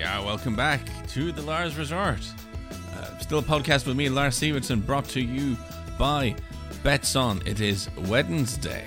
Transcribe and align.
Yeah, 0.00 0.24
welcome 0.24 0.56
back 0.56 0.80
to 1.08 1.30
the 1.30 1.42
Lars 1.42 1.76
Resort. 1.76 2.26
Uh, 2.96 3.18
still 3.18 3.40
a 3.40 3.42
podcast 3.42 3.86
with 3.86 3.98
me, 3.98 4.08
Lars 4.08 4.40
Sivertsen, 4.40 4.86
brought 4.86 5.04
to 5.10 5.20
you 5.20 5.58
by 5.98 6.34
Betsson. 6.82 7.46
It 7.46 7.60
is 7.60 7.90
Wednesday. 8.08 8.86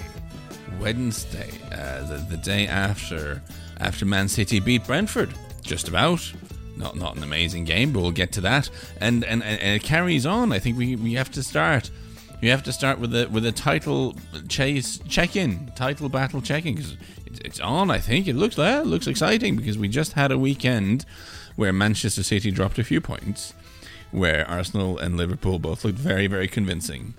Wednesday, 0.80 1.52
uh, 1.72 2.08
the, 2.08 2.26
the 2.32 2.38
day 2.38 2.66
after 2.66 3.44
after 3.80 4.08
Man 4.08 4.28
City 4.28 4.60
beat 4.60 4.88
Brentford. 4.88 5.32
Just 5.62 5.88
about. 5.88 6.34
Not 6.78 6.96
not 6.96 7.16
an 7.16 7.22
amazing 7.22 7.66
game, 7.66 7.94
but 7.94 8.02
we'll 8.02 8.12
get 8.12 8.32
to 8.32 8.42
that. 8.42 8.72
And 9.00 9.24
and, 9.24 9.44
and 9.44 9.62
it 9.62 9.84
carries 9.84 10.26
on. 10.26 10.52
I 10.52 10.58
think 10.58 10.80
we, 10.80 10.96
we 10.96 11.14
have 11.14 11.30
to 11.34 11.44
start. 11.44 11.92
You 12.42 12.50
have 12.50 12.64
to 12.64 12.74
start 12.74 12.98
with 12.98 13.16
a 13.16 13.28
with 13.28 13.46
a 13.46 13.52
title 13.52 14.16
chase 14.50 15.00
check 15.08 15.36
in, 15.36 15.72
title 15.76 16.10
battle 16.10 16.42
checking 16.42 16.74
because 16.74 16.98
it's, 17.54 17.60
on. 17.60 17.92
I 17.92 18.00
think 18.00 18.28
it 18.28 18.36
looks 18.36 18.58
it 18.58 18.88
looks 18.88 19.08
exciting 19.08 19.56
because 19.56 19.78
we 19.78 19.88
just 19.88 20.14
had 20.14 20.32
a 20.32 20.38
weekend 20.38 21.06
where 21.56 21.72
Manchester 21.72 22.24
City 22.24 22.50
dropped 22.50 22.80
a 22.80 22.84
few 22.84 23.00
points, 23.00 23.54
where 24.12 24.50
Arsenal 24.50 24.98
and 24.98 25.18
Liverpool 25.18 25.60
both 25.60 25.86
looked 25.86 26.00
very 26.00 26.28
very 26.28 26.48
convincing. 26.48 27.14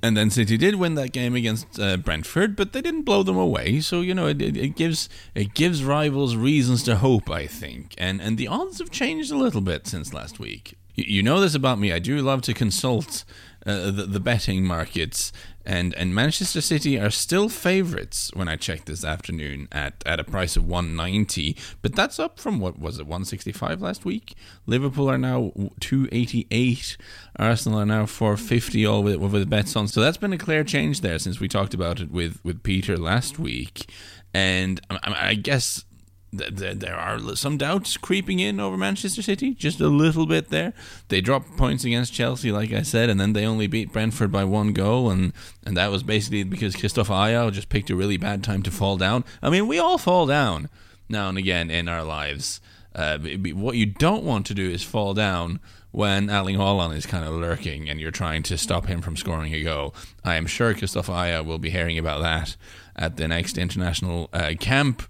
And 0.00 0.16
then 0.16 0.30
City 0.30 0.56
did 0.56 0.76
win 0.76 0.94
that 0.94 1.10
game 1.10 1.34
against 1.34 1.78
uh, 1.78 1.96
Brentford, 1.96 2.54
but 2.54 2.72
they 2.72 2.80
didn't 2.80 3.02
blow 3.02 3.24
them 3.24 3.36
away. 3.36 3.80
So 3.80 4.00
you 4.00 4.14
know, 4.14 4.26
it, 4.28 4.40
it, 4.40 4.56
it, 4.56 4.76
gives 4.76 5.08
it 5.34 5.54
gives 5.54 5.84
rivals 5.84 6.34
reasons 6.34 6.82
to 6.84 6.96
hope. 6.96 7.28
I 7.30 7.46
think, 7.46 7.94
and 7.98 8.22
and 8.22 8.38
the 8.38 8.48
odds 8.48 8.78
have 8.78 8.90
changed 8.90 9.30
a 9.30 9.36
little 9.36 9.60
bit 9.60 9.86
since 9.86 10.14
last 10.14 10.38
week. 10.38 10.78
You, 10.94 11.04
you 11.06 11.22
know 11.22 11.40
this 11.40 11.54
about 11.54 11.78
me. 11.78 11.92
I 11.92 11.98
do 11.98 12.16
love 12.22 12.40
to 12.42 12.54
consult 12.54 13.24
uh, 13.68 13.90
the, 13.90 14.06
the 14.06 14.20
betting 14.20 14.64
markets, 14.64 15.30
and 15.66 15.92
and 15.94 16.14
Manchester 16.14 16.62
City 16.62 16.98
are 16.98 17.10
still 17.10 17.50
favourites 17.50 18.30
when 18.32 18.48
I 18.48 18.56
checked 18.56 18.86
this 18.86 19.04
afternoon 19.04 19.68
at, 19.70 20.02
at 20.06 20.18
a 20.18 20.24
price 20.24 20.56
of 20.56 20.66
190, 20.66 21.54
but 21.82 21.94
that's 21.94 22.18
up 22.18 22.40
from 22.40 22.60
what 22.60 22.78
was 22.78 22.98
it 22.98 23.06
165 23.06 23.82
last 23.82 24.06
week. 24.06 24.34
Liverpool 24.66 25.10
are 25.10 25.18
now 25.18 25.52
288, 25.80 26.96
Arsenal 27.36 27.80
are 27.80 27.86
now 27.86 28.06
450, 28.06 28.86
all 28.86 29.02
with 29.02 29.16
with 29.16 29.32
the 29.32 29.44
bets 29.44 29.76
on. 29.76 29.86
So 29.86 30.00
that's 30.00 30.16
been 30.16 30.32
a 30.32 30.38
clear 30.38 30.64
change 30.64 31.02
there 31.02 31.18
since 31.18 31.38
we 31.38 31.48
talked 31.48 31.74
about 31.74 32.00
it 32.00 32.10
with 32.10 32.40
with 32.42 32.62
Peter 32.62 32.96
last 32.96 33.38
week, 33.38 33.90
and 34.32 34.80
I, 34.90 35.30
I 35.30 35.34
guess 35.34 35.84
there 36.30 36.96
are 36.96 37.18
some 37.36 37.56
doubts 37.56 37.96
creeping 37.96 38.38
in 38.38 38.60
over 38.60 38.76
Manchester 38.76 39.22
City, 39.22 39.54
just 39.54 39.80
a 39.80 39.88
little 39.88 40.26
bit 40.26 40.50
there. 40.50 40.74
They 41.08 41.20
dropped 41.20 41.56
points 41.56 41.84
against 41.84 42.12
Chelsea, 42.12 42.52
like 42.52 42.72
I 42.72 42.82
said, 42.82 43.08
and 43.08 43.18
then 43.20 43.32
they 43.32 43.46
only 43.46 43.66
beat 43.66 43.92
Brentford 43.92 44.30
by 44.30 44.44
one 44.44 44.72
goal, 44.72 45.10
and, 45.10 45.32
and 45.64 45.76
that 45.76 45.90
was 45.90 46.02
basically 46.02 46.42
because 46.42 46.76
Kristoffer 46.76 47.14
Ajer 47.14 47.52
just 47.52 47.70
picked 47.70 47.90
a 47.90 47.96
really 47.96 48.18
bad 48.18 48.44
time 48.44 48.62
to 48.64 48.70
fall 48.70 48.96
down. 48.96 49.24
I 49.42 49.48
mean, 49.48 49.66
we 49.66 49.78
all 49.78 49.98
fall 49.98 50.26
down 50.26 50.68
now 51.08 51.28
and 51.28 51.38
again 51.38 51.70
in 51.70 51.88
our 51.88 52.04
lives. 52.04 52.60
Uh, 52.94 53.18
what 53.54 53.76
you 53.76 53.86
don't 53.86 54.24
want 54.24 54.44
to 54.46 54.54
do 54.54 54.68
is 54.68 54.82
fall 54.82 55.14
down 55.14 55.60
when 55.90 56.28
Erling 56.28 56.56
Haaland 56.56 56.94
is 56.94 57.06
kind 57.06 57.24
of 57.24 57.32
lurking 57.34 57.88
and 57.88 58.00
you're 58.00 58.10
trying 58.10 58.42
to 58.44 58.58
stop 58.58 58.86
him 58.86 59.00
from 59.00 59.16
scoring 59.16 59.54
a 59.54 59.62
goal. 59.62 59.94
I 60.24 60.34
am 60.34 60.46
sure 60.46 60.74
Kristoffer 60.74 61.14
Ajer 61.14 61.44
will 61.44 61.58
be 61.58 61.70
hearing 61.70 61.98
about 61.98 62.20
that 62.22 62.56
at 62.96 63.16
the 63.16 63.28
next 63.28 63.56
international 63.56 64.28
uh, 64.32 64.52
camp. 64.58 65.02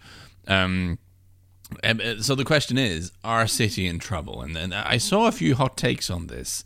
Um, 0.46 0.98
Um, 1.84 2.00
uh, 2.02 2.22
so 2.22 2.34
the 2.34 2.44
question 2.44 2.78
is, 2.78 3.12
are 3.22 3.46
City 3.46 3.86
in 3.86 3.98
trouble? 3.98 4.40
And 4.40 4.56
then 4.56 4.72
I 4.72 4.96
saw 4.98 5.26
a 5.26 5.32
few 5.32 5.54
hot 5.54 5.76
takes 5.76 6.10
on 6.10 6.26
this 6.26 6.64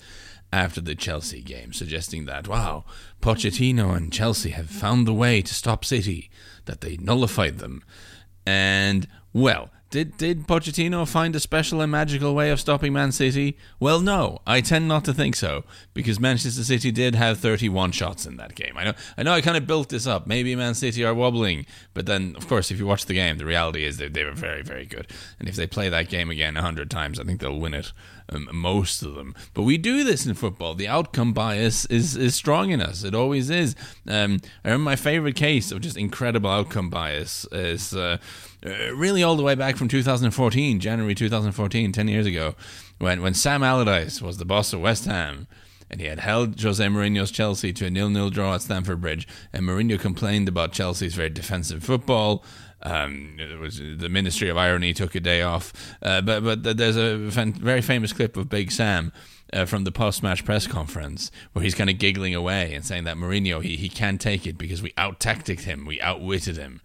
after 0.53 0.81
the 0.81 0.95
Chelsea 0.95 1.41
game, 1.41 1.73
suggesting 1.73 2.27
that 2.27 2.47
wow, 2.47 2.85
Pochettino 3.21 3.97
and 3.97 4.13
Chelsea 4.13 4.51
have 4.51 4.69
found 4.69 5.07
the 5.07 5.15
way 5.15 5.43
to 5.43 5.55
stop 5.55 5.85
City, 5.85 6.31
that 6.67 6.83
they 6.83 6.97
nullified 6.99 7.59
them, 7.59 7.83
and 8.47 9.09
well, 9.33 9.71
did 9.93 10.17
did 10.17 10.49
Pochettino 10.49 11.07
find 11.07 11.37
a 11.37 11.41
special 11.41 11.83
and 11.83 11.93
magical 11.93 12.35
way 12.35 12.51
of 12.51 12.59
stopping 12.59 12.95
Man 12.95 13.13
City? 13.13 13.59
Well, 13.79 14.01
no, 14.01 14.41
I 14.47 14.63
tend 14.63 14.89
not 14.89 15.05
to 15.05 15.13
think 15.13 15.37
so 15.37 15.65
because 15.93 16.19
Manchester 16.19 16.65
City 16.65 16.91
did 16.91 17.15
have 17.15 17.39
31 17.39 17.93
shots 17.93 18.25
in 18.25 18.39
that 18.39 18.55
game. 18.55 18.73
I 18.77 18.85
know, 18.85 18.95
I 19.19 19.23
know, 19.23 19.35
I 19.35 19.43
kind 19.43 19.57
of 19.57 19.67
built 19.67 19.91
this 19.91 20.07
up. 20.07 20.27
Maybe 20.27 20.57
Man 20.57 20.75
City 20.75 21.05
are 21.05 21.13
wobbling, 21.13 21.67
but 21.93 22.07
then, 22.07 22.35
of 22.37 22.49
course, 22.49 22.71
if 22.71 22.79
you 22.79 22.87
watch 22.87 23.05
the 23.05 23.13
game, 23.13 23.37
the 23.37 23.45
reality 23.45 23.85
is 23.85 23.99
that 23.99 24.15
they 24.15 24.25
were 24.25 24.33
very, 24.33 24.63
very 24.63 24.87
good. 24.87 25.07
And 25.39 25.47
if 25.47 25.57
they 25.57 25.67
play 25.67 25.91
that 25.91 26.09
game 26.09 26.31
again 26.31 26.55
100 26.55 26.91
times, 26.91 27.21
I 27.21 27.25
think 27.25 27.41
they'll 27.41 27.61
win 27.61 27.75
it. 27.75 27.93
Most 28.53 29.03
of 29.03 29.15
them, 29.15 29.35
but 29.55 29.63
we 29.63 29.79
do 29.79 30.05
this 30.05 30.27
in 30.27 30.35
football. 30.35 30.75
The 30.75 30.89
outcome 30.89 31.33
bias 31.33 31.85
is 31.87 32.17
is 32.17 32.35
strong 32.35 32.71
in 32.71 32.81
us. 32.81 33.05
It 33.05 33.15
always 33.15 33.51
is. 33.51 33.75
Um, 34.07 34.41
I 34.65 34.69
remember 34.69 34.85
my 34.85 34.97
favorite 34.97 35.37
case 35.37 35.73
of 35.73 35.81
just 35.81 35.97
incredible 35.97 36.51
outcome 36.51 36.91
bias 36.91 37.47
is. 37.53 37.95
Uh, 37.95 38.19
uh, 38.65 38.95
really 38.95 39.25
all 39.25 39.35
the 39.35 39.43
way 39.43 39.57
back 39.57 39.77
from 39.77 39.89
2014, 39.89 40.79
January 40.79 41.17
2014, 41.17 41.91
10 41.91 42.07
years 42.07 42.27
ago, 42.27 42.55
when, 42.99 43.21
when 43.21 43.35
Sam 43.35 43.65
Allardyce 43.65 44.23
was 44.23 44.39
the 44.39 44.45
boss 44.45 44.73
of 44.73 44.81
West 44.81 45.05
Ham 45.07 45.49
and 45.93 46.01
he 46.01 46.07
had 46.07 46.21
held 46.21 46.59
Jose 46.61 46.85
Mourinho's 46.85 47.31
Chelsea 47.31 47.73
to 47.75 47.87
a 47.87 47.91
nil-nil 47.91 48.31
draw 48.31 48.55
at 48.55 48.63
Stamford 48.63 49.03
Bridge, 49.03 49.29
and 49.53 49.67
Mourinho 49.67 50.01
complained 50.01 50.49
about 50.49 50.73
Chelsea's 50.73 51.15
very 51.15 51.29
defensive 51.29 51.85
football. 51.85 52.43
Um, 52.85 53.37
it 53.39 53.59
was 53.59 53.79
the 53.79 54.09
Ministry 54.09 54.49
of 54.49 54.57
Irony 54.57 54.93
took 54.93 55.15
a 55.15 55.21
day 55.21 55.43
off, 55.43 55.73
uh, 56.03 56.21
but 56.21 56.43
but 56.43 56.77
there's 56.77 56.97
a 56.97 57.17
very 57.17 57.81
famous 57.81 58.13
clip 58.13 58.37
of 58.37 58.49
Big 58.49 58.73
Sam 58.73 59.13
uh, 59.53 59.67
from 59.67 59.85
the 59.85 59.93
post-match 59.93 60.45
press 60.45 60.67
conference 60.67 61.31
where 61.53 61.63
he's 61.63 61.75
kind 61.75 61.91
of 61.91 61.99
giggling 61.99 62.35
away 62.35 62.75
and 62.75 62.85
saying 62.85 63.05
that 63.05 63.17
Mourinho 63.17 63.63
he 63.63 63.77
he 63.77 63.89
can't 63.89 64.21
take 64.21 64.47
it 64.47 64.59
because 64.59 64.83
we 64.83 64.93
out-tacticked 64.97 65.63
him, 65.63 65.87
we 65.87 66.01
outwitted 66.01 66.57
him. 66.57 66.81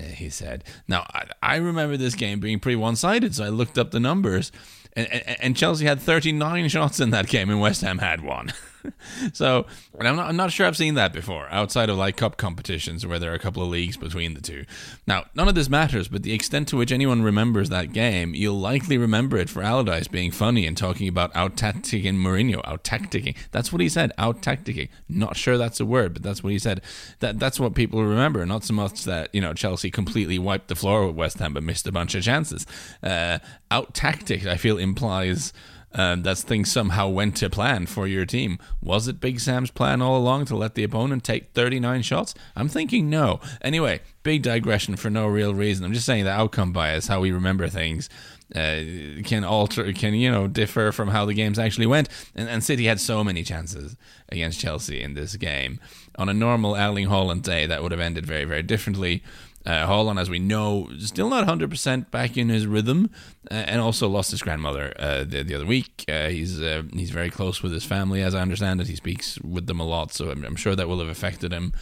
Uh, 0.00 0.04
he 0.04 0.30
said. 0.30 0.62
Now, 0.86 1.04
I, 1.12 1.26
I 1.42 1.56
remember 1.56 1.96
this 1.96 2.14
game 2.14 2.38
being 2.38 2.60
pretty 2.60 2.76
one 2.76 2.94
sided, 2.94 3.34
so 3.34 3.44
I 3.44 3.48
looked 3.48 3.76
up 3.76 3.90
the 3.90 3.98
numbers, 3.98 4.52
and, 4.92 5.12
and, 5.12 5.36
and 5.42 5.56
Chelsea 5.56 5.84
had 5.84 6.00
39 6.00 6.68
shots 6.68 7.00
in 7.00 7.10
that 7.10 7.26
game, 7.26 7.50
and 7.50 7.60
West 7.60 7.80
Ham 7.80 7.98
had 7.98 8.20
one. 8.20 8.52
so 9.32 9.66
I'm 9.98 10.16
not, 10.16 10.28
I'm 10.28 10.36
not 10.36 10.52
sure 10.52 10.66
I've 10.66 10.76
seen 10.76 10.94
that 10.94 11.12
before 11.12 11.48
outside 11.50 11.88
of 11.88 11.96
like 11.96 12.16
cup 12.16 12.36
competitions 12.36 13.06
where 13.06 13.18
there 13.18 13.32
are 13.32 13.34
a 13.34 13.38
couple 13.38 13.62
of 13.62 13.68
leagues 13.68 13.96
between 13.96 14.34
the 14.34 14.40
two. 14.40 14.64
Now, 15.06 15.24
none 15.34 15.48
of 15.48 15.54
this 15.54 15.68
matters, 15.68 16.08
but 16.08 16.22
the 16.22 16.32
extent 16.32 16.68
to 16.68 16.76
which 16.76 16.92
anyone 16.92 17.22
remembers 17.22 17.68
that 17.68 17.92
game, 17.92 18.34
you'll 18.34 18.58
likely 18.58 18.98
remember 18.98 19.36
it 19.36 19.50
for 19.50 19.62
Allardyce 19.62 20.08
being 20.08 20.30
funny 20.30 20.66
and 20.66 20.76
talking 20.76 21.08
about 21.08 21.34
out 21.34 21.56
tacticking 21.56 22.14
Mourinho, 22.14 22.60
out 22.64 22.84
tacticking. 22.84 23.36
That's 23.50 23.72
what 23.72 23.80
he 23.80 23.88
said, 23.88 24.12
out 24.18 24.42
tacticking. 24.42 24.88
Not 25.08 25.36
sure 25.36 25.58
that's 25.58 25.80
a 25.80 25.86
word, 25.86 26.12
but 26.12 26.22
that's 26.22 26.42
what 26.42 26.52
he 26.52 26.58
said. 26.58 26.80
That 27.20 27.38
that's 27.38 27.60
what 27.60 27.74
people 27.74 28.04
remember, 28.04 28.44
not 28.46 28.64
so 28.64 28.74
much 28.74 29.04
that 29.04 29.34
you 29.34 29.40
know 29.40 29.54
Chelsea 29.54 29.90
completely 29.90 30.38
wiped 30.38 30.68
the 30.68 30.74
floor 30.74 31.06
with 31.06 31.16
West 31.16 31.38
Ham 31.38 31.54
but 31.54 31.62
missed 31.62 31.86
a 31.86 31.92
bunch 31.92 32.14
of 32.14 32.22
chances. 32.22 32.66
Uh, 33.02 33.38
out 33.70 33.94
tactic, 33.94 34.46
I 34.46 34.56
feel 34.56 34.78
implies 34.78 35.52
um, 35.92 36.22
that 36.22 36.38
things 36.38 36.70
somehow 36.70 37.08
went 37.08 37.36
to 37.36 37.50
plan 37.50 37.86
for 37.86 38.06
your 38.06 38.24
team. 38.24 38.58
Was 38.82 39.08
it 39.08 39.20
Big 39.20 39.40
Sam's 39.40 39.70
plan 39.70 40.00
all 40.00 40.16
along 40.16 40.46
to 40.46 40.56
let 40.56 40.74
the 40.74 40.84
opponent 40.84 41.24
take 41.24 41.52
39 41.52 42.02
shots? 42.02 42.34
I'm 42.54 42.68
thinking 42.68 43.10
no. 43.10 43.40
Anyway, 43.60 44.00
big 44.22 44.42
digression 44.42 44.96
for 44.96 45.10
no 45.10 45.26
real 45.26 45.54
reason. 45.54 45.84
I'm 45.84 45.92
just 45.92 46.06
saying 46.06 46.24
the 46.24 46.30
outcome 46.30 46.72
bias, 46.72 47.08
how 47.08 47.20
we 47.20 47.32
remember 47.32 47.68
things. 47.68 48.08
Uh, 48.54 48.82
can 49.24 49.44
alter, 49.44 49.92
can 49.92 50.12
you 50.12 50.28
know, 50.28 50.48
differ 50.48 50.90
from 50.90 51.08
how 51.08 51.24
the 51.24 51.34
games 51.34 51.56
actually 51.56 51.86
went. 51.86 52.08
And, 52.34 52.48
and 52.48 52.64
City 52.64 52.86
had 52.86 52.98
so 52.98 53.22
many 53.22 53.44
chances 53.44 53.96
against 54.28 54.58
Chelsea 54.58 55.00
in 55.00 55.14
this 55.14 55.36
game. 55.36 55.78
On 56.16 56.28
a 56.28 56.34
normal 56.34 56.74
Erling 56.74 57.06
Haaland 57.06 57.42
day, 57.42 57.66
that 57.66 57.80
would 57.80 57.92
have 57.92 58.00
ended 58.00 58.26
very, 58.26 58.44
very 58.44 58.64
differently. 58.64 59.22
Uh, 59.66 59.86
Haaland, 59.86 60.18
as 60.18 60.30
we 60.30 60.38
know, 60.38 60.88
still 60.98 61.28
not 61.28 61.46
100% 61.46 62.10
back 62.10 62.38
in 62.38 62.48
his 62.48 62.66
rhythm, 62.66 63.10
uh, 63.50 63.54
and 63.54 63.80
also 63.80 64.08
lost 64.08 64.30
his 64.30 64.40
grandmother 64.40 64.94
uh, 64.98 65.24
the, 65.24 65.42
the 65.42 65.54
other 65.54 65.66
week. 65.66 66.04
Uh, 66.08 66.28
he's 66.28 66.60
uh, 66.60 66.82
he's 66.94 67.10
very 67.10 67.30
close 67.30 67.62
with 67.62 67.72
his 67.72 67.84
family, 67.84 68.22
as 68.22 68.34
I 68.34 68.40
understand 68.40 68.80
it. 68.80 68.86
He 68.86 68.96
speaks 68.96 69.38
with 69.40 69.66
them 69.66 69.78
a 69.78 69.84
lot, 69.84 70.12
so 70.12 70.30
I'm, 70.30 70.44
I'm 70.44 70.56
sure 70.56 70.74
that 70.74 70.88
will 70.88 71.00
have 71.00 71.08
affected 71.08 71.52
him 71.52 71.74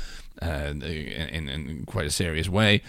uh, 0.43 0.73
in, 0.75 0.83
in 1.49 1.85
quite 1.87 2.07
a 2.07 2.11
serious 2.11 2.49
way 2.49 2.83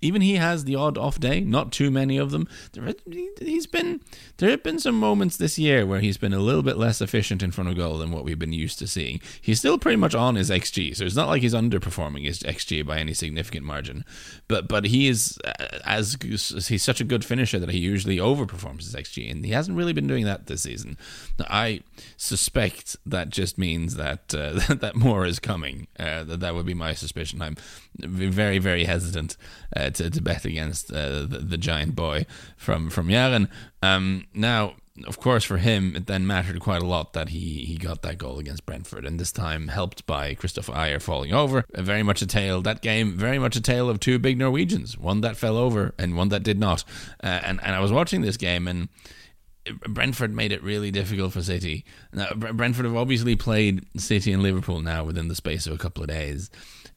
even 0.00 0.22
he 0.22 0.36
has 0.36 0.64
the 0.64 0.76
odd 0.76 0.96
off 0.96 1.18
day, 1.18 1.40
not 1.40 1.72
too 1.72 1.90
many 1.90 2.18
of 2.18 2.30
them. 2.30 2.48
There, 2.72 2.94
he's 3.40 3.66
been 3.66 4.00
there 4.36 4.50
have 4.50 4.62
been 4.62 4.78
some 4.78 4.98
moments 4.98 5.36
this 5.36 5.58
year 5.58 5.84
where 5.84 6.00
he's 6.00 6.16
been 6.16 6.32
a 6.32 6.38
little 6.38 6.62
bit 6.62 6.76
less 6.76 7.00
efficient 7.00 7.42
in 7.42 7.50
front 7.50 7.68
of 7.68 7.76
goal 7.76 7.98
than 7.98 8.12
what 8.12 8.24
we've 8.24 8.38
been 8.38 8.52
used 8.52 8.78
to 8.78 8.86
seeing. 8.86 9.20
He's 9.40 9.58
still 9.58 9.78
pretty 9.78 9.96
much 9.96 10.14
on 10.14 10.36
his 10.36 10.50
xG, 10.50 10.94
so 10.94 11.04
it's 11.04 11.16
not 11.16 11.28
like 11.28 11.42
he's 11.42 11.54
underperforming 11.54 12.24
his 12.24 12.40
xG 12.40 12.86
by 12.86 12.98
any 12.98 13.12
significant 13.12 13.66
margin. 13.66 14.04
But 14.46 14.68
but 14.68 14.84
he 14.84 15.08
is 15.08 15.38
uh, 15.44 15.78
as 15.84 16.16
he's 16.22 16.82
such 16.82 17.00
a 17.00 17.04
good 17.04 17.24
finisher 17.24 17.58
that 17.58 17.70
he 17.70 17.78
usually 17.78 18.18
overperforms 18.18 18.84
his 18.84 18.94
xG, 18.94 19.28
and 19.30 19.44
he 19.44 19.50
hasn't 19.50 19.76
really 19.76 19.92
been 19.92 20.06
doing 20.06 20.24
that 20.26 20.46
this 20.46 20.62
season. 20.62 20.96
I 21.40 21.80
suspect 22.16 22.96
that 23.04 23.30
just 23.30 23.58
means 23.58 23.96
that 23.96 24.32
uh, 24.32 24.74
that 24.74 24.94
more 24.94 25.26
is 25.26 25.40
coming. 25.40 25.88
Uh, 25.98 26.22
that 26.24 26.40
that 26.40 26.54
would 26.54 26.66
be 26.66 26.74
my 26.74 26.94
suspicion. 26.94 27.42
I'm 27.42 27.56
very 27.96 28.58
very 28.58 28.84
hesitant. 28.84 29.36
Uh, 29.74 29.87
to, 29.90 30.10
to 30.10 30.22
bet 30.22 30.44
against 30.44 30.92
uh, 30.92 31.22
the, 31.22 31.38
the, 31.42 31.58
giant 31.58 31.94
boy 31.94 32.26
from 32.56 32.90
from 32.90 33.08
Jaren. 33.08 33.48
Um, 33.82 34.26
now 34.34 34.74
of 35.06 35.20
course, 35.20 35.44
for 35.44 35.58
him, 35.58 35.94
it 35.96 36.06
then 36.06 36.26
mattered 36.26 36.60
quite 36.60 36.82
a 36.82 36.86
lot 36.86 37.12
that 37.12 37.28
he, 37.28 37.64
he 37.64 37.76
got 37.76 38.02
that 38.02 38.18
goal 38.18 38.38
against 38.38 38.66
Brentford, 38.66 39.04
and 39.04 39.18
this 39.18 39.32
time 39.32 39.68
helped 39.68 40.06
by 40.06 40.34
Kristoffer 40.34 40.74
Ajer 40.74 41.00
falling 41.00 41.32
over. 41.32 41.64
Very 41.74 42.02
much 42.02 42.22
a 42.22 42.26
tale, 42.26 42.60
that 42.62 42.82
game, 42.82 43.16
very 43.16 43.38
much 43.38 43.56
a 43.56 43.60
tale 43.60 43.88
of 43.88 44.00
two 44.00 44.18
big 44.18 44.38
Norwegians, 44.38 44.98
one 44.98 45.20
that 45.20 45.36
fell 45.36 45.56
over 45.56 45.94
and 45.98 46.16
one 46.16 46.30
that 46.30 46.42
did 46.42 46.58
not. 46.58 46.84
Uh, 47.22 47.40
and, 47.44 47.60
and 47.62 47.74
I 47.74 47.80
was 47.80 47.92
watching 47.92 48.22
this 48.22 48.36
game, 48.36 48.66
and 48.66 48.88
Brentford 49.88 50.34
made 50.34 50.52
it 50.52 50.62
really 50.62 50.90
difficult 50.90 51.32
for 51.32 51.42
City. 51.42 51.84
Now, 52.12 52.28
Brentford 52.34 52.84
have 52.84 52.96
obviously 52.96 53.36
played 53.36 53.84
City 54.00 54.32
and 54.32 54.42
Liverpool 54.42 54.80
now 54.80 55.04
within 55.04 55.28
the 55.28 55.34
space 55.34 55.66
of 55.66 55.72
a 55.72 55.78
couple 55.78 56.02
of 56.02 56.08
days. 56.08 56.50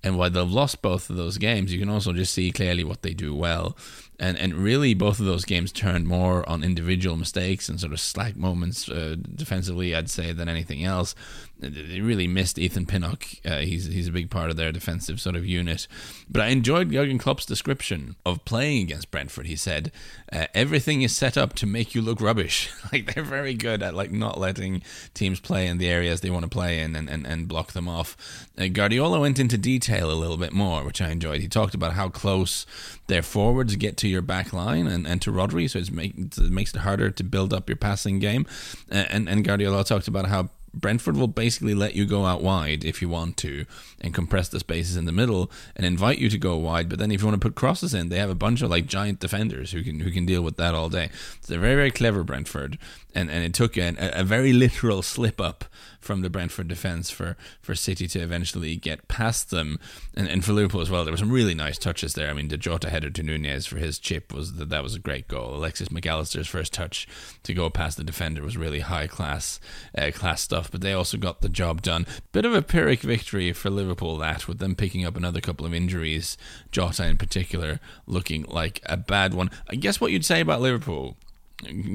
And 0.03 0.17
while 0.17 0.31
they've 0.31 0.49
lost 0.49 0.81
both 0.81 1.09
of 1.09 1.15
those 1.15 1.37
games, 1.37 1.71
you 1.71 1.79
can 1.79 1.89
also 1.89 2.11
just 2.11 2.33
see 2.33 2.51
clearly 2.51 2.83
what 2.83 3.03
they 3.03 3.13
do 3.13 3.35
well 3.35 3.77
and 4.21 4.37
and 4.37 4.53
really 4.53 4.93
both 4.93 5.19
of 5.19 5.25
those 5.25 5.43
games 5.43 5.71
turned 5.71 6.07
more 6.07 6.47
on 6.47 6.63
individual 6.63 7.17
mistakes 7.17 7.67
and 7.67 7.79
sort 7.79 7.91
of 7.91 7.99
slack 7.99 8.37
moments 8.37 8.87
uh, 8.87 9.15
defensively, 9.35 9.95
I'd 9.95 10.11
say, 10.11 10.31
than 10.31 10.47
anything 10.47 10.85
else. 10.85 11.15
They 11.61 12.01
really 12.01 12.27
missed 12.27 12.57
Ethan 12.57 12.87
Pinnock. 12.87 13.25
Uh, 13.45 13.59
he's 13.59 13.85
he's 13.85 14.07
a 14.07 14.11
big 14.11 14.31
part 14.31 14.49
of 14.49 14.57
their 14.57 14.71
defensive 14.71 15.21
sort 15.21 15.35
of 15.35 15.45
unit. 15.45 15.87
But 16.29 16.41
I 16.41 16.47
enjoyed 16.47 16.91
Jurgen 16.91 17.19
Klopp's 17.19 17.45
description 17.45 18.15
of 18.25 18.43
playing 18.45 18.81
against 18.81 19.11
Brentford. 19.11 19.45
He 19.45 19.55
said 19.55 19.91
uh, 20.33 20.47
everything 20.55 21.03
is 21.03 21.15
set 21.15 21.37
up 21.37 21.53
to 21.55 21.67
make 21.67 21.93
you 21.93 22.01
look 22.01 22.19
rubbish. 22.19 22.71
like 22.91 23.13
they're 23.13 23.23
very 23.23 23.53
good 23.53 23.83
at 23.83 23.93
like 23.93 24.11
not 24.11 24.39
letting 24.39 24.81
teams 25.13 25.39
play 25.39 25.67
in 25.67 25.77
the 25.77 25.87
areas 25.87 26.21
they 26.21 26.31
want 26.31 26.43
to 26.43 26.49
play 26.49 26.79
in 26.79 26.95
and 26.95 27.07
and, 27.09 27.27
and 27.27 27.47
block 27.47 27.73
them 27.73 27.87
off. 27.87 28.17
Uh, 28.57 28.67
Guardiola 28.67 29.19
went 29.19 29.39
into 29.39 29.57
detail 29.57 30.11
a 30.11 30.13
little 30.13 30.37
bit 30.37 30.53
more, 30.53 30.83
which 30.83 31.01
I 31.01 31.09
enjoyed. 31.09 31.41
He 31.41 31.47
talked 31.47 31.75
about 31.75 31.93
how 31.93 32.09
close 32.09 32.65
their 33.07 33.21
forwards 33.21 33.75
get 33.75 33.97
to 33.97 34.07
your 34.07 34.21
back 34.21 34.53
line 34.53 34.87
and, 34.87 35.05
and 35.05 35.21
to 35.21 35.31
Rodri, 35.31 35.69
so 35.69 35.79
make, 35.93 36.17
it 36.17 36.39
makes 36.39 36.73
it 36.73 36.79
harder 36.79 37.11
to 37.11 37.23
build 37.23 37.53
up 37.53 37.67
your 37.67 37.75
passing 37.75 38.19
game. 38.19 38.45
And, 38.89 39.27
and 39.27 39.43
Guardiola 39.43 39.83
talked 39.83 40.07
about 40.07 40.27
how 40.27 40.49
Brentford 40.73 41.17
will 41.17 41.27
basically 41.27 41.75
let 41.75 41.95
you 41.95 42.05
go 42.05 42.25
out 42.25 42.41
wide 42.41 42.83
if 42.83 43.01
you 43.01 43.09
want 43.09 43.37
to 43.37 43.65
and 43.99 44.13
compress 44.13 44.47
the 44.47 44.59
spaces 44.59 44.95
in 44.95 45.05
the 45.05 45.11
middle 45.11 45.51
and 45.75 45.85
invite 45.85 46.17
you 46.17 46.29
to 46.29 46.37
go 46.37 46.55
wide. 46.55 46.89
But 46.89 46.99
then 46.99 47.11
if 47.11 47.21
you 47.21 47.27
want 47.27 47.41
to 47.41 47.45
put 47.45 47.55
crosses 47.55 47.93
in, 47.93 48.09
they 48.09 48.19
have 48.19 48.29
a 48.29 48.35
bunch 48.35 48.61
of 48.61 48.69
like 48.69 48.85
giant 48.85 49.19
defenders 49.19 49.71
who 49.71 49.83
can 49.83 49.99
who 49.99 50.11
can 50.11 50.25
deal 50.25 50.41
with 50.41 50.57
that 50.57 50.73
all 50.73 50.89
day. 50.89 51.09
So 51.41 51.53
they're 51.53 51.61
very 51.61 51.75
very 51.75 51.91
clever 51.91 52.23
Brentford, 52.23 52.77
and 53.13 53.29
and 53.29 53.43
it 53.43 53.53
took 53.53 53.77
a, 53.77 53.95
a 54.13 54.23
very 54.23 54.53
literal 54.53 55.01
slip 55.01 55.41
up 55.41 55.65
from 56.01 56.21
the 56.21 56.29
Brentford 56.29 56.67
defence 56.67 57.09
for, 57.09 57.37
for 57.61 57.75
City 57.75 58.07
to 58.07 58.19
eventually 58.19 58.75
get 58.75 59.07
past 59.07 59.51
them. 59.51 59.79
And, 60.15 60.27
and 60.27 60.43
for 60.43 60.51
Liverpool 60.51 60.81
as 60.81 60.89
well, 60.89 61.05
there 61.05 61.13
were 61.13 61.17
some 61.17 61.31
really 61.31 61.53
nice 61.53 61.77
touches 61.77 62.13
there. 62.13 62.29
I 62.29 62.33
mean, 62.33 62.47
the 62.47 62.57
Jota 62.57 62.89
header 62.89 63.09
to 63.11 63.23
Nunez 63.23 63.67
for 63.67 63.77
his 63.77 63.99
chip 63.99 64.33
was 64.33 64.53
that, 64.53 64.69
that 64.69 64.83
was 64.83 64.95
a 64.95 64.99
great 64.99 65.27
goal. 65.27 65.55
Alexis 65.55 65.91
Mac 65.91 66.05
Allister's 66.05 66.47
first 66.47 66.73
touch 66.73 67.07
to 67.43 67.53
go 67.53 67.69
past 67.69 67.97
the 67.97 68.03
defender 68.03 68.41
was 68.41 68.57
really 68.57 68.81
high 68.81 69.07
class 69.07 69.59
uh, 69.97 70.11
class 70.13 70.41
stuff, 70.41 70.71
but 70.71 70.81
they 70.81 70.93
also 70.93 71.17
got 71.17 71.41
the 71.41 71.49
job 71.49 71.81
done. 71.81 72.05
Bit 72.31 72.45
of 72.45 72.53
a 72.53 72.61
Pyrrhic 72.61 73.01
victory 73.01 73.53
for 73.53 73.69
Liverpool 73.69 74.17
that, 74.17 74.47
with 74.47 74.59
them 74.59 74.75
picking 74.75 75.05
up 75.05 75.15
another 75.15 75.41
couple 75.41 75.65
of 75.65 75.73
injuries, 75.73 76.37
Jota 76.71 77.05
in 77.05 77.17
particular 77.17 77.79
looking 78.07 78.43
like 78.43 78.81
a 78.85 78.97
bad 78.97 79.33
one. 79.33 79.51
I 79.69 79.75
guess 79.75 80.01
what 80.01 80.11
you'd 80.11 80.25
say 80.25 80.41
about 80.41 80.61
Liverpool, 80.61 81.17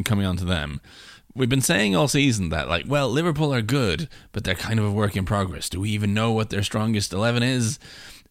coming 0.04 0.26
on 0.26 0.36
to 0.36 0.44
them, 0.44 0.80
we've 1.36 1.48
been 1.48 1.60
saying 1.60 1.94
all 1.94 2.08
season 2.08 2.48
that 2.48 2.68
like 2.68 2.84
well 2.88 3.08
liverpool 3.08 3.52
are 3.52 3.62
good 3.62 4.08
but 4.32 4.44
they're 4.44 4.54
kind 4.54 4.78
of 4.78 4.86
a 4.86 4.90
work 4.90 5.16
in 5.16 5.24
progress 5.24 5.68
do 5.68 5.80
we 5.80 5.90
even 5.90 6.14
know 6.14 6.32
what 6.32 6.50
their 6.50 6.62
strongest 6.62 7.12
11 7.12 7.42
is 7.42 7.78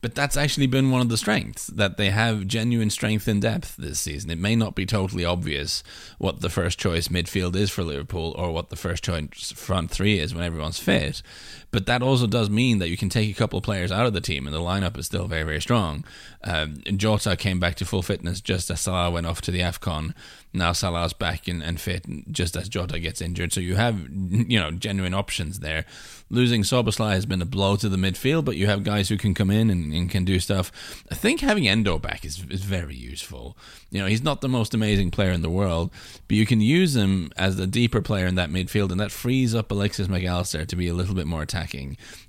but 0.06 0.13
that's 0.13 0.38
actually 0.38 0.68
been 0.68 0.92
one 0.92 1.02
of 1.02 1.10
the 1.10 1.18
strengths 1.18 1.66
that 1.66 1.98
they 1.98 2.12
have 2.12 2.46
genuine 2.46 2.92
strength 2.92 3.28
in 3.28 3.40
depth 3.40 3.75
this 3.75 4.00
season. 4.00 4.30
It 4.30 4.38
may 4.38 4.56
not 4.56 4.75
be 4.75 4.86
totally 4.86 5.25
obvious 5.25 5.84
what 6.19 6.42
the 6.42 6.50
first 6.52 6.78
choice 6.78 7.07
midfield 7.07 7.56
is 7.56 7.72
for 7.72 7.84
Liverpool 7.84 8.36
or 8.38 8.52
what 8.52 8.69
the 8.69 8.75
first 8.75 9.04
choice 9.04 9.52
front 9.54 9.90
three 9.90 10.19
is 10.19 10.36
when 10.36 10.44
everyone's 10.44 10.78
fit, 10.78 11.24
but 11.71 11.85
that 11.85 12.01
also 12.01 12.27
does 12.27 12.50
mean 12.50 12.79
that 12.79 12.89
you 12.89 12.97
can 12.97 13.09
take 13.09 13.29
a 13.29 13.38
couple 13.38 13.57
of 13.57 13.63
players 13.63 13.91
out 13.91 14.06
of 14.06 14.13
the 14.13 14.21
team 14.21 14.47
and 14.47 14.56
the 14.56 14.59
lineup 14.59 14.97
is 14.97 15.06
still 15.06 15.27
very, 15.27 15.44
very 15.44 15.62
strong. 15.62 16.03
Um, 16.44 16.77
Jota 16.97 17.35
came 17.35 17.59
back 17.59 17.75
to 17.75 17.85
full 17.85 18.01
fitness 18.01 18.41
just 18.41 18.69
as 18.69 18.81
Salah 18.81 19.12
went 19.12 19.27
off 19.27 19.41
to 19.41 19.51
the 19.51 19.59
AFCON. 19.59 20.13
Now 20.53 20.71
Salah's 20.71 21.13
back 21.13 21.47
and, 21.47 21.62
and 21.62 21.79
fit 21.79 22.06
just 22.31 22.56
as 22.56 22.69
Jota 22.69 23.00
gets 23.00 23.21
injured. 23.21 23.51
So 23.51 23.59
you 23.59 23.75
have, 23.75 24.00
you 24.00 24.59
know, 24.59 24.71
genuine 24.71 25.13
options 25.13 25.59
there. 25.59 25.85
Losing 26.29 26.63
Szoboszlai 26.63 27.13
has 27.13 27.25
been 27.25 27.41
a 27.41 27.45
blow 27.45 27.75
to 27.75 27.88
the 27.88 27.97
midfield, 27.97 28.45
but 28.45 28.56
you 28.56 28.65
have 28.68 28.83
guys 28.83 29.09
who 29.09 29.18
can 29.18 29.33
come 29.33 29.51
in 29.51 29.69
and, 29.69 29.94
and 29.94 30.09
can 30.09 30.25
do 30.25 30.39
stuff. 30.39 30.71
I 31.11 31.15
think 31.15 31.41
having 31.41 31.68
Endo 31.68 32.00
back 32.00 32.25
is, 32.25 32.44
is 32.50 32.63
very 32.63 32.95
useful. 32.95 33.57
You 33.91 34.01
know, 34.01 34.07
he's 34.07 34.23
not 34.23 34.41
the 34.41 34.50
most 34.50 34.73
amazing 34.73 35.11
player 35.11 35.31
in 35.31 35.41
the 35.41 35.50
world, 35.50 35.91
but 36.27 36.35
you 36.35 36.45
can 36.45 36.61
use 36.61 36.95
him 36.95 37.31
as 37.38 37.57
the 37.57 37.68
deeper 37.68 38.01
player 38.01 38.25
in 38.25 38.35
that 38.35 38.50
midfield, 38.50 38.91
and 38.91 39.00
that 39.00 39.11
frees 39.11 39.53
up 39.53 39.69
Alexis 39.71 40.07
Mac 40.07 40.23
Allister 40.23 40.65
to 40.65 40.75
be 40.75 40.88
a 40.88 40.94
little 40.94 41.15
bit 41.15 41.27
more 41.27 41.44
attacking, 41.44 41.56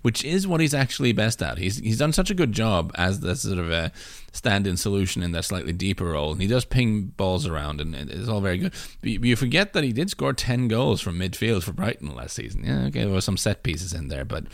which 0.03 0.25
is 0.25 0.47
what 0.47 0.61
he's 0.61 0.75
actually 0.75 1.13
best 1.13 1.43
at. 1.43 1.59
He's 1.59 1.79
he's 1.79 1.99
done 1.99 2.13
such 2.13 2.31
a 2.31 2.35
good 2.35 2.53
job 2.53 2.93
as 2.95 3.21
the 3.21 3.37
sort 3.37 3.59
of 3.59 3.71
a 3.71 3.93
stand-in 4.33 4.77
solution 4.77 5.23
in 5.23 5.33
that 5.33 5.45
slightly 5.45 5.73
deeper 5.73 6.05
role, 6.05 6.33
and 6.33 6.41
he 6.41 6.47
does 6.47 6.65
ping 6.65 7.13
balls 7.17 7.47
around, 7.47 7.81
and 7.81 7.95
it's 7.95 8.29
all 8.29 8.41
very 8.41 8.59
good. 8.59 8.73
But 9.01 9.11
you 9.11 9.37
forget 9.37 9.73
that 9.73 9.85
he 9.85 9.93
did 9.93 10.11
score 10.11 10.33
ten 10.33 10.69
goals 10.69 11.01
from 11.01 11.19
midfield 11.19 11.63
for 11.63 11.73
Brighton 11.73 12.15
last 12.15 12.35
season. 12.35 12.65
Yeah, 12.65 12.87
okay, 12.87 13.05
there 13.05 13.15
were 13.15 13.21
some 13.21 13.37
set 13.37 13.63
pieces 13.63 13.93
in 13.93 14.09
there, 14.09 14.25
but 14.25 14.45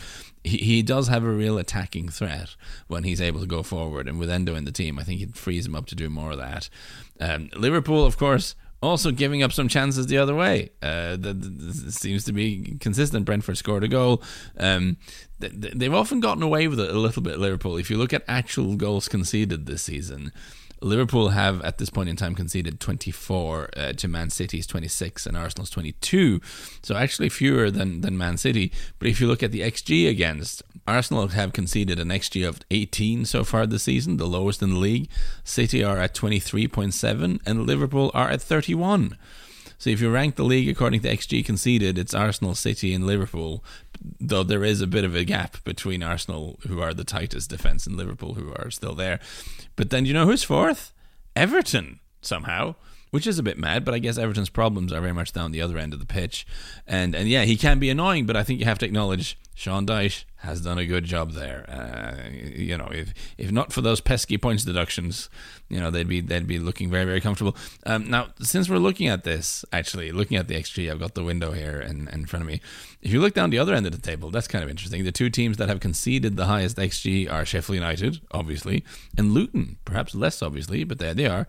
he, 0.43 0.57
he 0.57 0.81
does 0.81 1.07
have 1.07 1.23
a 1.23 1.31
real 1.31 1.57
attacking 1.57 2.09
threat 2.09 2.55
when 2.87 3.03
he's 3.03 3.21
able 3.21 3.39
to 3.39 3.45
go 3.45 3.63
forward. 3.63 4.07
And 4.07 4.19
with 4.19 4.29
Endo 4.29 4.55
in 4.55 4.65
the 4.65 4.71
team, 4.71 4.99
I 4.99 5.03
think 5.03 5.21
it 5.21 5.35
frees 5.35 5.65
him 5.65 5.75
up 5.75 5.85
to 5.87 5.95
do 5.95 6.09
more 6.09 6.31
of 6.31 6.37
that. 6.37 6.69
Um, 7.19 7.49
Liverpool, 7.55 8.05
of 8.05 8.17
course, 8.17 8.55
also 8.83 9.11
giving 9.11 9.41
up 9.41 9.51
some 9.51 9.67
chances 9.67 10.07
the 10.07 10.17
other 10.17 10.35
way. 10.35 10.71
Uh, 10.81 11.15
that 11.17 11.87
seems 11.89 12.25
to 12.25 12.33
be 12.33 12.77
consistent. 12.79 13.25
Brentford 13.25 13.57
scored 13.57 13.83
a 13.83 13.87
goal. 13.87 14.21
Um, 14.57 14.97
they've 15.39 15.93
often 15.93 16.19
gotten 16.19 16.43
away 16.43 16.67
with 16.67 16.79
it 16.79 16.89
a 16.89 16.99
little 16.99 17.21
bit. 17.21 17.39
Liverpool, 17.39 17.77
if 17.77 17.89
you 17.89 17.97
look 17.97 18.13
at 18.13 18.23
actual 18.27 18.75
goals 18.75 19.07
conceded 19.07 19.65
this 19.65 19.83
season, 19.83 20.31
Liverpool 20.81 21.29
have 21.29 21.61
at 21.61 21.77
this 21.77 21.89
point 21.89 22.09
in 22.09 22.15
time 22.15 22.35
conceded 22.35 22.79
24 22.79 23.69
uh, 23.75 23.93
to 23.93 24.07
Man 24.07 24.29
City's 24.29 24.67
26 24.67 25.25
and 25.25 25.37
Arsenal's 25.37 25.69
22. 25.69 26.41
So 26.81 26.95
actually 26.95 27.29
fewer 27.29 27.71
than, 27.71 28.01
than 28.01 28.17
Man 28.17 28.37
City. 28.37 28.71
But 28.99 29.07
if 29.07 29.21
you 29.21 29.27
look 29.27 29.41
at 29.41 29.51
the 29.51 29.61
XG 29.61 30.09
against, 30.09 30.61
Arsenal 30.87 31.27
have 31.29 31.53
conceded 31.53 31.99
an 31.99 32.09
XG 32.09 32.47
of 32.47 32.59
18 32.71 33.25
so 33.25 33.43
far 33.43 33.65
this 33.65 33.83
season, 33.83 34.17
the 34.17 34.27
lowest 34.27 34.61
in 34.61 34.71
the 34.71 34.79
league. 34.79 35.09
City 35.43 35.83
are 35.83 35.97
at 35.97 36.13
23.7 36.13 37.39
and 37.45 37.65
Liverpool 37.67 38.11
are 38.13 38.29
at 38.29 38.41
31. 38.41 39.17
So 39.77 39.89
if 39.89 40.01
you 40.01 40.09
rank 40.09 40.35
the 40.35 40.43
league 40.43 40.69
according 40.69 41.01
to 41.01 41.09
XG 41.09 41.45
conceded, 41.45 41.97
it's 41.97 42.13
Arsenal, 42.13 42.55
City, 42.55 42.93
and 42.93 43.05
Liverpool. 43.05 43.63
Though 44.19 44.43
there 44.43 44.63
is 44.63 44.81
a 44.81 44.87
bit 44.87 45.03
of 45.03 45.15
a 45.15 45.23
gap 45.23 45.63
between 45.63 46.03
Arsenal, 46.03 46.59
who 46.67 46.81
are 46.81 46.93
the 46.93 47.03
tightest 47.03 47.49
defense, 47.49 47.85
and 47.85 47.97
Liverpool, 47.97 48.35
who 48.35 48.53
are 48.53 48.71
still 48.71 48.95
there. 48.95 49.19
But 49.75 49.89
then 49.89 50.05
you 50.05 50.13
know 50.13 50.25
who's 50.25 50.43
fourth? 50.43 50.93
Everton 51.35 51.99
somehow 52.21 52.75
which 53.13 53.27
is 53.27 53.37
a 53.37 53.43
bit 53.43 53.59
mad. 53.59 53.85
But 53.85 53.93
I 53.93 53.99
guess 53.99 54.17
Everton's 54.17 54.49
problems 54.49 54.91
are 54.91 54.99
very 54.99 55.13
much 55.13 55.33
down 55.33 55.51
the 55.51 55.61
other 55.61 55.77
end 55.77 55.93
of 55.93 55.99
the 55.99 56.05
pitch, 56.05 56.47
and 56.87 57.13
and 57.13 57.29
yeah, 57.29 57.43
he 57.43 57.55
can 57.55 57.77
be 57.77 57.91
annoying, 57.91 58.25
but 58.25 58.35
I 58.35 58.43
think 58.43 58.59
you 58.59 58.65
have 58.65 58.79
to 58.79 58.87
acknowledge 58.87 59.37
Sean 59.55 59.85
Dyche 59.85 60.23
has 60.37 60.61
done 60.61 60.77
a 60.77 60.85
good 60.85 61.05
job 61.05 61.33
there. 61.33 61.65
Uh, 61.69 62.29
you 62.33 62.77
know, 62.77 62.89
if 62.91 63.13
if 63.37 63.51
not 63.51 63.71
for 63.71 63.81
those 63.81 64.01
pesky 64.01 64.37
points 64.37 64.63
deductions, 64.63 65.29
you 65.69 65.79
know 65.79 65.91
they'd 65.91 66.07
be 66.07 66.21
they'd 66.21 66.47
be 66.47 66.59
looking 66.59 66.89
very 66.89 67.05
very 67.05 67.21
comfortable. 67.21 67.55
Um, 67.85 68.09
now, 68.09 68.29
since 68.41 68.67
we're 68.69 68.77
looking 68.77 69.07
at 69.07 69.23
this, 69.23 69.63
actually 69.71 70.11
looking 70.11 70.37
at 70.37 70.47
the 70.47 70.55
XG, 70.55 70.91
I've 70.91 70.99
got 70.99 71.13
the 71.13 71.23
window 71.23 71.51
here 71.51 71.79
in, 71.79 72.07
in 72.09 72.25
front 72.25 72.41
of 72.41 72.47
me. 72.47 72.61
If 73.01 73.11
you 73.13 73.21
look 73.21 73.33
down 73.33 73.51
the 73.51 73.59
other 73.59 73.73
end 73.73 73.85
of 73.85 73.91
the 73.91 74.01
table, 74.01 74.31
that's 74.31 74.47
kind 74.47 74.63
of 74.63 74.69
interesting. 74.69 75.03
The 75.03 75.11
two 75.11 75.29
teams 75.29 75.57
that 75.57 75.69
have 75.69 75.79
conceded 75.79 76.35
the 76.35 76.47
highest 76.47 76.77
XG 76.77 77.31
are 77.31 77.45
Sheffield 77.45 77.75
United, 77.75 78.21
obviously, 78.31 78.83
and 79.17 79.31
Luton, 79.33 79.77
perhaps 79.85 80.15
less 80.15 80.41
obviously, 80.41 80.83
but 80.83 80.99
there 80.99 81.13
they 81.13 81.27
are. 81.27 81.47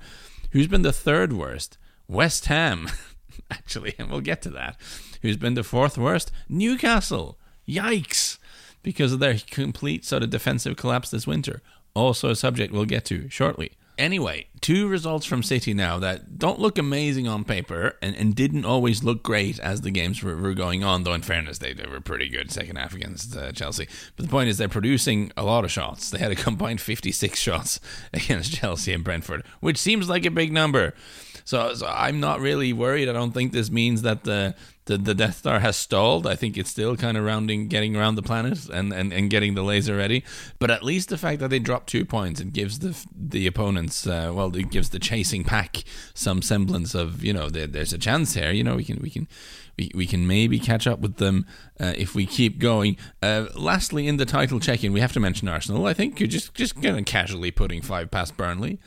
Who's 0.53 0.69
been 0.69 0.83
the 0.83 0.93
third 0.93 1.33
worst? 1.33 1.79
West 2.07 2.47
Ham, 2.47 2.89
actually, 3.51 3.95
and 3.99 4.11
we'll 4.11 4.21
get 4.21 4.43
to 4.43 4.51
that. 4.51 4.77
Who's 5.23 5.37
been 5.37 5.55
the 5.55 5.65
fourth 5.65 5.97
worst? 5.97 6.31
Newcastle. 6.49 7.39
Yikes! 7.69 8.39
Because 8.83 9.13
of 9.13 9.19
their 9.19 9.39
complete 9.51 10.05
sort 10.05 10.23
of 10.23 10.31
defensive 10.31 10.77
collapse 10.77 11.11
this 11.11 11.27
winter. 11.27 11.63
Also, 11.95 12.31
a 12.31 12.37
subject 12.37 12.73
we'll 12.73 12.85
get 12.85 13.05
to 13.07 13.29
shortly. 13.31 13.73
Anyway, 13.97 14.49
two 14.61 14.89
results 14.89 15.25
from 15.25 15.41
City 15.41 15.73
now 15.73 16.01
that 16.01 16.37
don't 16.37 16.59
look 16.59 16.79
amazing 16.79 17.29
on 17.29 17.45
paper 17.45 17.97
and, 18.03 18.17
and 18.17 18.35
didn't 18.35 18.65
always 18.65 19.05
look 19.05 19.23
great 19.23 19.61
as 19.61 19.83
the 19.83 19.91
games 19.93 20.21
were, 20.21 20.37
were 20.37 20.53
going 20.53 20.83
on, 20.83 21.05
though, 21.05 21.15
in 21.15 21.23
fairness, 21.23 21.59
they, 21.59 21.73
they 21.73 21.87
were 21.87 22.01
pretty 22.01 22.29
good 22.29 22.51
second 22.51 22.75
half 22.75 22.93
against 22.93 23.37
uh, 23.37 23.53
Chelsea. 23.53 23.87
But 24.17 24.25
the 24.27 24.31
point 24.31 24.49
is, 24.49 24.59
they're 24.59 24.69
producing 24.69 25.31
a 25.37 25.45
lot 25.45 25.65
of 25.65 25.71
shots. 25.71 26.11
They 26.11 26.19
had 26.19 26.33
a 26.33 26.37
combined 26.37 26.81
56 26.81 27.39
shots 27.39 27.79
against 28.13 28.53
Chelsea 28.55 28.93
and 28.93 29.05
Brentford, 29.05 29.45
which 29.61 29.79
seems 29.79 30.09
like 30.09 30.27
a 30.27 30.31
big 30.31 30.53
number. 30.53 30.93
So, 31.45 31.75
so 31.75 31.87
I'm 31.87 32.19
not 32.19 32.41
really 32.41 32.73
worried. 32.73 33.09
I 33.09 33.13
don't 33.13 33.33
think 33.33 33.53
this 33.53 33.71
means 33.71 34.03
that 34.03 34.25
the 34.25 34.57
the, 34.87 34.99
the 34.99 35.15
Death 35.15 35.39
Star 35.39 35.61
has 35.61 35.77
stalled. 35.77 36.27
I 36.27 36.35
think 36.37 36.57
it's 36.57 36.71
still 36.71 36.97
kind 36.97 37.17
of 37.17 37.25
rounding, 37.25 37.69
getting 37.69 37.97
around 37.97 38.17
the 38.17 38.23
planet 38.23 38.69
and, 38.69 38.93
and, 38.93 39.13
and 39.13 39.31
getting 39.31 39.55
the 39.55 39.63
laser 39.63 39.97
ready. 39.97 40.25
But 40.59 40.71
at 40.71 40.83
least 40.83 41.09
the 41.09 41.19
fact 41.19 41.41
that 41.41 41.49
they 41.49 41.59
dropped 41.59 41.89
two 41.89 42.05
points, 42.05 42.41
it 42.41 42.53
gives 42.53 42.81
the 42.81 42.95
the 43.17 43.47
opponents, 43.47 44.07
uh, 44.07 44.33
well, 44.35 44.55
it 44.55 44.71
gives 44.71 44.91
the 44.91 44.99
chasing 44.99 45.45
pack 45.45 45.85
some 46.13 46.43
semblance 46.43 46.95
of, 46.95 47.25
you 47.25 47.33
know, 47.33 47.49
there, 47.49 47.67
there's 47.67 47.93
a 47.93 47.99
chance 47.99 48.35
here. 48.35 48.53
You 48.53 48.65
know, 48.65 48.77
we 48.77 48.85
can 48.85 49.01
we 49.01 49.11
can 49.11 49.27
we, 49.79 49.91
we 49.95 50.07
can 50.07 50.27
maybe 50.27 50.59
catch 50.59 50.87
up 50.87 51.01
with 51.01 51.17
them 51.17 51.47
uh, 51.81 51.95
if 51.97 52.15
we 52.15 52.27
keep 52.27 52.59
going. 52.59 52.97
Uh, 53.23 53.47
lastly, 53.55 54.07
in 54.07 54.19
the 54.19 54.27
title 54.27 54.61
check-in, 54.61 54.93
we 54.93 55.01
have 55.01 55.13
to 55.13 55.21
mention 55.21 55.49
Arsenal. 55.49 55.87
I 55.87 55.95
think 55.95 56.21
you're 56.21 56.29
just 56.29 56.55
just 56.55 56.81
kind 56.81 56.99
of 56.99 57.05
casually 57.05 57.51
putting 57.51 57.83
five 57.83 58.11
past 58.11 58.37
Burnley. 58.37 58.79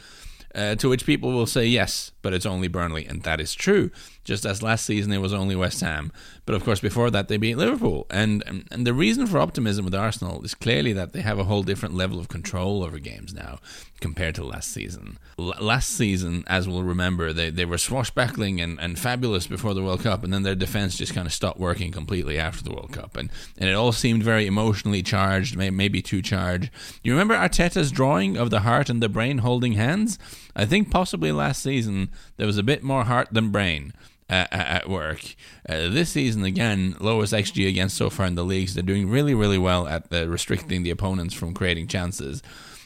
Uh, 0.55 0.73
to 0.73 0.89
which 0.89 1.05
people 1.05 1.31
will 1.33 1.45
say 1.45 1.65
yes, 1.67 2.11
but 2.27 2.33
it's 2.33 2.45
only 2.45 2.67
Burnley, 2.67 3.05
and 3.05 3.23
that 3.23 3.39
is 3.39 3.55
true. 3.55 3.89
Just 4.25 4.45
as 4.45 4.61
last 4.61 4.85
season 4.85 5.13
it 5.13 5.21
was 5.21 5.33
only 5.33 5.55
West 5.55 5.79
Ham, 5.79 6.11
but 6.45 6.55
of 6.55 6.65
course 6.65 6.81
before 6.81 7.09
that 7.09 7.29
they 7.29 7.37
beat 7.37 7.55
Liverpool. 7.55 8.05
And 8.09 8.65
and 8.69 8.85
the 8.85 8.93
reason 8.93 9.27
for 9.27 9.39
optimism 9.39 9.85
with 9.85 9.95
Arsenal 9.95 10.43
is 10.43 10.53
clearly 10.53 10.91
that 10.91 11.13
they 11.13 11.21
have 11.21 11.39
a 11.39 11.45
whole 11.45 11.63
different 11.63 11.95
level 11.95 12.19
of 12.19 12.27
control 12.27 12.83
over 12.83 12.99
games 12.99 13.33
now 13.33 13.59
compared 14.01 14.35
to 14.35 14.43
last 14.43 14.73
season. 14.73 15.17
L- 15.39 15.53
last 15.61 15.89
season, 15.89 16.43
as 16.47 16.67
we'll 16.67 16.83
remember, 16.83 17.31
they, 17.31 17.49
they 17.49 17.65
were 17.65 17.77
swashbuckling 17.77 18.59
and, 18.59 18.77
and 18.79 18.99
fabulous 18.99 19.47
before 19.47 19.73
the 19.73 19.81
World 19.81 20.03
Cup, 20.03 20.23
and 20.23 20.33
then 20.33 20.43
their 20.43 20.53
defense 20.53 20.97
just 20.97 21.15
kind 21.15 21.25
of 21.25 21.33
stopped 21.33 21.59
working 21.59 21.93
completely 21.93 22.37
after 22.37 22.61
the 22.61 22.73
World 22.73 22.91
Cup, 22.91 23.15
and 23.15 23.29
and 23.57 23.69
it 23.69 23.73
all 23.73 23.93
seemed 23.93 24.21
very 24.21 24.45
emotionally 24.47 25.01
charged, 25.01 25.55
maybe 25.55 26.01
too 26.01 26.21
charged. 26.21 26.69
You 27.03 27.13
remember 27.13 27.35
Arteta's 27.35 27.89
drawing 27.89 28.35
of 28.35 28.49
the 28.49 28.59
heart 28.59 28.89
and 28.89 29.01
the 29.01 29.07
brain 29.07 29.37
holding 29.37 29.73
hands? 29.73 30.19
I 30.57 30.65
think 30.65 30.91
possibly 30.91 31.31
last 31.31 31.63
season 31.63 32.09
there 32.35 32.47
was 32.47 32.57
a 32.57 32.63
bit 32.63 32.83
more 32.83 33.05
heart 33.05 33.29
than 33.31 33.49
brain. 33.49 33.93
Uh, 34.29 34.45
at 34.51 34.89
work. 34.89 35.35
Uh, 35.69 35.87
this 35.87 36.09
season, 36.09 36.43
again, 36.43 36.97
lowest 36.99 37.31
XG 37.31 37.65
against 37.69 37.95
so 37.95 38.09
far 38.09 38.25
in 38.25 38.35
the 38.35 38.43
leagues. 38.43 38.73
They're 38.73 38.83
doing 38.83 39.09
really, 39.09 39.33
really 39.33 39.57
well 39.57 39.87
at 39.87 40.11
restricting 40.11 40.83
the 40.83 40.89
opponents 40.89 41.33
from 41.33 41.53
creating 41.53 41.87
chances. 41.87 42.43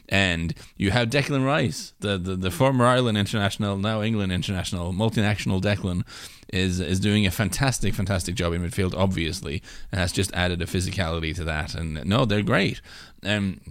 And 0.08 0.54
you 0.78 0.92
have 0.92 1.10
Declan 1.10 1.44
Rice, 1.44 1.94
the, 2.02 2.20
the, 2.20 2.36
the 2.36 2.52
former 2.52 2.86
Ireland 2.86 3.18
international, 3.18 3.78
now 3.78 4.04
England 4.04 4.32
international, 4.32 4.94
multinational 4.94 5.62
Declan, 5.62 6.04
is 6.52 6.82
is 6.82 7.00
doing 7.00 7.26
a 7.26 7.32
fantastic, 7.32 7.94
fantastic 7.94 8.36
job 8.36 8.54
in 8.54 8.62
midfield, 8.62 8.94
obviously, 8.94 9.64
and 9.92 10.02
has 10.02 10.12
just 10.12 10.34
added 10.34 10.62
a 10.62 10.66
physicality 10.66 11.34
to 11.36 11.46
that. 11.46 11.74
And 11.74 12.06
no, 12.06 12.26
they're 12.26 12.44
great. 12.44 12.82
Um, 13.24 13.62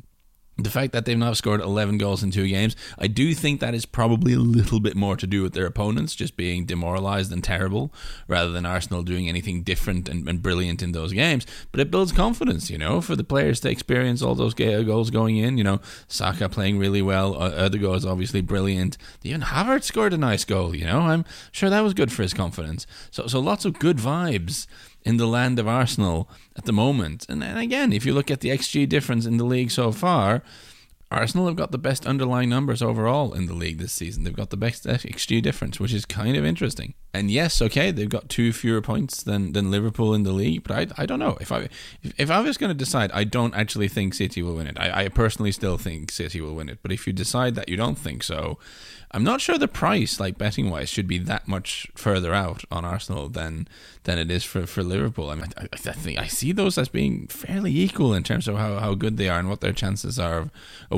the 0.62 0.71
fact 0.71 0.93
that 0.93 1.05
they've 1.05 1.19
now 1.19 1.33
scored 1.33 1.61
11 1.61 1.99
goals 1.99 2.23
in 2.23 2.31
two 2.31 2.49
games, 2.49 2.76
I 2.99 3.07
do 3.07 3.35
think 3.35 3.61
that 3.61 3.75
is 3.75 3.87
probably 3.87 4.33
a 4.33 4.38
little 4.38 4.81
bit 4.81 4.97
more 4.97 5.17
to 5.17 5.26
do 5.26 5.43
with 5.43 5.52
their 5.52 5.67
opponents 5.67 6.14
just 6.14 6.37
being 6.37 6.64
demoralised 6.64 7.33
and 7.33 7.43
terrible 7.43 7.93
rather 8.29 8.50
than 8.50 8.67
Arsenal 8.67 9.02
doing 9.02 9.29
anything 9.29 9.62
different 9.62 10.09
and, 10.09 10.29
and, 10.29 10.43
brilliant 10.43 10.83
in 10.83 10.93
those 10.93 11.12
games. 11.12 11.47
But 11.71 11.81
it 11.81 11.90
builds 11.90 12.12
confidence, 12.12 12.71
you 12.71 12.79
know, 12.79 13.00
for 13.00 13.14
the 13.14 13.25
players 13.25 13.61
to 13.61 13.71
experience 13.71 14.23
all 14.23 14.35
those 14.35 14.55
goals 14.55 15.11
going 15.11 15.37
in. 15.37 15.59
You 15.59 15.64
know, 15.64 15.81
Saka 16.09 16.49
playing 16.49 16.79
really 16.79 17.02
well, 17.02 17.37
other 17.37 17.79
goals 17.79 18.07
obviously 18.07 18.40
brilliant. 18.40 18.97
Even 19.23 19.43
Havertz 19.43 19.85
scored 19.85 20.12
a 20.12 20.19
nice 20.19 20.45
goal, 20.45 20.75
you 20.75 20.85
know, 20.85 21.00
I'm 21.00 21.25
sure 21.52 21.71
that 21.71 21.81
was 21.81 21.95
good 21.95 22.12
for 22.12 22.23
his 22.23 22.35
confidence. 22.35 22.87
So, 23.11 23.26
so 23.26 23.40
lots 23.40 23.64
of 23.64 23.79
good 23.79 23.99
vibes 23.99 24.67
in 25.02 25.16
the 25.16 25.26
land 25.26 25.59
of 25.59 25.66
Arsenal 25.66 26.28
at 26.57 26.64
the 26.64 26.73
moment. 26.73 27.26
And, 27.28 27.42
again, 27.42 27.92
if 27.92 28.04
you 28.04 28.12
look 28.12 28.30
at 28.30 28.40
the 28.40 28.50
XG 28.50 28.88
difference 28.88 29.26
in 29.26 29.37
the 29.37 29.45
league 29.45 29.71
so 29.71 29.92
far, 29.92 30.42
Arsenal 31.11 31.47
have 31.47 31.57
got 31.57 31.73
the 31.73 31.79
best 31.79 32.07
underlying 32.07 32.49
numbers 32.49 32.81
overall 32.81 33.33
in 33.33 33.47
the 33.47 33.55
league 33.55 33.79
this 33.79 33.93
season. 33.93 34.23
They've 34.23 34.33
got 34.33 34.50
the 34.50 34.57
best 34.57 34.85
XG 34.85 35.43
difference, 35.43 35.81
which 35.81 35.93
is 35.93 36.05
kind 36.07 36.37
of 36.37 36.45
interesting. 36.45 36.95
And 37.12 37.33
yes, 37.33 37.61
okay, 37.61 37.90
they've 37.90 38.09
got 38.09 38.29
two 38.29 38.52
fewer 38.52 38.81
points 38.81 39.25
than, 39.25 39.52
than 39.52 39.73
Liverpool 39.73 40.14
in 40.14 40.23
the 40.23 40.33
league, 40.33 40.62
but 40.62 40.76
I, 40.76 41.02
I 41.02 41.07
don't 41.07 41.19
know 41.19 41.37
if 41.40 41.50
I 41.50 41.69
if, 42.02 42.14
if 42.17 42.31
I 42.31 42.40
was 42.40 42.57
going 42.57 42.71
to 42.71 42.79
decide, 42.79 43.11
I 43.12 43.25
don't 43.25 43.57
actually 43.57 43.88
think 43.88 44.14
City 44.14 44.40
will 44.40 44.55
win 44.55 44.69
it. 44.69 44.79
I, 44.79 45.05
I 45.05 45.09
personally 45.09 45.50
still 45.50 45.79
think 45.79 46.12
City 46.12 46.40
will 46.40 46.55
win 46.55 46.69
it, 46.69 46.79
but 46.83 46.93
if 46.93 47.09
you 47.09 47.12
decide 47.12 47.57
that 47.57 47.69
you 47.69 47.76
don't 47.76 47.99
think 47.99 48.23
so, 48.23 48.59
I'm 49.12 49.25
not 49.25 49.40
sure 49.40 49.59
the 49.59 49.67
price, 49.67 50.21
like 50.21 50.38
betting 50.38 50.71
wise, 50.71 50.88
should 50.88 51.09
be 51.09 51.19
that 51.19 51.49
much 51.49 51.88
further 51.97 52.33
out 52.33 52.62
on 52.71 52.85
Arsenal 52.85 53.29
than 53.29 53.67
than 54.05 54.19
it 54.19 54.31
is 54.31 54.45
for, 54.45 54.67
for 54.67 54.85
Liverpool. 54.85 55.31
I 55.31 55.35
mean, 55.35 55.47
I, 55.57 55.67
I 55.73 55.76
think 55.76 56.19
I 56.19 56.26
see 56.26 56.52
those 56.52 56.79
as 56.79 56.88
being 56.88 57.26
fairly 57.26 57.76
equal 57.76 58.14
in 58.14 58.23
terms 58.23 58.47
of 58.47 58.57
how, 58.57 58.79
how 58.79 58.95
good 58.95 59.17
they 59.17 59.29
are 59.29 59.38
and 59.38 59.49
what 59.49 59.61
their 59.61 59.73
chances 59.73 60.19
are 60.19 60.38
of, 60.38 60.50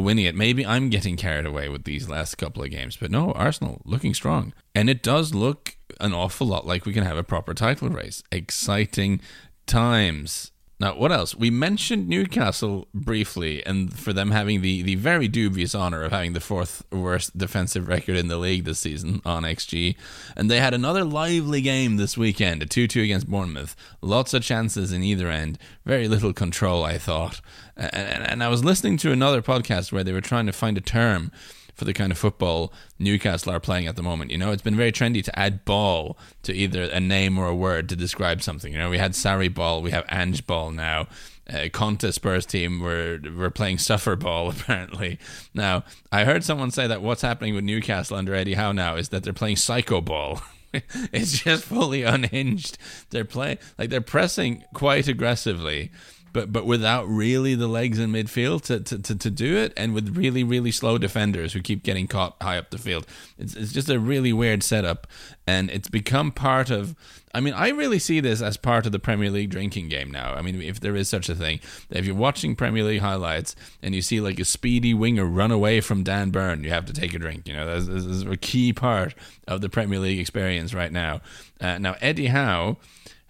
winning 0.02 0.24
it. 0.24 0.34
Maybe 0.34 0.64
I'm 0.64 0.90
getting 0.90 1.16
carried 1.16 1.46
away 1.46 1.68
with 1.68 1.84
these 1.84 2.08
last 2.08 2.36
couple 2.36 2.62
of 2.62 2.70
games, 2.70 2.96
but 2.96 3.10
no, 3.10 3.32
Arsenal 3.32 3.82
looking 3.84 4.14
strong, 4.14 4.52
and 4.74 4.88
it 4.88 5.02
does 5.02 5.34
look 5.34 5.76
an 6.00 6.12
awful 6.12 6.46
lot 6.46 6.66
like 6.66 6.86
we 6.86 6.92
can 6.92 7.04
have 7.04 7.16
a 7.16 7.24
proper 7.24 7.54
title 7.54 7.88
race. 7.88 8.22
Exciting 8.30 9.20
times. 9.66 10.51
Now, 10.82 10.96
what 10.96 11.12
else? 11.12 11.36
We 11.36 11.48
mentioned 11.48 12.08
Newcastle 12.08 12.88
briefly, 12.92 13.64
and 13.64 13.96
for 13.96 14.12
them 14.12 14.32
having 14.32 14.62
the, 14.62 14.82
the 14.82 14.96
very 14.96 15.28
dubious 15.28 15.76
honor 15.76 16.02
of 16.02 16.10
having 16.10 16.32
the 16.32 16.40
fourth 16.40 16.84
worst 16.90 17.38
defensive 17.38 17.86
record 17.86 18.16
in 18.16 18.26
the 18.26 18.36
league 18.36 18.64
this 18.64 18.80
season 18.80 19.22
on 19.24 19.44
XG. 19.44 19.94
And 20.36 20.50
they 20.50 20.58
had 20.58 20.74
another 20.74 21.04
lively 21.04 21.60
game 21.60 21.98
this 21.98 22.18
weekend, 22.18 22.64
a 22.64 22.66
2 22.66 22.88
2 22.88 23.00
against 23.00 23.28
Bournemouth. 23.28 23.76
Lots 24.00 24.34
of 24.34 24.42
chances 24.42 24.90
in 24.90 25.04
either 25.04 25.28
end, 25.28 25.56
very 25.86 26.08
little 26.08 26.32
control, 26.32 26.82
I 26.82 26.98
thought. 26.98 27.40
And, 27.76 27.94
and, 27.94 28.28
and 28.28 28.42
I 28.42 28.48
was 28.48 28.64
listening 28.64 28.96
to 28.98 29.12
another 29.12 29.40
podcast 29.40 29.92
where 29.92 30.02
they 30.02 30.12
were 30.12 30.20
trying 30.20 30.46
to 30.46 30.52
find 30.52 30.76
a 30.76 30.80
term 30.80 31.30
for 31.74 31.84
the 31.84 31.92
kind 31.92 32.12
of 32.12 32.18
football 32.18 32.72
Newcastle 32.98 33.52
are 33.52 33.60
playing 33.60 33.86
at 33.86 33.96
the 33.96 34.02
moment. 34.02 34.30
You 34.30 34.38
know, 34.38 34.52
it's 34.52 34.62
been 34.62 34.76
very 34.76 34.92
trendy 34.92 35.22
to 35.24 35.38
add 35.38 35.64
ball 35.64 36.18
to 36.42 36.52
either 36.52 36.84
a 36.84 37.00
name 37.00 37.38
or 37.38 37.48
a 37.48 37.54
word 37.54 37.88
to 37.88 37.96
describe 37.96 38.42
something. 38.42 38.72
You 38.72 38.78
know, 38.78 38.90
we 38.90 38.98
had 38.98 39.12
Sarri 39.12 39.52
ball, 39.52 39.82
we 39.82 39.90
have 39.90 40.04
Ange 40.10 40.46
ball 40.46 40.70
now. 40.70 41.08
Uh, 41.52 41.68
Conte 41.72 42.08
Spurs 42.12 42.46
team 42.46 42.80
were 42.80 43.18
were 43.36 43.50
playing 43.50 43.78
suffer 43.78 44.14
ball 44.14 44.50
apparently. 44.50 45.18
Now 45.54 45.84
I 46.12 46.24
heard 46.24 46.44
someone 46.44 46.70
say 46.70 46.86
that 46.86 47.02
what's 47.02 47.22
happening 47.22 47.54
with 47.54 47.64
Newcastle 47.64 48.16
under 48.16 48.34
Eddie 48.34 48.54
Howe 48.54 48.72
now 48.72 48.96
is 48.96 49.08
that 49.08 49.24
they're 49.24 49.32
playing 49.32 49.56
psycho 49.56 50.00
ball. 50.00 50.40
it's 50.72 51.40
just 51.40 51.64
fully 51.64 52.02
unhinged. 52.02 52.78
They're 53.10 53.24
playing 53.24 53.58
like 53.76 53.90
they're 53.90 54.00
pressing 54.00 54.64
quite 54.72 55.08
aggressively 55.08 55.90
but 56.32 56.52
but 56.52 56.66
without 56.66 57.06
really 57.08 57.54
the 57.54 57.66
legs 57.66 57.98
in 57.98 58.10
midfield 58.10 58.62
to, 58.62 58.80
to, 58.80 58.98
to, 58.98 59.14
to, 59.14 59.30
do 59.30 59.56
it, 59.56 59.72
and 59.76 59.94
with 59.94 60.16
really 60.16 60.42
really 60.42 60.70
slow 60.70 60.98
defenders 60.98 61.52
who 61.52 61.60
keep 61.60 61.82
getting 61.82 62.06
caught 62.06 62.36
high 62.40 62.58
up 62.58 62.70
the 62.70 62.78
field. 62.78 63.06
It's 63.38 63.54
it's 63.54 63.72
just 63.72 63.90
a 63.90 63.98
really 63.98 64.32
weird 64.32 64.62
setup, 64.62 65.06
and 65.46 65.70
it's 65.70 65.88
become 65.88 66.32
part 66.32 66.70
of. 66.70 66.94
I 67.34 67.40
mean, 67.40 67.54
I 67.54 67.70
really 67.70 67.98
see 67.98 68.20
this 68.20 68.42
as 68.42 68.58
part 68.58 68.84
of 68.84 68.92
the 68.92 68.98
Premier 68.98 69.30
League 69.30 69.48
drinking 69.48 69.88
game 69.88 70.10
now. 70.10 70.34
I 70.34 70.42
mean, 70.42 70.60
if 70.60 70.80
there 70.80 70.94
is 70.94 71.08
such 71.08 71.30
a 71.30 71.34
thing, 71.34 71.60
if 71.88 72.04
you're 72.04 72.14
watching 72.14 72.54
Premier 72.54 72.84
League 72.84 73.00
highlights 73.00 73.56
and 73.82 73.94
you 73.94 74.02
see 74.02 74.20
like 74.20 74.38
a 74.38 74.44
speedy 74.44 74.92
winger 74.92 75.24
run 75.24 75.50
away 75.50 75.80
from 75.80 76.02
Dan 76.02 76.28
Burn, 76.28 76.62
you 76.62 76.68
have 76.68 76.84
to 76.86 76.92
take 76.92 77.14
a 77.14 77.18
drink. 77.18 77.48
You 77.48 77.54
know, 77.54 77.80
this 77.80 77.88
is 77.88 78.22
a 78.24 78.36
key 78.36 78.74
part 78.74 79.14
of 79.48 79.62
the 79.62 79.70
Premier 79.70 79.98
League 79.98 80.18
experience 80.18 80.74
right 80.74 80.92
now. 80.92 81.22
Uh, 81.58 81.78
now, 81.78 81.96
Eddie 82.02 82.26
Howe 82.26 82.76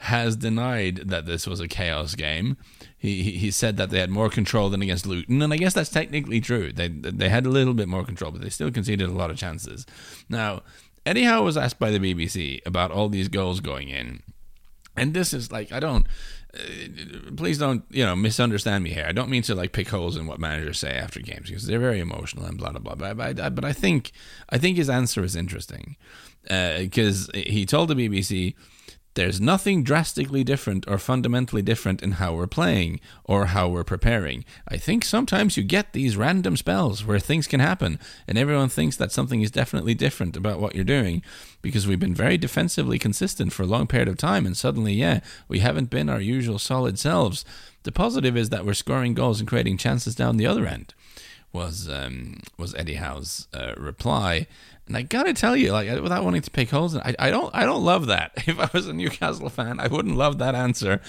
has 0.03 0.35
denied 0.35 0.97
that 0.97 1.27
this 1.27 1.47
was 1.47 1.61
a 1.61 1.69
chaos 1.69 2.17
game. 2.17 2.57
He 3.03 3.33
he 3.33 3.51
said 3.51 3.79
that 3.79 3.91
they 3.91 3.99
had 3.99 4.11
more 4.11 4.31
control 4.31 4.71
than 4.71 4.81
against 4.81 5.09
Luton, 5.09 5.43
and 5.43 5.53
I 5.53 5.57
guess 5.57 5.75
that's 5.75 5.91
technically 5.91 6.41
true. 6.41 6.73
They 6.73 6.87
they 6.87 7.29
had 7.29 7.45
a 7.45 7.51
little 7.51 7.75
bit 7.75 7.89
more 7.89 8.05
control, 8.05 8.31
but 8.31 8.41
they 8.41 8.49
still 8.49 8.71
conceded 8.71 9.09
a 9.09 9.13
lot 9.13 9.29
of 9.29 9.37
chances. 9.37 9.85
Now, 10.29 10.63
Eddie 11.05 11.25
Howe 11.25 11.43
was 11.43 11.57
asked 11.57 11.81
by 11.81 11.91
the 11.91 11.99
BBC 11.99 12.65
about 12.65 12.93
all 12.93 13.09
these 13.09 13.27
goals 13.27 13.59
going 13.59 13.89
in, 13.89 14.23
and 14.97 15.15
this 15.15 15.35
is 15.35 15.51
like 15.51 15.73
I 15.73 15.81
don't. 15.81 16.07
Uh, 16.55 17.33
please 17.37 17.59
don't 17.59 17.83
you 17.91 18.07
know 18.07 18.15
misunderstand 18.15 18.85
me 18.85 18.91
here. 18.91 19.07
I 19.09 19.13
don't 19.13 19.31
mean 19.31 19.43
to 19.43 19.57
like 19.57 19.73
pick 19.73 19.89
holes 19.89 20.17
in 20.17 20.29
what 20.29 20.39
managers 20.39 20.79
say 20.79 20.93
after 20.93 21.19
games 21.19 21.49
because 21.49 21.67
they're 21.67 21.81
very 21.81 21.99
emotional 21.99 22.45
and 22.45 22.57
blah 22.57 22.71
blah 22.71 22.95
blah. 22.95 23.15
But, 23.15 23.41
I, 23.41 23.49
but 23.49 23.65
I 23.65 23.73
think 23.73 24.13
I 24.49 24.59
think 24.59 24.77
his 24.77 24.89
answer 24.89 25.25
is 25.25 25.35
interesting 25.35 25.97
because 26.45 27.29
uh, 27.31 27.33
he 27.35 27.67
told 27.67 27.89
the 27.89 27.97
BBC 27.97 28.55
there's 29.15 29.41
nothing 29.41 29.83
drastically 29.85 30.43
different 30.43 30.85
or 30.89 30.97
fundamentally 30.97 31.61
different 31.61 32.03
in 32.03 32.13
how 32.13 32.35
we're 32.35 32.47
playing 32.47 32.99
or 33.25 33.47
how 33.47 33.69
we're 33.69 33.85
preparing. 33.85 34.45
I 34.67 34.79
think 34.79 35.05
sometimes 35.05 35.57
you 35.57 35.63
get 35.63 35.93
these 35.93 36.17
random 36.17 36.57
spells 36.57 37.05
where 37.05 37.19
things 37.19 37.47
can 37.47 37.61
happen 37.61 37.99
and 38.27 38.39
everyone 38.39 38.71
thinks 38.71 38.97
that 38.97 39.13
something 39.13 39.43
is 39.43 39.51
definitely 39.51 39.95
different 39.95 40.37
about 40.37 40.61
what 40.61 40.75
you're 40.75 40.85
doing 40.85 41.23
because 41.61 41.87
we've 41.87 42.01
been 42.01 42.15
very 42.15 42.39
defensively 42.39 42.99
consistent 42.99 43.53
for 43.53 43.65
a 43.65 43.67
long 43.67 43.87
period 43.87 44.09
of 44.09 44.17
time 44.17 44.47
and 44.47 44.57
suddenly, 44.57 44.95
yeah, 44.95 45.21
we 45.47 45.59
haven't 45.59 45.91
been 45.91 46.09
our 46.09 46.21
usual 46.21 46.59
solid 46.59 46.99
selves. 46.99 47.45
The 47.83 47.93
positive 47.93 48.37
is 48.37 48.49
that 48.49 48.65
we're 48.65 48.75
scoring 48.75 49.13
goals 49.13 49.41
and 49.41 49.49
creating 49.49 49.77
chances 49.77 50.15
down 50.15 50.39
the 50.39 50.47
other 50.47 50.67
end. 50.67 50.95
Was 51.53 51.89
um, 51.89 52.41
was 52.57 52.75
Eddie 52.75 52.95
Howe's 52.95 53.47
uh, 53.53 53.75
reply, 53.77 54.47
and 54.87 54.97
I 54.97 55.03
gotta 55.03 55.35
tell 55.35 55.55
you, 55.55 55.73
like 55.73 55.91
without 56.01 56.25
wanting 56.25 56.43
to 56.43 56.51
pick 56.51 56.71
holes, 56.71 56.97
I, 56.97 57.15
I 57.19 57.31
don't 57.31 57.55
I 57.55 57.65
don't 57.65 57.85
love 57.85 58.07
that. 58.07 58.33
If 58.47 58.59
I 58.59 58.71
was 58.73 58.87
a 58.89 58.93
Newcastle 58.95 59.51
fan, 59.51 59.79
I 59.79 59.89
wouldn't 59.89 60.17
love 60.17 60.39
that 60.39 60.55
answer. 60.55 61.01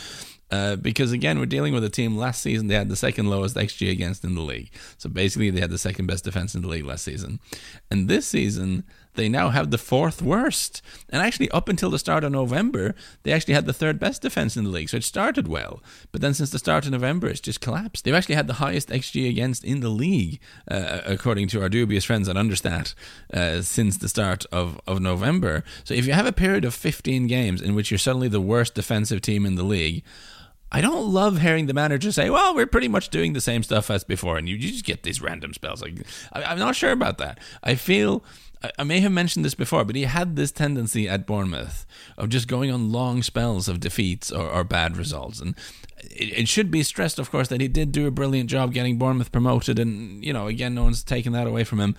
Uh, 0.52 0.76
because 0.76 1.12
again, 1.12 1.40
we're 1.40 1.46
dealing 1.46 1.74
with 1.74 1.84
a 1.84 1.90
team 1.90 2.16
last 2.16 2.42
season 2.42 2.68
they 2.68 2.76
had 2.76 2.90
the 2.90 2.96
second 2.96 3.28
lowest 3.28 3.56
XG 3.56 3.90
against 3.90 4.24
in 4.24 4.36
the 4.36 4.42
league. 4.42 4.70
So 4.98 5.10
basically, 5.10 5.50
they 5.50 5.62
had 5.62 5.72
the 5.72 5.78
second 5.78 6.06
best 6.06 6.26
defense 6.26 6.54
in 6.54 6.62
the 6.62 6.68
league 6.68 6.86
last 6.86 7.06
season, 7.06 7.40
and 7.90 8.08
this 8.10 8.28
season 8.28 8.84
they 9.16 9.30
now 9.30 9.50
have 9.50 9.72
the 9.72 9.78
fourth 9.78 10.22
worst. 10.22 10.82
And 11.10 11.22
actually, 11.22 11.50
up 11.52 11.70
until 11.70 11.90
the 11.90 12.00
start 12.00 12.24
of 12.24 12.32
November, 12.32 12.96
they 13.24 13.32
actually 13.32 13.54
had 13.54 13.66
the 13.66 13.74
third 13.74 14.00
best 14.00 14.22
defense 14.22 14.58
in 14.58 14.64
the 14.64 14.70
league. 14.70 14.90
So 14.90 14.98
it 14.98 15.04
started 15.04 15.48
well. 15.48 15.82
But 16.12 16.22
then 16.22 16.34
since 16.34 16.50
the 16.50 16.60
start 16.60 16.86
of 16.86 16.92
November, 16.92 17.28
it's 17.28 17.40
just 17.40 17.62
collapsed. 17.62 18.04
They've 18.04 18.14
actually 18.14 18.36
had 18.36 18.48
the 18.48 18.54
highest 18.54 18.90
XG 18.90 19.30
against 19.30 19.64
in 19.64 19.80
the 19.82 19.90
league, 19.90 20.40
uh, 20.70 21.02
according 21.06 21.48
to 21.50 21.62
our 21.62 21.70
dubious 21.70 22.06
friends 22.06 22.28
at 22.28 22.36
Understat, 22.36 22.94
uh, 23.34 23.62
since 23.62 23.98
the 23.98 24.10
start 24.10 24.46
of, 24.52 24.80
of 24.88 25.02
November. 25.02 25.64
So 25.84 25.94
if 25.94 26.06
you 26.06 26.14
have 26.14 26.26
a 26.26 26.32
period 26.32 26.66
of 26.66 26.74
15 26.74 27.28
games 27.28 27.62
in 27.62 27.76
which 27.76 27.92
you're 27.92 27.98
suddenly 27.98 28.28
the 28.28 28.42
worst 28.42 28.76
defensive 28.76 29.22
team 29.22 29.46
in 29.46 29.56
the 29.56 29.64
league, 29.64 30.04
I 30.74 30.82
don't 30.82 31.14
love 31.14 31.40
hearing 31.40 31.68
the 31.68 31.74
manager 31.74 32.12
say, 32.12 32.32
"Well, 32.32 32.56
we're 32.56 32.66
pretty 32.66 32.88
much 32.88 33.10
doing 33.10 33.34
the 33.34 33.42
same 33.42 33.62
stuff 33.62 33.92
as 33.92 34.04
before," 34.04 34.38
and 34.38 34.50
you, 34.50 34.56
you 34.56 34.72
just 34.72 34.86
get 34.86 35.04
these 35.04 35.22
random 35.22 35.54
spells. 35.54 35.84
Like 35.84 36.00
I, 36.34 36.44
I'm 36.44 36.58
not 36.58 36.76
sure 36.76 36.92
about 36.92 37.20
that. 37.20 37.40
I 37.64 37.76
feel 37.76 38.24
I 38.80 38.84
may 38.84 39.02
have 39.02 39.12
mentioned 39.12 39.44
this 39.44 39.56
before, 39.56 39.84
but 39.84 39.96
he 39.96 40.04
had 40.04 40.36
this 40.36 40.52
tendency 40.52 41.08
at 41.10 41.28
Bournemouth 41.28 41.86
of 42.18 42.30
just 42.30 42.48
going 42.48 42.72
on 42.72 42.92
long 42.92 43.22
spells 43.22 43.68
of 43.68 43.80
defeats 43.80 44.32
or, 44.32 44.50
or 44.50 44.64
bad 44.64 44.96
results. 44.96 45.40
And 45.40 45.56
it, 46.12 46.40
it, 46.40 46.48
should 46.48 46.72
be 46.72 46.84
stressed, 46.84 47.20
of 47.20 47.32
course, 47.32 47.48
that 47.50 47.62
he 47.62 47.68
did 47.68 47.92
do 47.92 48.08
a 48.08 48.12
brilliant 48.12 48.50
job 48.50 48.74
getting 48.74 48.98
Bournemouth 48.98 49.32
promoted. 49.32 49.80
And, 49.80 50.24
you 50.24 50.34
know, 50.34 50.48
again, 50.48 50.76
no 50.76 50.84
one's 50.84 51.04
taken 51.04 51.34
that 51.34 51.48
away 51.48 51.64
from 51.64 51.80
him. 51.80 51.96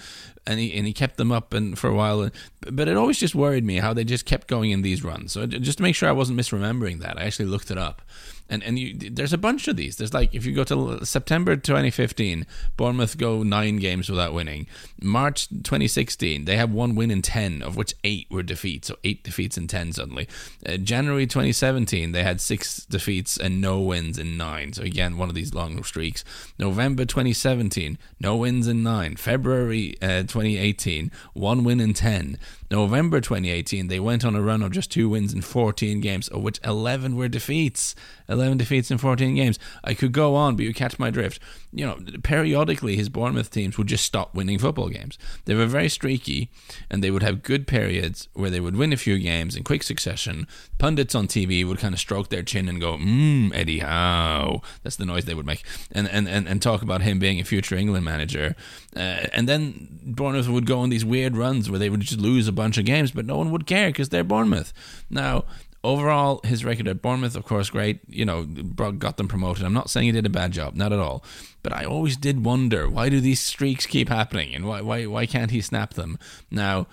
And 0.47 0.61
he, 0.61 0.77
and 0.77 0.87
he 0.87 0.93
kept 0.93 1.17
them 1.17 1.33
up 1.33 1.55
and 1.55 1.79
for 1.79 1.89
a 1.89 1.95
while. 1.95 2.31
But 2.71 2.89
it 2.89 2.97
always 2.97 3.19
just 3.19 3.35
worried 3.35 3.65
me 3.65 3.77
how 3.77 3.95
they 3.95 4.05
just 4.05 4.27
kept 4.27 4.47
going 4.47 4.71
in 4.71 4.83
these 4.83 5.03
runs. 5.03 5.33
So 5.33 5.47
just 5.47 5.79
to 5.79 5.83
make 5.83 5.95
sure 5.95 6.09
I 6.09 6.13
wasn't 6.13 6.39
misremembering 6.39 7.01
that, 7.01 7.19
I 7.19 7.23
actually 7.23 7.47
looked 7.47 7.71
it 7.71 7.79
up 7.79 8.03
and 8.49 8.63
and 8.63 8.79
you, 8.79 8.95
there's 9.11 9.33
a 9.33 9.39
bunch 9.39 9.69
of 9.69 9.77
these. 9.77 9.97
There's 9.97 10.13
like 10.13 10.35
if 10.35 10.45
you 10.45 10.55
go 10.55 10.65
to 10.65 11.05
September 11.05 11.57
2015, 11.57 12.47
Bournemouth 12.77 13.17
go 13.17 13.43
nine 13.43 13.77
games 13.77 14.11
without 14.11 14.35
winning. 14.35 14.67
March 15.01 15.49
2016, 15.49 16.45
they 16.45 16.57
have 16.57 16.71
one 16.71 16.95
win 16.95 17.11
in 17.11 17.23
ten, 17.23 17.63
of 17.63 17.77
which 17.77 17.95
eight 18.05 18.27
were 18.31 18.43
defeats, 18.43 18.89
so 18.89 18.97
eight 19.03 19.25
defeats 19.25 19.57
in 19.57 19.67
ten 19.67 19.93
suddenly. 19.93 20.29
Uh, 20.67 20.77
January 20.77 21.27
2017, 21.27 22.13
they 22.13 22.23
had 22.23 22.41
six 22.41 22.85
defeats 22.87 23.39
and 23.39 23.61
no 23.61 23.81
wins 23.95 24.19
in 24.19 24.37
nine. 24.37 24.73
So 24.73 24.83
again, 24.83 25.17
one 25.17 25.29
of 25.29 25.37
these 25.37 25.55
long 25.55 25.81
streaks. 25.85 26.25
November 26.59 27.05
2017, 27.05 27.97
no 28.19 28.35
wins 28.35 28.67
in 28.67 28.83
nine. 28.83 29.15
February 29.15 29.95
uh, 30.03 30.23
2018, 30.23 31.13
one 31.33 31.63
win 31.63 31.79
in 31.79 31.95
ten. 31.95 32.37
November 32.71 33.21
2018, 33.21 33.89
they 33.89 34.01
went 34.01 34.25
on 34.25 34.35
a 34.35 34.43
run 34.43 34.63
of 34.63 34.73
just 34.73 34.91
two 34.91 35.09
wins 35.09 35.33
in 35.33 35.43
14 35.43 36.01
games, 36.01 36.29
of 36.29 36.43
which 36.43 36.61
11 36.65 37.17
were 37.17 37.29
defeats. 37.29 37.95
11 38.29 38.57
defeats 38.57 38.91
in 38.91 38.99
14 38.99 39.35
games. 39.35 39.59
I 39.83 39.95
could 39.95 40.13
go 40.13 40.35
on, 40.35 40.57
but 40.57 40.65
you 40.65 40.73
catch 40.73 40.99
my 40.99 41.11
drift. 41.11 41.41
You 41.73 41.87
know, 41.87 41.99
periodically 42.23 42.97
his 42.97 43.09
Bournemouth 43.09 43.51
teams 43.51 43.77
would 43.77 43.87
just 43.87 44.05
stop 44.05 44.35
winning 44.35 44.59
football 44.59 44.89
games. 44.89 45.19
They 45.45 45.55
were 45.55 45.67
very 45.67 45.89
streaky, 45.89 46.51
and 46.91 47.05
they 47.05 47.11
would 47.11 47.23
have 47.23 47.43
good 47.43 47.67
periods 47.67 48.29
where 48.33 48.51
they 48.51 48.61
would 48.61 48.77
win 48.77 48.93
a 48.93 48.97
few 48.97 49.19
games 49.19 49.57
in 49.57 49.65
quick 49.65 49.83
succession. 49.83 50.47
Pundits 50.79 51.15
on 51.15 51.29
TV 51.29 51.67
would 51.67 51.79
kind 51.79 51.95
of 51.95 52.01
stroke 52.01 52.31
their 52.31 52.43
chin 52.43 52.69
and 52.69 52.81
go, 52.81 52.97
mmm, 52.97 53.55
Eddie 53.55 53.81
Howe. 53.81 54.63
That's 54.83 54.97
the 54.97 55.05
noise 55.05 55.27
they 55.27 55.35
would 55.35 55.47
make. 55.47 55.65
And, 55.93 56.09
and, 56.09 56.29
and, 56.29 56.49
and 56.49 56.63
talk 56.63 56.81
about 56.81 57.03
him 57.03 57.19
being 57.19 57.41
a 57.41 57.45
future 57.45 57.77
England 57.77 58.05
manager. 58.05 58.57
Uh, 58.97 59.27
and 59.33 59.49
then 59.49 60.01
Bournemouth 60.03 60.49
would 60.49 60.67
go 60.67 60.79
on 60.81 60.89
these 60.89 61.05
weird 61.05 61.37
runs 61.37 61.69
where 61.69 61.79
they 61.79 61.91
would 61.91 62.01
just 62.01 62.21
lose 62.21 62.49
a 62.49 62.53
bunch 62.55 62.79
of 62.79 62.85
games, 62.85 63.11
but 63.11 63.27
no 63.27 63.37
one 63.37 63.51
would 63.51 63.67
care 63.67 63.89
because 63.89 64.09
they're 64.09 64.25
Bournemouth. 64.25 64.73
Now, 65.11 65.45
overall, 65.83 66.41
his 66.45 66.65
record 66.65 66.89
at 66.89 67.03
Bournemouth, 67.03 67.37
of 67.37 67.45
course, 67.45 67.71
great. 67.71 68.01
You 68.09 68.25
know, 68.25 68.45
got 68.45 69.17
them 69.17 69.29
promoted. 69.29 69.65
I'm 69.65 69.75
not 69.75 69.91
saying 69.91 70.07
he 70.07 70.13
did 70.13 70.27
a 70.27 70.31
bad 70.31 70.53
job, 70.53 70.75
not 70.75 70.93
at 70.93 70.99
all. 70.99 71.23
But 71.63 71.73
I 71.73 71.85
always 71.85 72.17
did 72.17 72.45
wonder 72.45 72.89
why 72.89 73.09
do 73.09 73.21
these 73.21 73.41
streaks 73.41 73.87
keep 73.87 74.09
happening, 74.09 74.55
and 74.55 74.67
why 74.67 74.81
why 74.81 75.07
why 75.07 75.27
can't 75.27 75.51
he 75.51 75.61
snap 75.61 75.95
them 75.95 76.19
now? 76.51 76.87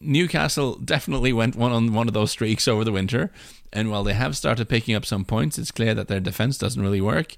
Newcastle 0.00 0.76
definitely 0.76 1.32
went 1.32 1.56
one 1.56 1.72
on 1.72 1.94
one 1.94 2.06
of 2.06 2.14
those 2.14 2.30
streaks 2.30 2.68
over 2.68 2.84
the 2.84 2.92
winter, 2.92 3.32
and 3.72 3.90
while 3.90 4.04
they 4.04 4.12
have 4.12 4.36
started 4.36 4.68
picking 4.68 4.94
up 4.94 5.06
some 5.06 5.24
points, 5.24 5.58
it's 5.58 5.70
clear 5.70 5.94
that 5.94 6.08
their 6.08 6.20
defense 6.20 6.58
doesn't 6.58 6.82
really 6.82 7.00
work. 7.00 7.34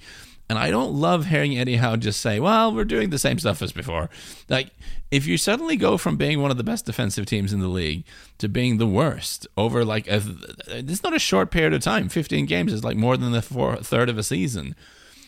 And 0.51 0.59
I 0.59 0.71
don't 0.71 0.95
love 0.95 1.27
hearing 1.27 1.59
Eddie 1.59 1.77
Howe 1.77 1.97
just 1.97 2.21
say, 2.21 2.41
well, 2.41 2.75
we're 2.75 2.85
doing 2.85 3.11
the 3.11 3.19
same 3.19 3.39
stuff 3.39 3.61
as 3.61 3.73
before. 3.73 4.09
Like, 4.49 4.71
if 5.11 5.27
you 5.27 5.37
suddenly 5.37 5.77
go 5.77 5.99
from 5.99 6.17
being 6.17 6.41
one 6.41 6.51
of 6.51 6.57
the 6.57 6.65
best 6.65 6.87
defensive 6.87 7.27
teams 7.27 7.53
in 7.53 7.61
the 7.61 7.69
league 7.69 8.05
to 8.39 8.49
being 8.49 8.79
the 8.79 8.87
worst 8.87 9.47
over 9.57 9.85
like 9.85 10.07
a, 10.09 10.23
it's 10.69 11.03
not 11.03 11.15
a 11.15 11.19
short 11.19 11.51
period 11.51 11.75
of 11.75 11.83
time. 11.83 12.09
15 12.09 12.47
games 12.47 12.73
is 12.73 12.85
like 12.85 12.97
more 12.97 13.17
than 13.17 13.33
the 13.33 13.43
four, 13.43 13.77
third 13.77 14.09
of 14.09 14.17
a 14.17 14.23
season. 14.23 14.75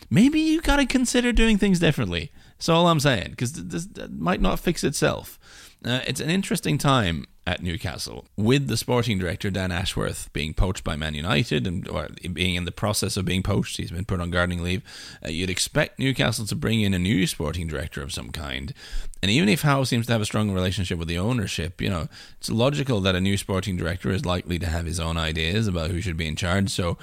Maybe 0.09 0.39
you 0.39 0.59
got 0.59 0.77
to 0.77 0.85
consider 0.85 1.31
doing 1.31 1.57
things 1.57 1.79
differently. 1.79 2.31
That's 2.57 2.69
all 2.69 2.87
I'm 2.87 2.99
saying, 2.99 3.31
because 3.31 3.53
this 3.53 3.87
might 4.09 4.41
not 4.41 4.59
fix 4.59 4.83
itself. 4.83 5.39
Uh, 5.83 6.01
it's 6.05 6.19
an 6.19 6.29
interesting 6.29 6.77
time 6.77 7.25
at 7.47 7.63
Newcastle 7.63 8.25
with 8.37 8.67
the 8.67 8.77
sporting 8.77 9.17
director 9.17 9.49
Dan 9.49 9.71
Ashworth 9.71 10.31
being 10.31 10.53
poached 10.53 10.83
by 10.83 10.95
Man 10.95 11.15
United 11.15 11.65
and 11.65 11.87
or 11.87 12.07
being 12.33 12.53
in 12.53 12.65
the 12.65 12.71
process 12.71 13.17
of 13.17 13.25
being 13.25 13.41
poached. 13.41 13.77
He's 13.77 13.89
been 13.89 14.05
put 14.05 14.21
on 14.21 14.29
gardening 14.29 14.61
leave. 14.61 14.83
Uh, 15.25 15.29
you'd 15.29 15.49
expect 15.49 15.97
Newcastle 15.97 16.45
to 16.45 16.55
bring 16.55 16.81
in 16.81 16.93
a 16.93 16.99
new 16.99 17.25
sporting 17.25 17.67
director 17.67 18.03
of 18.03 18.13
some 18.13 18.29
kind. 18.29 18.73
And 19.21 19.29
even 19.29 19.49
if 19.49 19.61
Howe 19.61 19.83
seems 19.83 20.07
to 20.07 20.13
have 20.13 20.21
a 20.21 20.25
strong 20.25 20.51
relationship 20.51 20.97
with 20.97 21.07
the 21.07 21.19
ownership, 21.19 21.79
you 21.79 21.89
know, 21.89 22.07
it's 22.37 22.49
logical 22.49 23.01
that 23.01 23.15
a 23.15 23.21
new 23.21 23.37
sporting 23.37 23.77
director 23.77 24.09
is 24.09 24.25
likely 24.25 24.57
to 24.59 24.65
have 24.65 24.85
his 24.85 24.99
own 24.99 25.17
ideas 25.17 25.67
about 25.67 25.91
who 25.91 26.01
should 26.01 26.17
be 26.17 26.27
in 26.27 26.35
charge. 26.35 26.69
So 26.69 26.97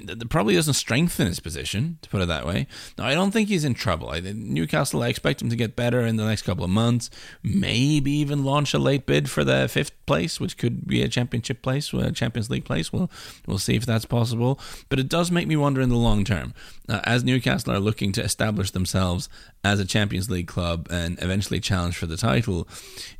that 0.00 0.30
probably 0.30 0.54
doesn't 0.54 0.74
strengthen 0.74 1.26
his 1.26 1.40
position, 1.40 1.98
to 2.00 2.08
put 2.08 2.22
it 2.22 2.28
that 2.28 2.46
way. 2.46 2.66
Now, 2.96 3.04
I 3.04 3.14
don't 3.14 3.30
think 3.30 3.48
he's 3.48 3.64
in 3.64 3.74
trouble. 3.74 4.08
I, 4.08 4.20
Newcastle, 4.20 5.02
I 5.02 5.08
expect 5.08 5.42
him 5.42 5.50
to 5.50 5.56
get 5.56 5.76
better 5.76 6.00
in 6.06 6.16
the 6.16 6.24
next 6.24 6.42
couple 6.42 6.64
of 6.64 6.70
months. 6.70 7.10
Maybe 7.42 8.10
even 8.12 8.44
launch 8.44 8.72
a 8.72 8.78
late 8.78 9.04
bid 9.04 9.28
for 9.28 9.44
the 9.44 9.68
fifth 9.68 9.92
place, 10.06 10.40
which 10.40 10.56
could 10.56 10.86
be 10.86 11.02
a 11.02 11.08
championship 11.08 11.62
place, 11.62 11.92
a 11.92 12.10
Champions 12.12 12.48
League 12.48 12.64
place. 12.64 12.92
We'll 12.92 13.10
we'll 13.46 13.58
see 13.58 13.76
if 13.76 13.84
that's 13.84 14.06
possible. 14.06 14.58
But 14.88 14.98
it 14.98 15.08
does 15.08 15.30
make 15.30 15.46
me 15.46 15.56
wonder 15.56 15.82
in 15.82 15.90
the 15.90 15.96
long 15.96 16.24
term, 16.24 16.54
uh, 16.88 17.00
as 17.04 17.22
Newcastle 17.22 17.72
are 17.72 17.80
looking 17.80 18.12
to 18.12 18.22
establish 18.22 18.70
themselves 18.70 19.28
as 19.62 19.78
a 19.78 19.84
Champions 19.84 20.30
League 20.30 20.48
club 20.48 20.88
and 20.90 21.22
eventually 21.22 21.60
challenge 21.62 21.96
for 21.96 22.06
the 22.06 22.16
title. 22.16 22.68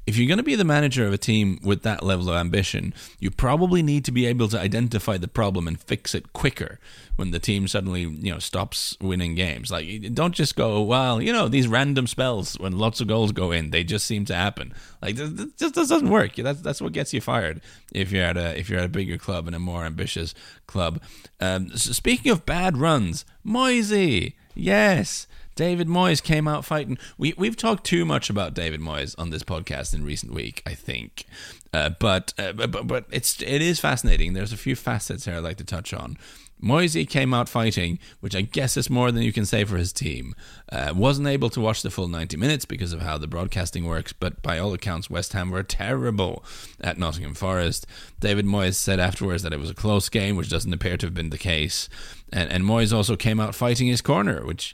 If 0.07 0.17
you're 0.17 0.29
going 0.29 0.39
to 0.39 0.43
be 0.43 0.57
the 0.57 0.65
manager 0.65 1.07
of 1.07 1.13
a 1.13 1.19
team 1.19 1.59
with 1.63 1.83
that 1.83 2.03
level 2.03 2.29
of 2.29 2.35
ambition, 2.35 2.93
you 3.19 3.31
probably 3.31 3.83
need 3.83 4.05
to 4.07 4.13
be 4.13 4.27
able 4.27 4.49
to 4.49 4.59
identify 4.59 5.17
the 5.17 5.29
problem 5.29 5.69
and 5.69 5.81
fix 5.81 6.15
it 6.15 6.33
quicker 6.33 6.79
when 7.17 7.31
the 7.31 7.39
team 7.39 7.69
suddenly, 7.69 8.01
you 8.03 8.33
know, 8.33 8.39
stops 8.39 8.97
winning 9.01 9.35
games. 9.35 9.71
Like 9.71 10.13
don't 10.15 10.35
just 10.35 10.57
go, 10.57 10.83
well, 10.83 11.21
you 11.23 11.33
know, 11.33 11.49
these 11.49 11.69
random 11.69 12.07
spells 12.07 12.59
when 12.59 12.79
lots 12.79 13.01
of 13.01 13.07
goals 13.07 13.33
go 13.33 13.53
in, 13.53 13.71
they 13.71 13.85
just 13.85 14.07
seem 14.07 14.25
to 14.27 14.35
happen. 14.35 14.75
Like 15.01 15.17
this, 15.17 15.53
just 15.57 15.75
doesn't 15.75 16.09
work. 16.09 16.35
That's 16.37 16.61
that's 16.61 16.81
what 16.81 16.93
gets 16.93 17.13
you 17.13 17.21
fired 17.21 17.61
if 17.93 18.11
you're 18.11 18.25
at 18.25 18.37
a 18.37 18.59
if 18.59 18.69
you're 18.69 18.81
at 18.81 18.87
a 18.87 18.89
bigger 18.89 19.19
club 19.19 19.47
and 19.47 19.55
a 19.55 19.61
more 19.61 19.85
ambitious 19.85 20.35
club. 20.67 21.01
Um, 21.41 21.71
so 21.77 21.93
speaking 21.93 22.33
of 22.33 22.47
bad 22.47 22.77
runs, 22.77 23.25
Moisey, 23.45 24.37
yes. 24.55 25.27
David 25.55 25.89
Moyes 25.89 26.23
came 26.23 26.49
out 26.49 26.65
fighting. 26.65 26.99
We 27.19 27.35
we've 27.37 27.57
talked 27.57 27.85
too 27.85 28.05
much 28.05 28.31
about 28.31 28.55
David 28.55 28.81
Moyes 28.81 29.15
on 29.19 29.31
this 29.31 29.43
podcast 29.43 29.95
in 29.95 30.05
recent 30.05 30.33
week, 30.33 30.63
I 30.67 30.75
think. 30.75 31.27
Uh, 31.73 31.91
but, 31.91 32.35
uh, 32.39 32.53
but 32.53 32.87
but 32.87 33.07
it's 33.11 33.41
it 33.43 33.63
is 33.63 33.81
fascinating. 33.81 34.35
There's 34.35 34.53
a 34.53 34.59
few 34.59 34.77
facets 34.77 35.25
here 35.25 35.37
I'd 35.37 35.45
like 35.45 35.57
to 35.59 35.65
touch 35.65 35.95
on. 35.95 36.19
Moisey 36.63 37.05
came 37.05 37.35
out 37.35 37.49
fighting, 37.49 37.99
which 38.21 38.37
I 38.37 38.43
guess 38.43 38.77
is 38.77 38.89
more 38.89 39.11
than 39.11 39.25
you 39.25 39.33
can 39.33 39.45
say 39.45 39.65
for 39.65 39.77
his 39.77 39.93
team. 39.93 40.33
Uh, 40.71 40.93
wasn't 40.95 41.27
able 41.27 41.51
to 41.51 41.61
watch 41.61 41.83
the 41.83 41.91
full 41.91 42.07
90 42.07 42.37
minutes 42.37 42.65
because 42.65 42.93
of 42.93 43.03
how 43.03 43.19
the 43.19 43.27
broadcasting 43.27 43.85
works, 43.85 44.13
but 44.13 44.41
by 44.43 44.61
all 44.61 44.73
accounts, 44.73 45.11
West 45.11 45.33
Ham 45.33 45.51
were 45.51 45.65
terrible 45.65 46.45
at 46.81 46.99
Nottingham 46.99 47.35
Forest. 47.35 47.85
David 48.21 48.47
Moyes 48.47 48.77
said 48.77 49.01
afterwards 49.01 49.43
that 49.43 49.53
it 49.53 49.59
was 49.59 49.71
a 49.71 49.75
close 49.75 50.09
game, 50.09 50.37
which 50.37 50.51
doesn't 50.51 50.73
appear 50.73 50.97
to 50.97 51.07
have 51.07 51.15
been 51.15 51.31
the 51.31 51.39
case. 51.39 51.89
And, 52.33 52.49
and 52.49 52.63
Moyes 52.63 52.95
also 52.95 53.17
came 53.17 53.41
out 53.41 53.57
fighting 53.57 53.89
his 53.89 54.01
corner, 54.01 54.47
which 54.47 54.73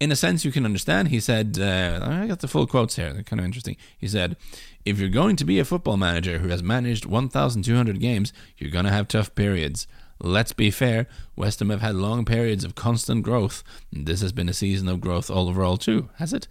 in 0.00 0.10
a 0.10 0.16
sense 0.16 0.44
you 0.44 0.50
can 0.50 0.64
understand. 0.64 1.08
He 1.08 1.20
said, 1.20 1.58
uh, 1.60 2.00
I 2.02 2.26
got 2.26 2.40
the 2.40 2.48
full 2.48 2.66
quotes 2.66 2.96
here, 2.96 3.12
they're 3.12 3.22
kind 3.22 3.38
of 3.38 3.44
interesting. 3.44 3.76
He 3.96 4.08
said, 4.08 4.36
If 4.84 4.98
you're 4.98 5.10
going 5.10 5.36
to 5.36 5.44
be 5.44 5.58
a 5.58 5.64
football 5.64 5.98
manager 5.98 6.38
who 6.38 6.48
has 6.48 6.62
managed 6.62 7.04
1,200 7.04 8.00
games, 8.00 8.32
you're 8.56 8.70
going 8.70 8.86
to 8.86 8.90
have 8.90 9.06
tough 9.06 9.34
periods. 9.34 9.86
Let's 10.22 10.52
be 10.52 10.70
fair, 10.70 11.06
West 11.34 11.60
Ham 11.60 11.70
have 11.70 11.80
had 11.80 11.94
long 11.94 12.24
periods 12.24 12.64
of 12.64 12.74
constant 12.74 13.22
growth. 13.22 13.62
This 13.90 14.20
has 14.20 14.32
been 14.32 14.50
a 14.50 14.54
season 14.54 14.88
of 14.88 15.00
growth 15.00 15.30
overall 15.30 15.76
too, 15.76 16.10
has 16.16 16.32
it? 16.32 16.46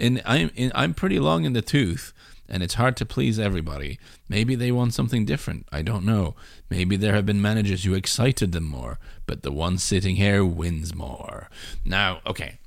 I'm 0.00 0.50
in, 0.54 0.72
I'm 0.74 0.94
pretty 0.94 1.18
long 1.18 1.44
in 1.44 1.52
the 1.52 1.60
tooth, 1.60 2.14
and 2.48 2.62
it's 2.62 2.74
hard 2.74 2.96
to 2.98 3.06
please 3.06 3.38
everybody. 3.38 3.98
Maybe 4.30 4.54
they 4.54 4.72
want 4.72 4.94
something 4.94 5.26
different. 5.26 5.66
I 5.70 5.82
don't 5.82 6.06
know. 6.06 6.36
Maybe 6.70 6.96
there 6.96 7.14
have 7.14 7.26
been 7.26 7.42
managers 7.42 7.84
who 7.84 7.92
excited 7.92 8.52
them 8.52 8.64
more, 8.64 8.98
but 9.26 9.42
the 9.42 9.52
one 9.52 9.76
sitting 9.76 10.16
here 10.16 10.42
wins 10.42 10.94
more. 10.94 11.50
Now, 11.84 12.20
okay, 12.26 12.58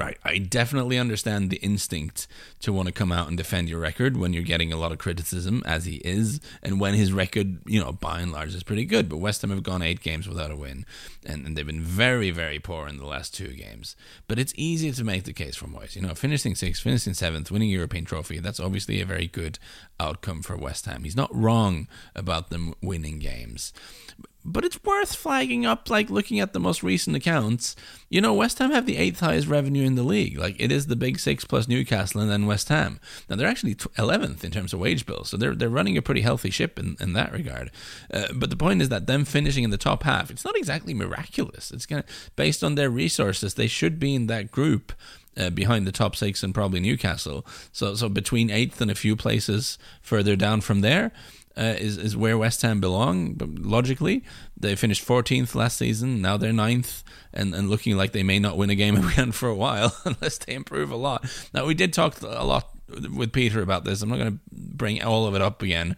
Right. 0.00 0.16
I 0.24 0.38
definitely 0.38 0.98
understand 0.98 1.50
the 1.50 1.58
instinct 1.58 2.26
to 2.60 2.72
want 2.72 2.86
to 2.86 2.92
come 2.92 3.12
out 3.12 3.28
and 3.28 3.36
defend 3.36 3.68
your 3.68 3.80
record 3.80 4.16
when 4.16 4.32
you're 4.32 4.42
getting 4.42 4.72
a 4.72 4.78
lot 4.78 4.92
of 4.92 4.98
criticism, 4.98 5.62
as 5.66 5.84
he 5.84 5.96
is, 5.96 6.40
and 6.62 6.80
when 6.80 6.94
his 6.94 7.12
record, 7.12 7.58
you 7.66 7.78
know, 7.78 7.92
by 7.92 8.20
and 8.20 8.32
large 8.32 8.54
is 8.54 8.62
pretty 8.62 8.86
good. 8.86 9.10
But 9.10 9.18
West 9.18 9.42
Ham 9.42 9.50
have 9.50 9.62
gone 9.62 9.82
eight 9.82 10.00
games 10.00 10.26
without 10.26 10.50
a 10.50 10.56
win, 10.56 10.86
and, 11.26 11.44
and 11.44 11.54
they've 11.54 11.66
been 11.66 11.82
very, 11.82 12.30
very 12.30 12.58
poor 12.58 12.88
in 12.88 12.96
the 12.96 13.04
last 13.04 13.34
two 13.34 13.48
games. 13.48 13.94
But 14.26 14.38
it's 14.38 14.54
easy 14.56 14.90
to 14.90 15.04
make 15.04 15.24
the 15.24 15.34
case 15.34 15.56
for 15.56 15.66
Moyes. 15.66 15.94
You 15.94 16.00
know, 16.00 16.14
finishing 16.14 16.54
sixth, 16.54 16.82
finishing 16.82 17.12
seventh, 17.12 17.50
winning 17.50 17.68
European 17.68 18.06
trophy, 18.06 18.38
that's 18.38 18.58
obviously 18.58 19.02
a 19.02 19.04
very 19.04 19.26
good 19.26 19.58
outcome 19.98 20.40
for 20.40 20.56
West 20.56 20.86
Ham. 20.86 21.04
He's 21.04 21.14
not 21.14 21.34
wrong 21.34 21.88
about 22.16 22.48
them 22.48 22.72
winning 22.80 23.18
games 23.18 23.74
but 24.44 24.64
it's 24.64 24.82
worth 24.82 25.14
flagging 25.14 25.66
up 25.66 25.90
like 25.90 26.10
looking 26.10 26.40
at 26.40 26.52
the 26.52 26.60
most 26.60 26.82
recent 26.82 27.16
accounts. 27.16 27.76
You 28.08 28.20
know 28.20 28.34
west 28.34 28.58
ham 28.58 28.70
have 28.70 28.86
the 28.86 28.96
eighth 28.96 29.20
highest 29.20 29.48
revenue 29.48 29.84
in 29.84 29.94
the 29.94 30.02
league. 30.02 30.38
Like 30.38 30.56
it 30.58 30.72
is 30.72 30.86
the 30.86 30.96
big 30.96 31.18
six 31.18 31.44
plus 31.44 31.68
newcastle 31.68 32.20
and 32.20 32.30
then 32.30 32.46
west 32.46 32.68
ham. 32.68 33.00
Now 33.28 33.36
they're 33.36 33.48
actually 33.48 33.74
11th 33.74 34.42
in 34.44 34.50
terms 34.50 34.72
of 34.72 34.80
wage 34.80 35.06
bills 35.06 35.30
so 35.30 35.36
they're, 35.36 35.54
they're 35.54 35.68
running 35.68 35.96
a 35.96 36.02
pretty 36.02 36.22
healthy 36.22 36.50
ship 36.50 36.78
in, 36.78 36.96
in 37.00 37.12
that 37.12 37.32
regard. 37.32 37.70
Uh, 38.12 38.28
but 38.34 38.50
the 38.50 38.56
point 38.56 38.82
is 38.82 38.88
that 38.88 39.06
them 39.06 39.24
finishing 39.24 39.64
in 39.64 39.70
the 39.70 39.78
top 39.78 40.02
half 40.02 40.30
it's 40.30 40.44
not 40.44 40.56
exactly 40.56 40.94
miraculous. 40.94 41.70
It's 41.70 41.86
of 41.90 42.04
based 42.36 42.64
on 42.64 42.74
their 42.74 42.90
resources 42.90 43.54
they 43.54 43.66
should 43.66 43.98
be 43.98 44.14
in 44.14 44.26
that 44.26 44.50
group 44.50 44.92
uh, 45.36 45.50
behind 45.50 45.86
the 45.86 45.92
top 45.92 46.16
six 46.16 46.42
and 46.42 46.54
probably 46.54 46.80
Newcastle. 46.80 47.46
So 47.72 47.94
so 47.94 48.08
between 48.08 48.50
eighth 48.50 48.80
and 48.80 48.90
a 48.90 48.94
few 48.94 49.16
places 49.16 49.78
further 50.00 50.36
down 50.36 50.60
from 50.60 50.80
there, 50.80 51.12
uh, 51.56 51.74
is 51.78 51.96
is 51.98 52.16
where 52.16 52.38
West 52.38 52.62
Ham 52.62 52.80
belong. 52.80 53.34
But 53.34 53.48
logically, 53.50 54.24
they 54.56 54.76
finished 54.76 55.06
14th 55.06 55.54
last 55.54 55.78
season. 55.78 56.22
Now 56.22 56.36
they're 56.36 56.52
ninth, 56.52 57.02
and, 57.32 57.54
and 57.54 57.68
looking 57.68 57.96
like 57.96 58.12
they 58.12 58.22
may 58.22 58.38
not 58.38 58.56
win 58.56 58.70
a 58.70 58.74
game 58.74 58.96
again 59.08 59.32
for 59.32 59.48
a 59.48 59.54
while 59.54 59.96
unless 60.04 60.38
they 60.38 60.54
improve 60.54 60.90
a 60.90 60.96
lot. 60.96 61.28
Now 61.52 61.66
we 61.66 61.74
did 61.74 61.92
talk 61.92 62.20
a 62.22 62.44
lot 62.44 62.70
with 63.14 63.32
Peter 63.32 63.62
about 63.62 63.84
this. 63.84 64.02
I'm 64.02 64.08
not 64.08 64.18
going 64.18 64.32
to 64.32 64.38
bring 64.52 65.02
all 65.02 65.26
of 65.26 65.34
it 65.34 65.42
up 65.42 65.62
again. 65.62 65.96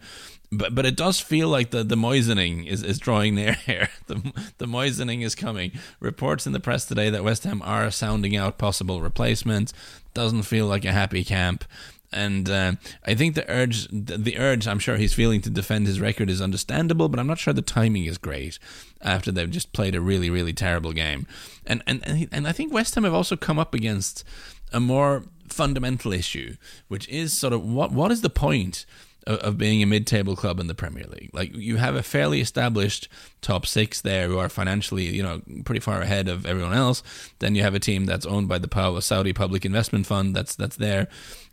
But, 0.55 0.75
but 0.75 0.85
it 0.85 0.95
does 0.95 1.19
feel 1.19 1.49
like 1.49 1.71
the, 1.71 1.83
the 1.83 1.95
Moyesening 1.95 2.67
is, 2.67 2.83
is 2.83 2.99
drawing 2.99 3.33
near 3.33 3.53
here. 3.65 3.89
The, 4.05 4.15
the 4.59 4.67
Moyesening 4.67 5.23
is 5.23 5.33
coming. 5.33 5.71
Reports 5.99 6.45
in 6.45 6.53
the 6.53 6.59
press 6.59 6.85
today 6.85 7.09
that 7.09 7.23
West 7.23 7.43
Ham 7.43 7.61
are 7.63 7.89
sounding 7.89 8.35
out 8.35 8.59
possible 8.59 9.01
replacements. 9.01 9.73
Doesn't 10.13 10.43
feel 10.43 10.67
like 10.67 10.85
a 10.85 10.91
happy 10.91 11.23
camp 11.23 11.65
and 12.13 12.49
uh, 12.49 12.73
I 13.05 13.15
think 13.15 13.35
the 13.35 13.49
urge, 13.49 13.87
the 13.91 14.37
urge, 14.37 14.67
I'm 14.67 14.79
sure 14.79 14.97
he's 14.97 15.13
feeling 15.13 15.41
to 15.41 15.49
defend 15.49 15.87
his 15.87 15.99
record 15.99 16.29
is 16.29 16.41
understandable, 16.41 17.09
but 17.09 17.19
I'm 17.19 17.27
not 17.27 17.39
sure 17.39 17.53
the 17.53 17.61
timing 17.61 18.05
is 18.05 18.17
great 18.17 18.59
after 19.01 19.31
they've 19.31 19.49
just 19.49 19.73
played 19.73 19.95
a 19.95 20.01
really, 20.01 20.29
really 20.29 20.53
terrible 20.53 20.93
game. 20.93 21.27
And 21.65 21.83
and 21.87 22.05
and, 22.07 22.27
and 22.31 22.47
I 22.47 22.51
think 22.51 22.73
West 22.73 22.95
Ham 22.95 23.03
have 23.03 23.13
also 23.13 23.35
come 23.35 23.59
up 23.59 23.73
against 23.73 24.23
a 24.71 24.79
more 24.79 25.23
fundamental 25.49 26.13
issue, 26.13 26.55
which 26.87 27.07
is 27.09 27.33
sort 27.33 27.53
of 27.53 27.63
what 27.63 27.91
what 27.91 28.11
is 28.11 28.21
the 28.21 28.29
point 28.29 28.85
of, 29.25 29.57
being 29.57 29.81
a 29.81 29.85
mid-table 29.85 30.35
club 30.35 30.59
in 30.59 30.67
the 30.67 30.75
Premier 30.75 31.05
League. 31.07 31.29
Like 31.33 31.55
you 31.55 31.77
have 31.77 31.95
a 31.95 32.03
fairly 32.03 32.41
established 32.41 33.07
top 33.41 33.65
six 33.65 34.01
there 34.01 34.27
who 34.27 34.37
are 34.37 34.49
financially, 34.49 35.05
you 35.05 35.23
know, 35.23 35.41
pretty 35.65 35.79
far 35.79 36.01
ahead 36.01 36.27
of 36.27 36.45
everyone 36.45 36.73
else. 36.73 37.03
Then 37.39 37.55
you 37.55 37.63
have 37.63 37.75
a 37.75 37.79
team 37.79 38.05
that's 38.05 38.25
owned 38.25 38.47
by 38.47 38.57
the 38.57 38.67
power 38.67 38.99
Saudi 39.01 39.33
Public 39.33 39.65
Investment 39.65 40.05
Fund 40.05 40.35
that's 40.35 40.55
that's 40.55 40.75
there. 40.75 41.07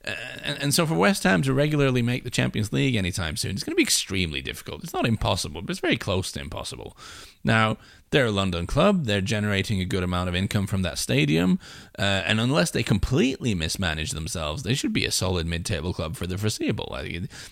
And, 0.05 0.63
and, 0.63 0.75
so 0.75 0.87
for 0.87 0.95
West 0.95 1.25
Ham 1.25 1.43
to 1.43 1.53
regularly 1.53 2.01
make 2.01 2.25
the 2.25 2.31
Champions 2.31 2.73
League 2.73 2.97
anytime 2.97 3.37
soon, 3.37 3.53
it's 3.53 3.65
going 3.65 3.73
to 3.73 3.77
be 3.77 3.83
extremely 3.83 4.41
difficult. 4.41 4.83
It's 4.83 4.95
not 4.95 5.07
impossible, 5.07 5.61
but 5.61 5.71
it's 5.71 5.81
very 5.81 5.99
close 5.99 6.33
to 6.33 6.41
impossible. 6.41 6.97
Now, 7.45 7.77
they're 8.11 8.27
a 8.27 8.33
London 8.33 8.67
club. 8.67 9.05
They're 9.05 9.21
generating 9.21 9.81
a 9.81 9.85
good 9.85 10.03
amount 10.03 10.29
of 10.29 10.35
income 10.35 10.67
from 10.67 10.83
that 10.83 10.99
stadium. 10.99 11.61
Uh, 11.97 12.23
and 12.27 12.41
unless 12.41 12.73
they 12.73 12.83
completely 12.83 13.55
mismanage 13.55 14.11
themselves, 14.11 14.65
they 14.65 14.75
should 14.75 14.93
be 14.93 15.05
a 15.05 15.13
solid 15.13 15.47
mid 15.47 15.65
table 15.65 15.95
club 15.95 16.17
for 16.17 16.27
the 16.27 16.37
foreseeable. 16.37 16.97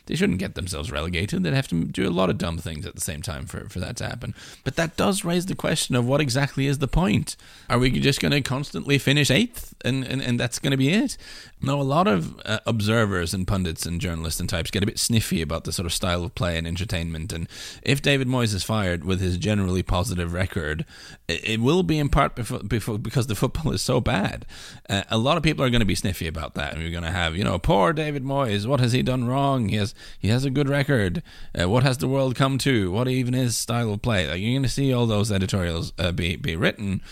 They 0.07 0.17
shouldn't 0.17 0.41
get 0.41 0.57
themselves 0.57 0.91
relegated. 0.91 1.45
They'd 1.45 1.55
have 1.55 1.69
to 1.69 1.85
do 1.85 2.09
a 2.09 2.11
lot 2.11 2.29
of 2.29 2.39
dumb 2.39 2.59
things 2.59 2.87
at 2.87 2.97
the 2.97 3.01
same 3.01 3.23
time 3.23 3.47
for, 3.47 3.69
for 3.69 3.79
that 3.79 3.97
to 3.99 4.07
happen. 4.07 4.35
But 4.65 4.75
that 4.77 4.97
does 4.97 5.25
raise 5.25 5.47
the 5.47 5.55
question 5.55 5.95
of 5.95 6.07
what 6.07 6.21
exactly 6.21 6.67
is 6.67 6.79
the 6.79 6.89
point? 6.89 7.37
Are 7.71 7.79
we 7.79 7.91
just 7.93 8.21
going 8.21 8.33
to 8.33 8.41
constantly 8.41 8.99
finish 8.99 9.31
eighth 9.31 9.75
and, 9.85 10.05
and, 10.05 10.21
and 10.21 10.41
that's 10.41 10.59
going 10.59 10.73
to 10.73 10.77
be 10.77 10.91
it? 10.91 11.17
Now, 11.63 11.81
a 11.81 11.83
lot 11.83 12.07
of 12.07 12.41
uh, 12.45 12.61
observers 12.67 13.33
and 13.35 13.47
pundits 13.47 13.87
and 13.87 14.01
journalists 14.01 14.41
and 14.41 14.49
types 14.49 14.71
get 14.71 14.83
a 14.83 14.87
bit 14.87 14.99
sniffy 14.99 15.41
about 15.41 15.65
the 15.65 15.73
sort 15.73 15.87
of 15.87 15.93
style 15.93 16.25
of 16.25 16.35
play 16.35 16.59
and 16.59 16.67
entertainment. 16.67 17.33
And 17.33 17.49
if 17.83 18.03
David 18.03 18.29
Moyes 18.29 18.55
is 18.55 18.65
fired 18.65 19.05
with 19.05 19.21
his 19.21 19.37
generally 19.37 19.83
positive 19.83 20.33
record, 20.33 20.49
record, 20.49 20.87
it 21.29 21.61
will 21.61 21.83
be 21.83 21.99
in 21.99 22.09
part 22.09 22.35
before, 22.35 22.61
before, 22.61 22.99
because 22.99 23.27
the 23.27 23.35
football 23.35 23.73
is 23.73 23.83
so 23.83 24.01
bad. 24.01 24.47
Uh, 24.89 25.03
a 25.11 25.19
lot 25.19 25.37
of 25.37 25.43
people 25.43 25.65
are 25.65 25.71
going 25.71 25.81
to 25.81 25.87
be 25.87 25.95
sniffy 25.95 26.27
about 26.27 26.55
that, 26.55 26.75
and 26.75 26.83
we're 26.83 26.91
going 26.91 27.03
to 27.03 27.11
have, 27.11 27.37
you 27.37 27.45
know, 27.45 27.59
poor 27.59 27.93
David 27.93 28.25
Moyes. 28.25 28.67
What 28.67 28.81
has 28.81 28.93
he 28.93 29.03
done 29.03 29.27
wrong? 29.27 29.69
He 29.69 29.77
has 29.77 29.95
he 30.19 30.29
has 30.29 30.45
a 30.45 30.51
good 30.51 30.69
record. 30.69 31.23
Uh, 31.59 31.69
what 31.69 31.83
has 31.83 31.99
the 31.99 32.09
world 32.09 32.35
come 32.35 32.59
to? 32.59 32.91
What 32.91 33.09
even 33.09 33.35
is 33.35 33.57
style 33.57 33.93
of 33.93 34.03
play? 34.03 34.29
Like, 34.29 34.41
you're 34.41 34.55
going 34.55 34.63
to 34.63 34.69
see 34.69 34.93
all 34.93 35.07
those 35.07 35.31
editorials 35.31 35.93
uh, 35.99 36.13
be 36.13 36.37
be 36.37 36.57
written, 36.57 37.03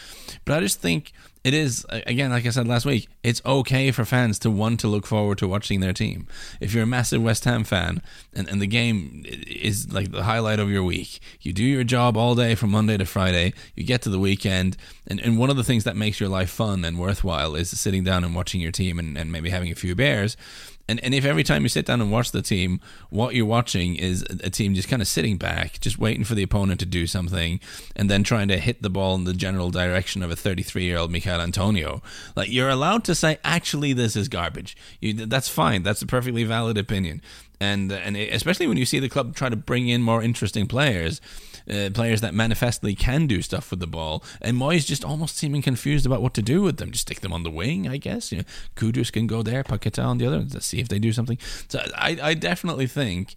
but 0.45 0.57
I 0.57 0.61
just 0.61 0.81
think 0.81 1.13
it 1.47 1.55
is 1.55 1.87
again 1.91 2.31
like 2.33 2.45
i 2.45 2.51
said 2.51 2.67
last 2.67 2.85
week 2.85 3.09
it's 3.23 3.41
okay 3.47 3.93
for 3.93 4.05
fans 4.05 4.37
to 4.37 4.51
want 4.51 4.81
to 4.81 4.89
look 4.89 5.07
forward 5.07 5.39
to 5.39 5.47
watching 5.47 5.79
their 5.79 5.93
team. 5.93 6.27
If 6.61 6.75
you're 6.75 6.83
a 6.83 6.87
massive 6.87 7.23
west 7.23 7.45
ham 7.45 7.63
fan 7.63 8.03
and, 8.35 8.49
and 8.49 8.61
the 8.61 8.67
game 8.67 9.25
is 9.47 9.93
like 9.93 10.11
the 10.11 10.25
highlight 10.25 10.59
of 10.59 10.71
your 10.71 10.83
week 10.83 11.21
you 11.41 11.53
do 11.53 11.63
your 11.63 11.85
job 11.85 12.17
all 12.17 12.35
day 12.35 12.57
from 12.57 12.71
monday 12.71 12.97
to 12.97 13.07
friday 13.07 13.53
you 13.77 13.85
get 13.85 14.03
to 14.03 14.11
the 14.11 14.19
weekend 14.19 14.77
and, 15.07 15.21
and 15.21 15.39
one 15.39 15.49
of 15.49 15.57
the 15.57 15.63
things 15.63 15.85
that 15.85 15.95
makes 15.95 16.19
your 16.19 16.29
life 16.29 16.51
fun 16.51 16.85
and 16.85 16.99
worthwhile 16.99 17.55
is 17.55 17.71
sitting 17.71 18.03
down 18.03 18.25
and 18.25 18.35
watching 18.35 18.61
your 18.61 18.73
team 18.73 18.99
and, 18.99 19.17
and 19.17 19.31
maybe 19.31 19.51
having 19.51 19.71
a 19.71 19.77
few 19.77 19.95
beers 19.95 20.37
and 20.89 21.03
and 21.03 21.15
if 21.15 21.25
every 21.25 21.43
time 21.43 21.63
you 21.63 21.69
sit 21.69 21.87
down 21.87 22.01
and 22.01 22.13
watch 22.13 22.31
the 22.31 22.43
team, 22.43 22.81
what 23.11 23.35
you're 23.35 23.47
watching 23.47 23.97
is 23.97 24.23
a 24.43 24.51
team 24.51 24.75
just 24.75 24.89
kind 24.89 25.03
of 25.03 25.09
sitting 25.09 25.37
back, 25.37 25.81
just 25.81 25.99
waiting 25.99 26.25
for 26.25 26.35
the 26.35 26.43
opponent 26.43 26.81
to 26.81 26.87
do 26.87 27.07
something, 27.07 27.61
and 27.95 28.11
then 28.11 28.23
trying 28.23 28.49
to 28.49 28.59
hit 28.59 28.83
the 28.83 28.91
ball 28.91 29.15
in 29.15 29.25
the 29.25 29.33
general 29.33 29.71
direction 29.71 30.23
of 30.23 30.31
a 30.31 30.37
33 30.37 30.85
year 30.85 30.99
old 30.99 31.11
Michail 31.11 31.41
Antonio, 31.41 32.03
like 32.37 32.51
you're 32.51 32.69
allowed 32.69 33.05
to 33.05 33.15
say, 33.15 33.39
actually, 33.45 33.93
this 33.93 34.17
is 34.17 34.29
garbage. 34.29 34.77
You, 35.01 35.13
that's 35.13 35.49
fine. 35.49 35.83
That's 35.83 36.03
a 36.03 36.07
perfectly 36.07 36.45
valid 36.45 36.79
opinion. 36.79 37.21
And 37.61 37.91
and 37.91 38.17
especially 38.17 38.67
when 38.67 38.77
you 38.77 38.85
see 38.85 38.99
the 38.99 39.09
club 39.09 39.35
try 39.35 39.49
to 39.49 39.57
bring 39.57 39.89
in 39.89 40.03
more 40.03 40.23
interesting 40.23 40.67
players, 40.67 41.21
uh, 41.71 41.91
players 41.93 42.21
that 42.21 42.35
manifestly 42.35 42.95
can 42.95 43.27
do 43.27 43.43
stuff 43.43 43.71
with 43.71 43.81
the 43.81 43.87
ball. 43.87 44.23
And 44.41 44.57
Moyes 44.57 44.87
just 44.87 45.05
almost 45.05 45.37
seeming 45.37 45.63
confused 45.63 46.07
about 46.07 46.23
what 46.23 46.35
to 46.35 46.43
do 46.43 46.63
with 46.63 46.77
them. 46.79 46.91
Just 46.91 47.03
stick 47.03 47.21
them 47.21 47.33
on 47.33 47.43
the 47.43 47.51
wing, 47.51 47.89
I 47.89 47.97
guess. 47.97 48.33
You 48.33 48.39
know, 48.39 48.45
Kudus 48.77 49.13
can 49.13 49.27
go 49.27 49.43
there, 49.43 49.63
Paqueta 49.65 50.05
on 50.05 50.19
the 50.19 50.27
other. 50.27 50.39
Let's 50.39 50.67
see 50.67 50.81
if 50.81 50.89
they 50.89 50.99
do 50.99 51.13
something. 51.13 51.39
So 51.69 51.81
I, 51.97 52.19
I 52.23 52.35
definitely 52.35 52.87
think 52.87 53.35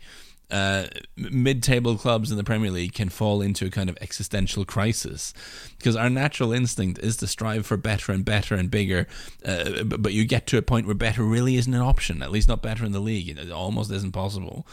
uh, 0.52 0.88
mid-table 1.16 1.96
clubs 1.96 2.32
in 2.32 2.38
the 2.38 2.44
Premier 2.44 2.72
League 2.72 2.94
can 2.94 3.10
fall 3.10 3.42
into 3.42 3.66
a 3.66 3.70
kind 3.70 3.90
of 3.90 3.98
existential 4.02 4.66
crisis 4.66 5.34
because 5.78 5.96
our 5.96 6.10
natural 6.10 6.52
instinct 6.52 7.00
is 7.00 7.18
to 7.18 7.28
strive 7.28 7.66
for 7.66 7.78
better 7.78 8.12
and 8.12 8.26
better 8.26 8.56
and 8.56 8.70
bigger, 8.72 9.08
uh, 9.46 9.84
but, 9.84 10.10
you 10.10 10.26
get 10.26 10.48
to 10.48 10.58
a 10.58 10.62
point 10.62 10.88
where 10.88 10.96
better 10.96 11.24
really 11.24 11.56
isn't 11.56 11.74
an 11.74 11.82
option. 11.82 12.24
At 12.24 12.32
least 12.32 12.50
not 12.50 12.64
better 12.64 12.84
in 12.84 12.92
the 12.92 13.00
league. 13.00 13.30
It 13.30 13.52
almost 13.52 13.92
isn't 13.92 14.12
possible, 14.12 14.66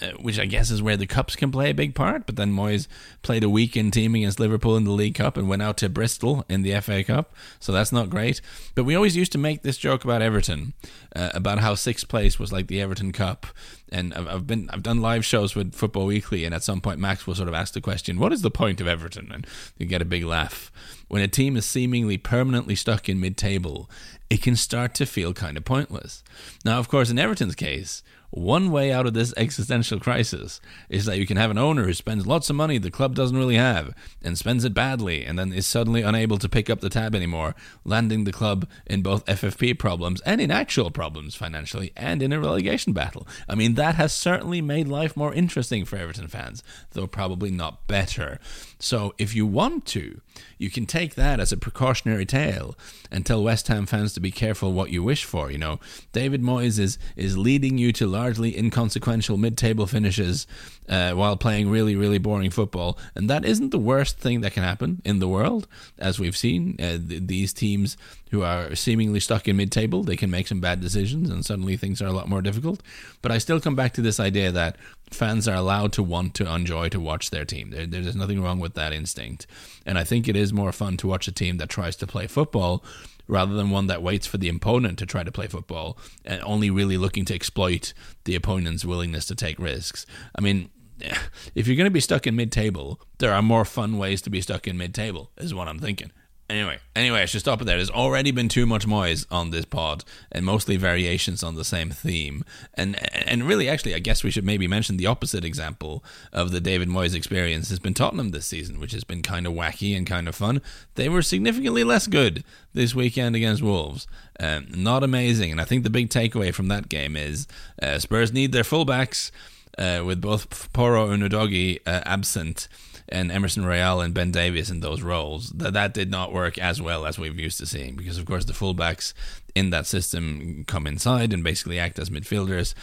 uh, 0.00 0.12
which 0.20 0.38
I 0.38 0.46
guess 0.46 0.70
is 0.70 0.80
where 0.80 0.96
the 0.96 1.06
cups 1.06 1.34
can 1.34 1.50
play 1.50 1.70
a 1.70 1.74
big 1.74 1.96
part. 1.96 2.26
But 2.26 2.36
then 2.36 2.52
Moyes 2.52 2.86
played 3.22 3.42
a 3.42 3.50
weekend 3.50 3.92
team 3.92 4.14
against 4.14 4.38
Liverpool 4.38 4.76
in 4.76 4.84
the 4.84 4.92
League 4.92 5.16
Cup 5.16 5.36
and 5.36 5.48
went 5.48 5.62
out 5.62 5.76
to 5.78 5.88
Bristol 5.88 6.44
in 6.48 6.62
the 6.62 6.80
FA 6.80 7.02
Cup, 7.02 7.34
so 7.58 7.72
that's 7.72 7.90
not 7.92 8.08
great. 8.08 8.40
But 8.74 8.84
we 8.84 8.94
always 8.94 9.16
used 9.16 9.32
to 9.32 9.38
make 9.38 9.62
this 9.62 9.76
joke 9.76 10.04
about 10.04 10.22
Everton, 10.22 10.74
uh, 11.14 11.30
about 11.34 11.58
how 11.58 11.74
sixth 11.74 12.08
place 12.08 12.38
was 12.38 12.52
like 12.52 12.68
the 12.68 12.80
Everton 12.80 13.12
Cup 13.12 13.46
and 13.94 14.12
I've 14.14 14.46
been 14.46 14.68
I've 14.70 14.82
done 14.82 15.00
live 15.00 15.24
shows 15.24 15.54
with 15.54 15.74
Football 15.74 16.06
Weekly, 16.06 16.44
and 16.44 16.54
at 16.54 16.64
some 16.64 16.80
point 16.80 16.98
Max 16.98 17.26
will 17.26 17.34
sort 17.34 17.48
of 17.48 17.54
ask 17.54 17.74
the 17.74 17.80
question, 17.80 18.18
"What 18.18 18.32
is 18.32 18.42
the 18.42 18.50
point 18.50 18.80
of 18.80 18.88
Everton?" 18.88 19.30
and 19.32 19.46
you 19.78 19.86
get 19.86 20.02
a 20.02 20.06
big 20.06 20.24
laugh. 20.24 20.72
When 21.08 21.22
a 21.22 21.28
team 21.28 21.56
is 21.56 21.64
seemingly 21.64 22.18
permanently 22.18 22.74
stuck 22.74 23.08
in 23.08 23.20
mid-table, 23.20 23.88
it 24.28 24.42
can 24.42 24.56
start 24.56 24.94
to 24.94 25.06
feel 25.06 25.32
kind 25.32 25.56
of 25.56 25.64
pointless. 25.64 26.24
Now, 26.64 26.78
of 26.78 26.88
course, 26.88 27.10
in 27.10 27.18
Everton's 27.18 27.54
case, 27.54 28.02
one 28.34 28.72
way 28.72 28.92
out 28.92 29.06
of 29.06 29.14
this 29.14 29.32
existential 29.36 30.00
crisis 30.00 30.60
is 30.88 31.04
that 31.04 31.18
you 31.18 31.26
can 31.26 31.36
have 31.36 31.50
an 31.52 31.58
owner 31.58 31.84
who 31.84 31.94
spends 31.94 32.26
lots 32.26 32.50
of 32.50 32.56
money 32.56 32.78
the 32.78 32.90
club 32.90 33.14
doesn't 33.14 33.36
really 33.36 33.54
have 33.54 33.94
and 34.22 34.36
spends 34.36 34.64
it 34.64 34.74
badly 34.74 35.24
and 35.24 35.38
then 35.38 35.52
is 35.52 35.66
suddenly 35.66 36.02
unable 36.02 36.36
to 36.38 36.48
pick 36.48 36.68
up 36.68 36.80
the 36.80 36.88
tab 36.88 37.14
anymore, 37.14 37.54
landing 37.84 38.24
the 38.24 38.32
club 38.32 38.68
in 38.86 39.02
both 39.02 39.24
FFP 39.26 39.78
problems 39.78 40.20
and 40.22 40.40
in 40.40 40.50
actual 40.50 40.90
problems 40.90 41.36
financially 41.36 41.92
and 41.96 42.22
in 42.22 42.32
a 42.32 42.40
relegation 42.40 42.92
battle. 42.92 43.26
I 43.48 43.54
mean, 43.54 43.74
that 43.74 43.94
has 43.94 44.12
certainly 44.12 44.60
made 44.60 44.88
life 44.88 45.16
more 45.16 45.32
interesting 45.32 45.84
for 45.84 45.96
Everton 45.96 46.26
fans, 46.26 46.62
though 46.90 47.06
probably 47.06 47.52
not 47.52 47.86
better. 47.86 48.40
So 48.78 49.14
if 49.16 49.34
you 49.34 49.46
want 49.46 49.86
to, 49.86 50.20
you 50.58 50.70
can 50.70 50.86
take 50.86 51.14
that 51.14 51.40
as 51.40 51.52
a 51.52 51.56
precautionary 51.56 52.26
tale 52.26 52.76
and 53.10 53.24
tell 53.24 53.42
West 53.42 53.68
Ham 53.68 53.86
fans 53.86 54.12
to 54.14 54.20
be 54.20 54.30
careful 54.30 54.72
what 54.72 54.90
you 54.90 55.02
wish 55.02 55.24
for. 55.24 55.50
You 55.50 55.58
know, 55.58 55.80
David 56.12 56.42
Moyes 56.42 56.78
is 56.78 56.98
is 57.16 57.38
leading 57.38 57.78
you 57.78 57.92
to 57.92 58.06
largely 58.24 58.56
inconsequential 58.56 59.36
mid-table 59.36 59.86
finishes 59.86 60.46
uh, 60.88 61.12
while 61.12 61.36
playing 61.36 61.68
really 61.68 61.94
really 61.94 62.18
boring 62.18 62.50
football, 62.50 62.96
and 63.14 63.28
that 63.28 63.44
isn't 63.44 63.70
the 63.70 63.78
worst 63.92 64.18
thing 64.18 64.40
that 64.40 64.54
can 64.54 64.62
happen 64.62 65.02
in 65.04 65.18
the 65.18 65.28
world, 65.28 65.68
as 65.98 66.18
we've 66.18 66.36
seen. 66.36 66.74
Uh, 66.78 66.96
th- 67.08 67.22
these 67.26 67.52
teams 67.52 67.98
who 68.30 68.42
are 68.42 68.74
seemingly 68.74 69.20
stuck 69.20 69.46
in 69.46 69.56
mid-table, 69.56 70.02
they 70.02 70.16
can 70.16 70.30
make 70.30 70.48
some 70.48 70.60
bad 70.60 70.80
decisions, 70.80 71.28
and 71.30 71.44
suddenly 71.44 71.76
things 71.76 72.00
are 72.00 72.06
a 72.06 72.12
lot 72.18 72.28
more 72.28 72.42
difficult. 72.42 72.82
But 73.20 73.30
I 73.30 73.38
still 73.38 73.60
come 73.60 73.76
back 73.76 73.92
to 73.94 74.02
this 74.02 74.18
idea 74.18 74.50
that 74.52 74.76
fans 75.10 75.46
are 75.46 75.54
allowed 75.54 75.92
to 75.92 76.02
want 76.02 76.34
to 76.34 76.52
enjoy 76.52 76.88
to 76.88 77.00
watch 77.00 77.28
their 77.30 77.44
team. 77.44 77.70
There, 77.70 77.86
there's 77.86 78.16
nothing 78.16 78.42
wrong 78.42 78.58
with 78.58 78.74
that 78.74 78.92
instinct, 78.92 79.46
and 79.84 79.98
I 79.98 80.04
think 80.04 80.28
it 80.28 80.36
is 80.36 80.50
more 80.52 80.72
fun 80.72 80.96
to 80.98 81.08
watch 81.08 81.28
a 81.28 81.32
team 81.32 81.58
that 81.58 81.68
tries 81.68 81.96
to 81.96 82.06
play 82.06 82.26
football 82.26 82.82
rather 83.26 83.54
than 83.54 83.70
one 83.70 83.86
that 83.86 84.02
waits 84.02 84.26
for 84.26 84.38
the 84.38 84.48
opponent 84.48 84.98
to 84.98 85.06
try 85.06 85.22
to 85.22 85.32
play 85.32 85.46
football 85.46 85.98
and 86.24 86.42
only 86.42 86.70
really 86.70 86.96
looking 86.96 87.24
to 87.24 87.34
exploit 87.34 87.92
the 88.24 88.34
opponent's 88.34 88.84
willingness 88.84 89.24
to 89.26 89.34
take 89.34 89.58
risks. 89.58 90.06
I 90.34 90.40
mean, 90.40 90.70
if 91.54 91.66
you're 91.66 91.76
going 91.76 91.86
to 91.86 91.90
be 91.90 92.00
stuck 92.00 92.26
in 92.26 92.36
mid-table, 92.36 93.00
there 93.18 93.32
are 93.32 93.42
more 93.42 93.64
fun 93.64 93.98
ways 93.98 94.22
to 94.22 94.30
be 94.30 94.40
stuck 94.40 94.66
in 94.66 94.76
mid-table, 94.76 95.30
is 95.38 95.54
what 95.54 95.68
I'm 95.68 95.78
thinking. 95.78 96.12
Anyway, 96.50 96.78
anyway, 96.94 97.22
I 97.22 97.24
should 97.24 97.40
stop 97.40 97.62
it 97.62 97.64
there. 97.64 97.76
There's 97.76 97.88
already 97.88 98.30
been 98.30 98.50
too 98.50 98.66
much 98.66 98.86
Moyes 98.86 99.24
on 99.30 99.50
this 99.50 99.64
pod, 99.64 100.04
and 100.30 100.44
mostly 100.44 100.76
variations 100.76 101.42
on 101.42 101.54
the 101.54 101.64
same 101.64 101.90
theme. 101.90 102.44
And 102.74 102.96
and 103.14 103.44
really, 103.44 103.66
actually, 103.66 103.94
I 103.94 103.98
guess 103.98 104.22
we 104.22 104.30
should 104.30 104.44
maybe 104.44 104.68
mention 104.68 104.98
the 104.98 105.06
opposite 105.06 105.42
example 105.42 106.04
of 106.34 106.50
the 106.50 106.60
David 106.60 106.88
Moyes 106.88 107.14
experience 107.14 107.70
has 107.70 107.78
been 107.78 107.94
Tottenham 107.94 108.30
this 108.30 108.44
season, 108.44 108.78
which 108.78 108.92
has 108.92 109.04
been 109.04 109.22
kind 109.22 109.46
of 109.46 109.54
wacky 109.54 109.96
and 109.96 110.06
kind 110.06 110.28
of 110.28 110.34
fun. 110.34 110.60
They 110.96 111.08
were 111.08 111.22
significantly 111.22 111.82
less 111.82 112.06
good 112.06 112.44
this 112.74 112.94
weekend 112.94 113.34
against 113.34 113.62
Wolves. 113.62 114.06
Um, 114.38 114.66
not 114.74 115.02
amazing, 115.02 115.50
and 115.50 115.62
I 115.62 115.64
think 115.64 115.82
the 115.82 115.88
big 115.88 116.10
takeaway 116.10 116.52
from 116.52 116.68
that 116.68 116.90
game 116.90 117.16
is 117.16 117.46
uh, 117.82 117.98
Spurs 117.98 118.34
need 118.34 118.52
their 118.52 118.64
fullbacks, 118.64 119.30
uh, 119.78 120.02
with 120.04 120.20
both 120.20 120.72
Porro 120.74 121.10
and 121.10 121.22
Udogie 121.22 121.80
uh, 121.86 122.02
absent 122.04 122.68
and 123.08 123.30
Emerson 123.30 123.64
Royal 123.64 124.00
and 124.00 124.14
Ben 124.14 124.30
Davies 124.30 124.70
in 124.70 124.80
those 124.80 125.02
roles, 125.02 125.50
that 125.50 125.74
that 125.74 125.94
did 125.94 126.10
not 126.10 126.32
work 126.32 126.58
as 126.58 126.80
well 126.80 127.06
as 127.06 127.18
we've 127.18 127.38
used 127.38 127.58
to 127.58 127.66
seeing 127.66 127.96
because 127.96 128.18
of 128.18 128.26
course 128.26 128.44
the 128.44 128.52
fullbacks 128.52 129.12
in 129.54 129.70
that 129.70 129.86
system 129.86 130.64
come 130.66 130.86
inside 130.86 131.32
and 131.32 131.44
basically 131.44 131.78
act 131.78 131.98
as 131.98 132.10
midfielders. 132.10 132.74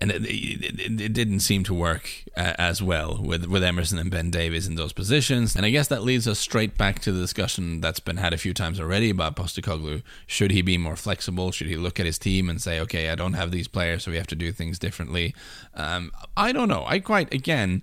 And 0.00 0.12
it, 0.12 0.22
it, 0.26 1.00
it 1.00 1.12
didn't 1.12 1.40
seem 1.40 1.64
to 1.64 1.74
work 1.74 2.08
uh, 2.36 2.52
as 2.56 2.80
well 2.80 3.20
with, 3.20 3.46
with 3.46 3.64
Emerson 3.64 3.98
and 3.98 4.12
Ben 4.12 4.30
Davies 4.30 4.68
in 4.68 4.76
those 4.76 4.92
positions. 4.92 5.56
And 5.56 5.66
I 5.66 5.70
guess 5.70 5.88
that 5.88 6.04
leads 6.04 6.28
us 6.28 6.38
straight 6.38 6.78
back 6.78 7.00
to 7.00 7.10
the 7.10 7.20
discussion 7.20 7.80
that's 7.80 7.98
been 7.98 8.18
had 8.18 8.32
a 8.32 8.38
few 8.38 8.54
times 8.54 8.78
already 8.78 9.10
about 9.10 9.34
Postecoglou. 9.34 10.04
Should 10.24 10.52
he 10.52 10.62
be 10.62 10.78
more 10.78 10.94
flexible? 10.94 11.50
Should 11.50 11.66
he 11.66 11.76
look 11.76 11.98
at 11.98 12.06
his 12.06 12.16
team 12.16 12.48
and 12.48 12.62
say, 12.62 12.78
okay, 12.78 13.10
I 13.10 13.16
don't 13.16 13.32
have 13.32 13.50
these 13.50 13.66
players, 13.66 14.04
so 14.04 14.12
we 14.12 14.18
have 14.18 14.28
to 14.28 14.36
do 14.36 14.52
things 14.52 14.78
differently? 14.78 15.34
Um, 15.74 16.12
I 16.36 16.52
don't 16.52 16.68
know. 16.68 16.84
I 16.86 17.00
quite, 17.00 17.34
again, 17.34 17.82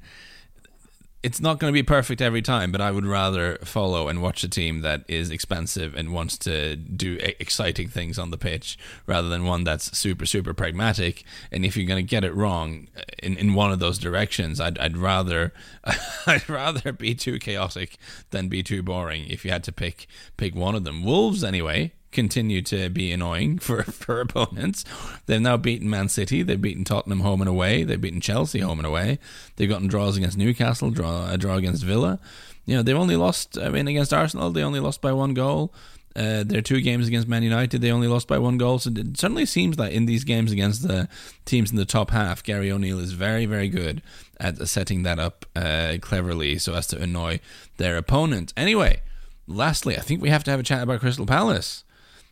it's 1.25 1.41
not 1.41 1.57
going 1.57 1.73
to 1.73 1.73
be 1.73 1.81
perfect 1.81 2.21
every 2.21 2.43
time, 2.43 2.71
but 2.71 2.79
I 2.79 2.91
would 2.91 3.03
rather 3.03 3.57
follow 3.63 4.09
and 4.09 4.21
watch 4.21 4.43
a 4.43 4.47
team 4.47 4.81
that 4.81 5.03
is 5.07 5.31
expensive 5.31 5.95
and 5.95 6.13
wants 6.13 6.38
to 6.39 6.75
do 6.75 7.17
exciting 7.19 7.88
things 7.88 8.19
on 8.19 8.29
the 8.29 8.38
pitch 8.38 8.77
rather 9.07 9.27
than 9.27 9.43
one 9.43 9.63
that's 9.63 9.97
super, 9.97 10.27
super 10.27 10.53
pragmatic. 10.53 11.23
And 11.51 11.65
if 11.65 11.75
you're 11.75 11.88
going 11.88 12.05
to 12.05 12.07
get 12.07 12.23
it 12.23 12.35
wrong 12.35 12.89
uh, 12.95 13.01
in, 13.23 13.38
in 13.38 13.55
one 13.55 13.71
of 13.71 13.79
those 13.79 13.97
directions, 13.97 14.61
I'd, 14.61 14.77
I'd 14.77 14.97
rather 14.97 15.51
I'd 16.27 16.47
rather 16.47 16.93
be 16.93 17.15
too 17.15 17.39
chaotic 17.39 17.97
than 18.29 18.47
be 18.47 18.61
too 18.61 18.83
boring. 18.83 19.25
If 19.27 19.43
you 19.43 19.49
had 19.49 19.63
to 19.63 19.71
pick 19.71 20.05
pick 20.38 20.53
one 20.53 20.75
of 20.75 20.83
them, 20.83 21.03
Wolves 21.03 21.43
anyway 21.43 21.93
continue 22.15 22.62
to 22.63 22.89
be 22.89 23.12
annoying 23.12 23.60
for, 23.60 23.84
for 23.84 24.21
opponents. 24.21 24.84
They've 25.28 25.41
now 25.41 25.58
beaten 25.58 25.89
Man 25.89 26.10
City. 26.10 26.41
They've 26.41 26.60
beaten 26.60 26.84
Tottenham 26.84 27.19
home 27.19 27.41
and 27.41 27.49
away. 27.49 27.84
They've 27.84 28.01
beaten 28.01 28.21
Chelsea 28.21 28.60
home 28.60 28.80
and 28.80 28.88
away. 28.88 29.19
They've 29.58 29.69
gotten 29.69 29.88
draws 29.88 30.17
against 30.17 30.38
Newcastle, 30.38 30.89
draw 30.89 31.30
a 31.30 31.38
draw 31.38 31.56
against 31.56 31.84
Villa. 31.84 32.19
You 32.65 32.78
know, 32.78 32.82
they've 32.82 32.97
only 32.97 33.15
lost, 33.15 33.60
I 33.60 33.69
mean, 33.69 33.88
against 33.88 34.13
Arsenal, 34.13 34.49
they 34.49 34.63
only 34.63 34.80
lost 34.80 35.01
by 35.01 35.12
one 35.12 35.36
goal. 35.36 35.71
Uh, 36.15 36.45
their 36.45 36.62
two 36.62 36.80
games 36.80 37.10
against 37.10 37.28
Man 37.28 37.43
United, 37.43 37.82
they 37.82 37.91
only 37.91 38.08
lost 38.08 38.28
by 38.28 38.38
one 38.38 38.58
goal. 38.58 38.80
So 38.80 38.89
it 38.89 39.17
certainly 39.17 39.45
seems 39.45 39.75
that 39.75 39.91
in 39.91 40.06
these 40.06 40.23
games 40.23 40.51
against 40.51 40.88
the 40.88 41.10
teams 41.43 41.71
in 41.71 41.78
the 41.78 41.86
top 41.86 42.12
half, 42.12 42.41
Gary 42.41 42.71
O'Neill 42.71 42.99
is 42.99 43.12
very, 43.12 43.45
very 43.45 43.67
good 43.67 44.01
at 44.39 44.65
setting 44.67 45.04
that 45.04 45.19
up 45.19 45.45
uh, 45.56 45.97
cleverly 46.01 46.58
so 46.58 46.73
as 46.73 46.88
to 46.88 47.01
annoy 47.01 47.41
their 47.78 47.97
opponent. 47.97 48.54
Anyway, 48.56 49.01
lastly, 49.45 49.97
I 49.97 50.01
think 50.01 50.21
we 50.21 50.30
have 50.30 50.45
to 50.45 50.51
have 50.51 50.60
a 50.60 50.63
chat 50.63 50.84
about 50.84 51.01
Crystal 51.01 51.25
Palace 51.25 51.84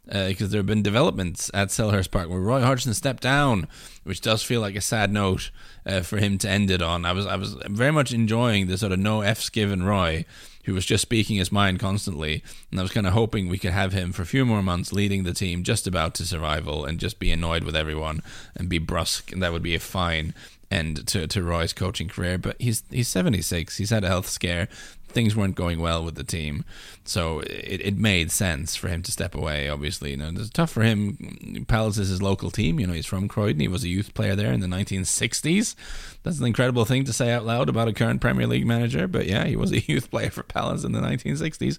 because 0.05 0.49
uh, 0.49 0.51
there 0.51 0.59
have 0.59 0.65
been 0.65 0.83
developments 0.83 1.49
at 1.53 1.69
Selhurst 1.69 2.11
Park 2.11 2.29
where 2.29 2.39
Roy 2.39 2.61
Hodgson 2.61 2.93
stepped 2.93 3.23
down, 3.23 3.67
which 4.03 4.19
does 4.19 4.43
feel 4.43 4.59
like 4.59 4.75
a 4.75 4.81
sad 4.81 5.13
note 5.13 5.49
uh, 5.85 6.01
for 6.01 6.17
him 6.17 6.37
to 6.39 6.49
end 6.49 6.69
it 6.69 6.81
on. 6.81 7.05
I 7.05 7.13
was 7.13 7.25
I 7.25 7.35
was 7.37 7.53
very 7.67 7.91
much 7.91 8.11
enjoying 8.11 8.67
the 8.67 8.77
sort 8.77 8.91
of 8.91 8.99
no 8.99 9.21
f's 9.21 9.49
given 9.49 9.83
Roy, 9.83 10.25
who 10.65 10.73
was 10.73 10.85
just 10.85 11.01
speaking 11.01 11.37
his 11.37 11.51
mind 11.51 11.79
constantly, 11.79 12.43
and 12.69 12.79
I 12.79 12.83
was 12.83 12.91
kind 12.91 13.07
of 13.07 13.13
hoping 13.13 13.47
we 13.47 13.57
could 13.57 13.71
have 13.71 13.93
him 13.93 14.11
for 14.11 14.21
a 14.21 14.27
few 14.27 14.45
more 14.45 14.61
months 14.61 14.91
leading 14.91 15.23
the 15.23 15.33
team 15.33 15.63
just 15.63 15.87
about 15.87 16.15
to 16.15 16.25
survival 16.25 16.83
and 16.83 16.99
just 16.99 17.19
be 17.19 17.31
annoyed 17.31 17.63
with 17.63 17.75
everyone 17.75 18.21
and 18.55 18.67
be 18.67 18.79
brusque, 18.79 19.31
and 19.31 19.41
that 19.41 19.53
would 19.53 19.63
be 19.63 19.75
a 19.75 19.79
fine 19.79 20.33
end 20.69 21.07
to, 21.07 21.27
to 21.27 21.43
Roy's 21.43 21.71
coaching 21.71 22.09
career. 22.09 22.37
But 22.37 22.57
he's 22.59 22.83
he's 22.89 23.07
76. 23.07 23.77
He's 23.77 23.91
had 23.91 24.03
a 24.03 24.09
health 24.09 24.27
scare 24.27 24.67
things 25.13 25.35
weren't 25.35 25.55
going 25.55 25.79
well 25.79 26.03
with 26.03 26.15
the 26.15 26.23
team. 26.23 26.65
So 27.05 27.39
it, 27.39 27.81
it 27.81 27.97
made 27.97 28.31
sense 28.31 28.75
for 28.75 28.87
him 28.87 29.03
to 29.03 29.11
step 29.11 29.35
away, 29.35 29.69
obviously. 29.69 30.11
You 30.11 30.17
know, 30.17 30.31
it's 30.33 30.49
tough 30.49 30.71
for 30.71 30.83
him. 30.83 31.65
Palace 31.67 31.97
is 31.97 32.09
his 32.09 32.21
local 32.21 32.51
team. 32.51 32.79
You 32.79 32.87
know, 32.87 32.93
he's 32.93 33.05
from 33.05 33.27
Croydon. 33.27 33.59
He 33.59 33.67
was 33.67 33.83
a 33.83 33.89
youth 33.89 34.13
player 34.13 34.35
there 34.35 34.51
in 34.51 34.59
the 34.59 34.67
1960s. 34.67 35.75
That's 36.23 36.39
an 36.39 36.45
incredible 36.45 36.85
thing 36.85 37.03
to 37.05 37.13
say 37.13 37.31
out 37.31 37.45
loud 37.45 37.69
about 37.69 37.87
a 37.87 37.93
current 37.93 38.21
Premier 38.21 38.47
League 38.47 38.65
manager. 38.65 39.07
But 39.07 39.25
yeah, 39.25 39.45
he 39.45 39.55
was 39.55 39.71
a 39.71 39.79
youth 39.91 40.09
player 40.09 40.29
for 40.29 40.43
Palace 40.43 40.83
in 40.83 40.91
the 40.91 41.01
1960s. 41.01 41.77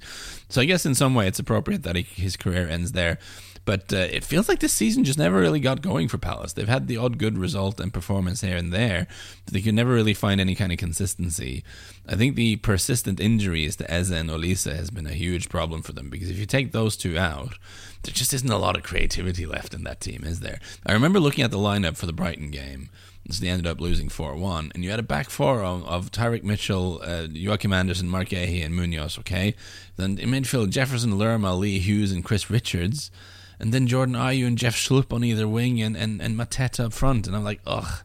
So 0.49 0.61
I 0.61 0.65
guess 0.65 0.87
in 0.87 0.95
some 0.95 1.15
way 1.15 1.27
it's 1.27 1.39
appropriate 1.39 1.83
that 1.83 1.97
he, 1.97 2.03
his 2.03 2.37
career 2.37 2.69
ends 2.69 2.93
there. 2.93 3.19
But 3.65 3.93
uh, 3.93 4.09
it 4.11 4.25
feels 4.25 4.49
like 4.49 4.59
this 4.59 4.73
season 4.73 5.05
just 5.05 5.19
never 5.19 5.39
really 5.39 5.61
got 5.61 5.81
going 5.81 6.09
for 6.09 6.19
Palace. 6.19 6.53
They've 6.53 6.69
had 6.69 6.87
the 6.87 6.99
odd 6.99 7.19
good 7.19 7.39
result 7.39 7.81
and 7.81 7.93
performance 7.93 8.43
here 8.43 8.57
and 8.57 8.73
there, 8.73 9.07
but 9.45 9.55
they 9.55 9.63
could 9.63 9.75
never 9.75 9.93
really 9.93 10.13
find 10.13 10.41
any 10.41 10.55
kind 10.55 10.71
of 10.71 10.79
consistency. 10.79 11.65
I 12.07 12.15
think 12.17 12.37
the 12.37 12.57
persistent 12.57 13.21
injuries 13.25 13.77
to 13.77 13.91
Eze 13.91 14.11
and 14.11 14.31
Olise 14.31 14.71
has 14.71 14.91
been 14.91 15.07
a 15.07 15.13
huge 15.13 15.49
problem 15.49 15.83
for 15.83 15.93
them 15.93 16.11
because 16.11 16.31
if 16.31 16.39
you 16.39 16.47
take 16.47 16.73
those 16.73 16.97
two 16.97 17.19
out, 17.19 17.55
there 18.03 18.13
just 18.13 18.35
isn't 18.35 18.51
a 18.51 18.59
lot 18.59 18.77
of 18.77 18.83
creativity 18.83 19.47
left 19.47 19.75
in 19.75 19.85
that 19.85 20.01
team, 20.01 20.25
is 20.25 20.41
there? 20.41 20.59
I 20.85 20.93
remember 20.93 21.21
looking 21.21 21.45
at 21.45 21.51
the 21.51 21.59
lineup 21.59 21.97
for 21.97 22.07
the 22.07 22.13
Brighton 22.13 22.51
game. 22.51 22.91
So 23.31 23.41
they 23.41 23.49
ended 23.49 23.67
up 23.67 23.81
losing 23.81 24.11
4 24.11 24.37
1. 24.37 24.73
And 24.75 24.85
you 24.85 24.91
had 24.91 25.01
a 25.01 25.03
back 25.03 25.31
four 25.31 25.65
of, 25.65 25.83
of 25.89 26.11
Tyrick 26.11 26.43
Mitchell, 26.43 27.01
uh, 27.03 27.27
Joachim 27.31 27.73
Andersen, 27.73 28.07
Mark 28.07 28.29
Guéhi, 28.29 28.63
and 28.63 28.77
Munoz, 28.77 29.19
okay? 29.19 29.55
Then 29.97 30.19
in 30.19 30.29
midfield, 30.29 30.69
Jefferson, 30.69 31.17
Lerma, 31.17 31.55
Lee 31.55 31.79
Hughes, 31.79 32.13
and 32.13 32.23
Chris 32.23 32.51
Richards 32.51 33.11
and 33.59 33.73
then 33.73 33.87
Jordan 33.87 34.15
Ayew 34.15 34.47
and 34.47 34.59
Jeff 34.59 34.75
Schlupp 34.75 35.13
on 35.13 35.25
either 35.25 35.47
wing, 35.49 35.81
and, 35.81 35.97
and, 35.97 36.21
and 36.21 36.37
Mateta 36.37 36.87
up 36.87 36.93
front. 36.93 37.27
And 37.27 37.37
I'm 37.37 37.45
like, 37.45 37.61
ugh, 37.67 38.03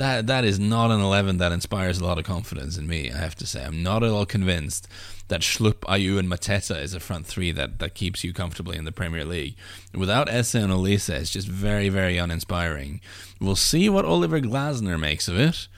that 0.00 0.26
that 0.28 0.46
is 0.46 0.58
not 0.58 0.90
an 0.90 1.00
11 1.00 1.36
that 1.36 1.52
inspires 1.52 1.98
a 1.98 2.04
lot 2.04 2.18
of 2.18 2.24
confidence 2.24 2.78
in 2.78 2.86
me, 2.86 3.12
I 3.12 3.18
have 3.18 3.36
to 3.36 3.46
say. 3.46 3.62
I'm 3.62 3.82
not 3.82 4.02
at 4.02 4.10
all 4.10 4.24
convinced 4.24 4.88
that 5.28 5.42
Schlupp, 5.42 5.80
Ayew, 5.80 6.18
and 6.18 6.26
Mateta 6.26 6.80
is 6.80 6.94
a 6.94 7.00
front 7.00 7.26
three 7.26 7.52
that, 7.52 7.78
that 7.80 7.94
keeps 7.94 8.24
you 8.24 8.32
comfortably 8.32 8.78
in 8.78 8.86
the 8.86 8.92
Premier 8.92 9.26
League. 9.26 9.56
Without 9.94 10.30
Eze 10.30 10.54
and 10.54 10.72
Olise, 10.72 11.10
it's 11.10 11.30
just 11.30 11.48
very, 11.48 11.90
very 11.90 12.16
uninspiring. 12.16 13.02
We'll 13.40 13.56
see 13.56 13.90
what 13.90 14.06
Oliver 14.06 14.40
Glasner 14.40 14.98
makes 14.98 15.28
of 15.28 15.38
it. 15.38 15.68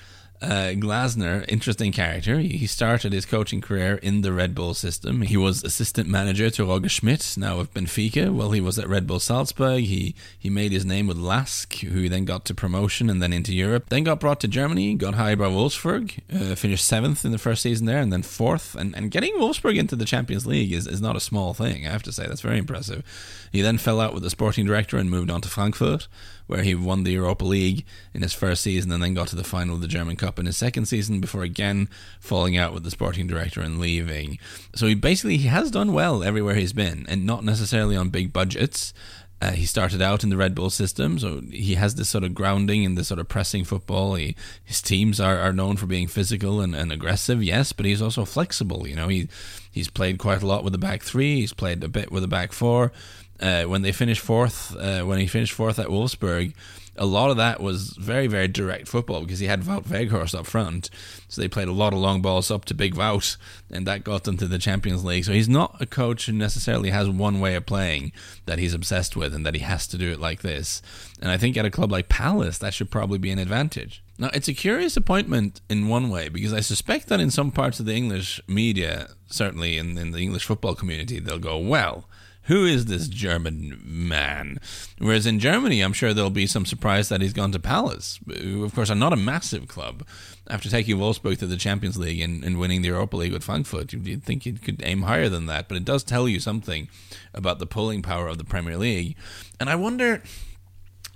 Uh, 0.42 0.74
Glasner, 0.74 1.44
interesting 1.46 1.92
character. 1.92 2.40
He 2.40 2.66
started 2.66 3.12
his 3.12 3.24
coaching 3.24 3.60
career 3.60 3.94
in 4.02 4.22
the 4.22 4.32
Red 4.32 4.56
Bull 4.56 4.74
system. 4.74 5.22
He 5.22 5.36
was 5.36 5.62
assistant 5.62 6.08
manager 6.08 6.50
to 6.50 6.64
Roger 6.64 6.88
Schmidt, 6.88 7.34
now 7.36 7.60
of 7.60 7.72
Benfica. 7.72 8.28
While 8.32 8.50
he 8.50 8.60
was 8.60 8.76
at 8.76 8.88
Red 8.88 9.06
Bull 9.06 9.20
Salzburg, 9.20 9.84
he, 9.84 10.16
he 10.36 10.50
made 10.50 10.72
his 10.72 10.84
name 10.84 11.06
with 11.06 11.16
LASK, 11.16 11.74
who 11.82 12.08
then 12.08 12.24
got 12.24 12.44
to 12.46 12.54
promotion 12.54 13.08
and 13.08 13.22
then 13.22 13.32
into 13.32 13.54
Europe. 13.54 13.88
Then 13.88 14.02
got 14.02 14.18
brought 14.18 14.40
to 14.40 14.48
Germany, 14.48 14.96
got 14.96 15.14
hired 15.14 15.38
by 15.38 15.46
Wolfsburg, 15.46 16.18
uh, 16.34 16.56
finished 16.56 16.88
seventh 16.88 17.24
in 17.24 17.30
the 17.30 17.38
first 17.38 17.62
season 17.62 17.86
there, 17.86 18.00
and 18.00 18.12
then 18.12 18.24
fourth. 18.24 18.74
And, 18.74 18.96
and 18.96 19.12
getting 19.12 19.34
Wolfsburg 19.34 19.78
into 19.78 19.94
the 19.94 20.04
Champions 20.04 20.44
League 20.44 20.72
is, 20.72 20.88
is 20.88 21.00
not 21.00 21.14
a 21.14 21.20
small 21.20 21.54
thing, 21.54 21.86
I 21.86 21.90
have 21.90 22.02
to 22.02 22.12
say. 22.12 22.26
That's 22.26 22.40
very 22.40 22.58
impressive. 22.58 23.04
He 23.52 23.62
then 23.62 23.78
fell 23.78 24.00
out 24.00 24.12
with 24.12 24.24
the 24.24 24.30
sporting 24.30 24.66
director 24.66 24.96
and 24.96 25.08
moved 25.08 25.30
on 25.30 25.40
to 25.42 25.48
Frankfurt, 25.48 26.08
where 26.52 26.62
he 26.62 26.74
won 26.74 27.02
the 27.02 27.12
Europa 27.12 27.46
League 27.46 27.86
in 28.12 28.20
his 28.20 28.34
first 28.34 28.62
season 28.62 28.92
and 28.92 29.02
then 29.02 29.14
got 29.14 29.28
to 29.28 29.36
the 29.36 29.42
final 29.42 29.74
of 29.74 29.80
the 29.80 29.88
German 29.88 30.16
Cup 30.16 30.38
in 30.38 30.44
his 30.44 30.56
second 30.58 30.84
season 30.84 31.18
before 31.18 31.42
again 31.42 31.88
falling 32.20 32.58
out 32.58 32.74
with 32.74 32.84
the 32.84 32.90
sporting 32.90 33.26
director 33.26 33.62
and 33.62 33.80
leaving. 33.80 34.38
So 34.74 34.86
he 34.86 34.94
basically 34.94 35.38
he 35.38 35.48
has 35.48 35.70
done 35.70 35.94
well 35.94 36.22
everywhere 36.22 36.54
he's 36.54 36.74
been 36.74 37.06
and 37.08 37.24
not 37.24 37.42
necessarily 37.42 37.96
on 37.96 38.10
big 38.10 38.34
budgets. 38.34 38.92
Uh, 39.40 39.52
he 39.52 39.64
started 39.66 40.00
out 40.00 40.22
in 40.22 40.30
the 40.30 40.36
Red 40.36 40.54
Bull 40.54 40.70
system, 40.70 41.18
so 41.18 41.40
he 41.50 41.74
has 41.74 41.96
this 41.96 42.08
sort 42.08 42.22
of 42.22 42.32
grounding 42.32 42.84
in 42.84 42.94
this 42.94 43.08
sort 43.08 43.18
of 43.18 43.26
pressing 43.26 43.64
football. 43.64 44.14
He, 44.14 44.36
his 44.62 44.80
teams 44.80 45.18
are, 45.18 45.36
are 45.36 45.52
known 45.52 45.76
for 45.76 45.86
being 45.86 46.06
physical 46.06 46.60
and, 46.60 46.76
and 46.76 46.92
aggressive, 46.92 47.42
yes, 47.42 47.72
but 47.72 47.84
he's 47.84 48.00
also 48.00 48.24
flexible. 48.24 48.86
You 48.86 48.94
know, 48.94 49.08
he 49.08 49.28
he's 49.68 49.90
played 49.90 50.18
quite 50.18 50.42
a 50.42 50.46
lot 50.46 50.62
with 50.62 50.72
the 50.72 50.78
back 50.78 51.02
three. 51.02 51.40
He's 51.40 51.52
played 51.52 51.82
a 51.82 51.88
bit 51.88 52.12
with 52.12 52.22
the 52.22 52.28
back 52.28 52.52
four. 52.52 52.92
Uh, 53.42 53.64
when 53.64 53.82
they 53.82 53.90
finished 53.90 54.20
fourth, 54.20 54.74
uh, 54.76 55.02
when 55.02 55.18
he 55.18 55.26
finished 55.26 55.52
fourth 55.52 55.80
at 55.80 55.88
Wolfsburg, 55.88 56.54
a 56.96 57.06
lot 57.06 57.30
of 57.30 57.38
that 57.38 57.60
was 57.60 57.96
very, 57.98 58.26
very 58.26 58.48
direct 58.48 58.86
football 58.86 59.22
because 59.22 59.38
he 59.38 59.46
had 59.46 59.62
Wout 59.62 59.84
Weghorst 59.84 60.38
up 60.38 60.46
front. 60.46 60.90
So 61.28 61.40
they 61.40 61.48
played 61.48 61.68
a 61.68 61.72
lot 61.72 61.94
of 61.94 61.98
long 61.98 62.20
balls 62.20 62.50
up 62.50 62.66
to 62.66 62.74
Big 62.74 62.94
Wout, 62.94 63.36
and 63.70 63.86
that 63.86 64.04
got 64.04 64.24
them 64.24 64.36
to 64.36 64.46
the 64.46 64.58
Champions 64.58 65.04
League. 65.04 65.24
So 65.24 65.32
he's 65.32 65.48
not 65.48 65.80
a 65.80 65.86
coach 65.86 66.26
who 66.26 66.32
necessarily 66.32 66.90
has 66.90 67.08
one 67.08 67.40
way 67.40 67.54
of 67.54 67.64
playing 67.64 68.12
that 68.44 68.58
he's 68.58 68.74
obsessed 68.74 69.16
with 69.16 69.34
and 69.34 69.46
that 69.46 69.54
he 69.54 69.60
has 69.60 69.86
to 69.88 69.98
do 69.98 70.12
it 70.12 70.20
like 70.20 70.42
this. 70.42 70.82
And 71.20 71.30
I 71.30 71.38
think 71.38 71.56
at 71.56 71.64
a 71.64 71.70
club 71.70 71.90
like 71.90 72.08
Palace, 72.08 72.58
that 72.58 72.74
should 72.74 72.90
probably 72.90 73.18
be 73.18 73.30
an 73.30 73.38
advantage. 73.38 74.02
Now, 74.18 74.30
it's 74.34 74.48
a 74.48 74.54
curious 74.54 74.96
appointment 74.96 75.62
in 75.70 75.88
one 75.88 76.10
way 76.10 76.28
because 76.28 76.52
I 76.52 76.60
suspect 76.60 77.08
that 77.08 77.20
in 77.20 77.30
some 77.30 77.50
parts 77.50 77.80
of 77.80 77.86
the 77.86 77.94
English 77.94 78.40
media, 78.46 79.08
certainly 79.26 79.78
in, 79.78 79.96
in 79.96 80.10
the 80.10 80.18
English 80.18 80.44
football 80.44 80.74
community, 80.74 81.18
they'll 81.18 81.38
go, 81.38 81.56
well, 81.56 82.04
who 82.44 82.64
is 82.64 82.86
this 82.86 83.08
German 83.08 83.80
man? 83.84 84.58
Whereas 84.98 85.26
in 85.26 85.38
Germany, 85.38 85.80
I'm 85.80 85.92
sure 85.92 86.12
there'll 86.12 86.30
be 86.30 86.46
some 86.46 86.66
surprise 86.66 87.08
that 87.08 87.20
he's 87.20 87.32
gone 87.32 87.52
to 87.52 87.60
Palace, 87.60 88.18
who, 88.26 88.64
of 88.64 88.74
course, 88.74 88.90
are 88.90 88.96
not 88.96 89.12
a 89.12 89.16
massive 89.16 89.68
club. 89.68 90.04
After 90.50 90.68
taking 90.68 90.96
Wolfsburg 90.96 91.38
to 91.38 91.46
the 91.46 91.56
Champions 91.56 91.96
League 91.96 92.20
and, 92.20 92.42
and 92.42 92.58
winning 92.58 92.82
the 92.82 92.88
Europa 92.88 93.16
League 93.16 93.32
with 93.32 93.44
Frankfurt, 93.44 93.92
you'd, 93.92 94.24
think 94.24 94.44
you 94.44 94.54
could 94.54 94.82
aim 94.84 95.02
higher 95.02 95.28
than 95.28 95.46
that. 95.46 95.68
But 95.68 95.76
it 95.76 95.84
does 95.84 96.02
tell 96.02 96.28
you 96.28 96.40
something 96.40 96.88
about 97.32 97.60
the 97.60 97.66
pulling 97.66 98.02
power 98.02 98.26
of 98.26 98.38
the 98.38 98.44
Premier 98.44 98.76
League. 98.76 99.16
And 99.60 99.70
I 99.70 99.76
wonder. 99.76 100.22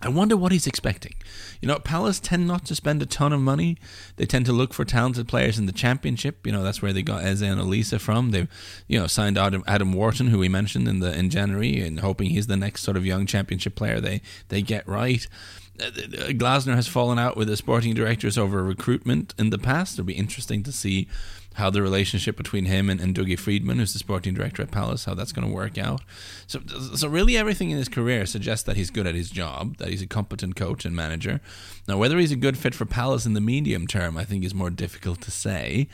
I 0.03 0.11
wonder 0.11 0.37
what 0.37 0.53
he's 0.53 0.67
expecting. 0.67 1.15
You 1.61 1.69
know, 1.69 1.79
Palace 1.79 2.21
tend 2.21 2.47
not 2.47 2.67
to 2.67 2.75
spend 2.75 3.01
a 3.01 3.07
ton 3.07 3.33
of 3.33 3.41
money. 3.41 3.79
They 4.17 4.27
tend 4.27 4.45
to 4.47 4.53
look 4.53 4.75
for 4.75 4.85
talented 4.85 5.27
players 5.27 5.59
in 5.59 5.65
the 5.65 5.73
Championship. 5.73 6.47
You 6.47 6.53
know, 6.53 6.63
that's 6.63 6.83
where 6.83 6.93
they 6.93 7.03
got 7.03 7.25
Eze 7.25 7.43
and 7.43 7.61
Olise 7.61 7.99
from. 7.99 8.31
They've, 8.31 8.49
you 8.89 8.99
know, 8.99 9.07
signed 9.07 9.39
Adam, 9.39 9.65
Adam 9.67 9.95
Wharton, 9.95 10.29
who 10.29 10.39
we 10.39 10.49
mentioned 10.51 10.87
in 10.87 11.01
the 11.01 11.19
in 11.19 11.31
January, 11.31 11.81
and 11.81 12.01
hoping 12.01 12.29
he's 12.29 12.47
the 12.47 12.59
next 12.59 12.83
sort 12.83 12.99
of 12.99 13.07
young 13.07 13.25
Championship 13.25 13.75
player 13.75 14.01
they 14.01 14.21
they 14.49 14.61
get 14.61 14.87
right. 14.87 15.27
Uh, 15.81 15.91
Glasner 15.91 16.75
has 16.75 16.89
fallen 16.89 17.19
out 17.19 17.37
with 17.37 17.49
the 17.49 17.57
sporting 17.57 17.95
directors 17.95 18.39
over 18.39 18.63
recruitment 18.63 19.35
in 19.39 19.51
the 19.51 19.59
past. 19.59 19.95
It'll 19.95 20.07
be 20.07 20.15
interesting 20.15 20.63
to 20.63 20.73
see 20.73 21.09
how 21.57 21.71
the 21.71 21.81
relationship 21.81 22.37
between 22.37 22.67
him 22.67 22.91
and, 22.91 23.01
and 23.01 23.15
Dougie 23.15 23.39
Freedman, 23.39 23.79
who's 23.79 23.95
the 23.95 23.99
sporting 23.99 24.35
director 24.35 24.63
at 24.63 24.71
Palace, 24.71 25.07
how 25.07 25.15
that's 25.15 25.33
going 25.33 25.49
to 25.49 25.55
work 25.55 25.79
out. 25.79 26.03
So, 26.47 26.61
so 26.95 27.09
really, 27.09 27.37
everything 27.37 27.71
in 27.71 27.79
his 27.79 27.89
career 27.89 28.27
suggests 28.27 28.65
that 28.65 28.77
he's 28.77 28.91
good 28.91 29.07
at 29.07 29.15
his 29.15 29.31
job, 29.31 29.79
that 29.79 29.89
he's 29.89 30.03
a 30.03 30.07
competent 30.07 30.55
coach 30.55 30.85
and 30.85 30.95
manager. 30.95 31.41
Now, 31.89 31.97
whether 31.97 32.19
he's 32.19 32.33
a 32.33 32.37
good 32.37 32.59
fit 32.59 32.75
for 32.75 32.85
Palace 32.85 33.25
in 33.25 33.33
the 33.33 33.41
medium 33.41 33.87
term, 33.87 34.19
I 34.19 34.25
think 34.25 34.45
is 34.45 34.55
more 34.55 34.71
difficult 34.71 35.23
to 35.23 35.31
say. 35.31 35.89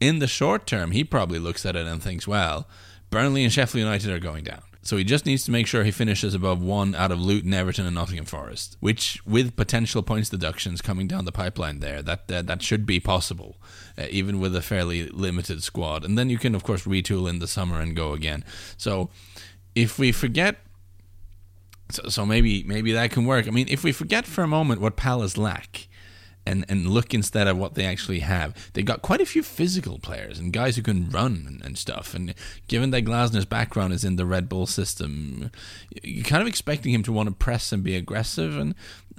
In 0.00 0.18
the 0.18 0.26
short 0.26 0.66
term, 0.66 0.92
he 0.92 1.04
probably 1.04 1.38
looks 1.38 1.66
at 1.66 1.76
it 1.76 1.86
and 1.86 2.02
thinks, 2.02 2.26
well, 2.26 2.66
Burnley 3.10 3.44
and 3.44 3.52
Sheffield 3.52 3.84
United 3.84 4.10
are 4.10 4.18
going 4.18 4.44
down. 4.44 4.62
So 4.86 4.96
he 4.96 5.02
just 5.02 5.26
needs 5.26 5.44
to 5.46 5.50
make 5.50 5.66
sure 5.66 5.82
he 5.82 5.90
finishes 5.90 6.32
above 6.32 6.62
one 6.62 6.94
out 6.94 7.10
of 7.10 7.20
Luton, 7.20 7.52
Everton, 7.52 7.86
and 7.86 7.96
Nottingham 7.96 8.24
Forest, 8.24 8.76
which, 8.78 9.20
with 9.26 9.56
potential 9.56 10.00
points 10.00 10.28
deductions 10.28 10.80
coming 10.80 11.08
down 11.08 11.24
the 11.24 11.32
pipeline 11.32 11.80
there, 11.80 12.02
that 12.02 12.28
that 12.28 12.62
should 12.62 12.86
be 12.86 13.00
possible, 13.00 13.56
uh, 13.98 14.06
even 14.10 14.38
with 14.38 14.54
a 14.54 14.62
fairly 14.62 15.08
limited 15.08 15.64
squad. 15.64 16.04
And 16.04 16.16
then 16.16 16.30
you 16.30 16.38
can, 16.38 16.54
of 16.54 16.62
course, 16.62 16.84
retool 16.84 17.28
in 17.28 17.40
the 17.40 17.48
summer 17.48 17.80
and 17.80 17.96
go 17.96 18.12
again. 18.12 18.44
So 18.76 19.10
if 19.74 19.98
we 19.98 20.12
forget. 20.12 20.58
So, 21.90 22.08
so 22.08 22.26
maybe 22.26 22.62
maybe 22.64 22.92
that 22.92 23.10
can 23.10 23.26
work. 23.26 23.46
I 23.46 23.50
mean, 23.50 23.66
if 23.68 23.84
we 23.84 23.92
forget 23.92 24.24
for 24.24 24.42
a 24.42 24.48
moment 24.48 24.80
what 24.80 24.96
Palace 24.96 25.36
lack, 25.36 25.85
and, 26.46 26.64
and 26.68 26.88
look 26.88 27.12
instead 27.12 27.48
at 27.48 27.56
what 27.56 27.74
they 27.74 27.84
actually 27.84 28.20
have. 28.20 28.70
They've 28.72 28.84
got 28.84 29.02
quite 29.02 29.20
a 29.20 29.26
few 29.26 29.42
physical 29.42 29.98
players 29.98 30.38
and 30.38 30.52
guys 30.52 30.76
who 30.76 30.82
can 30.82 31.10
run 31.10 31.44
and, 31.46 31.64
and, 31.64 31.76
stuff. 31.76 32.14
And 32.14 32.34
given 32.68 32.90
that 32.90 33.04
Glasner's 33.04 33.44
background 33.44 33.92
is 33.92 34.04
in 34.04 34.16
the 34.16 34.26
Red 34.26 34.48
Bull 34.48 34.66
system, 34.66 35.50
you're 36.02 36.24
kind 36.24 36.42
of 36.42 36.48
expecting 36.48 36.92
him 36.92 37.02
to 37.02 37.12
want 37.12 37.28
to 37.28 37.34
press 37.34 37.72
and 37.72 37.82
be 37.82 37.96
aggressive. 37.96 38.56
And 38.56 38.74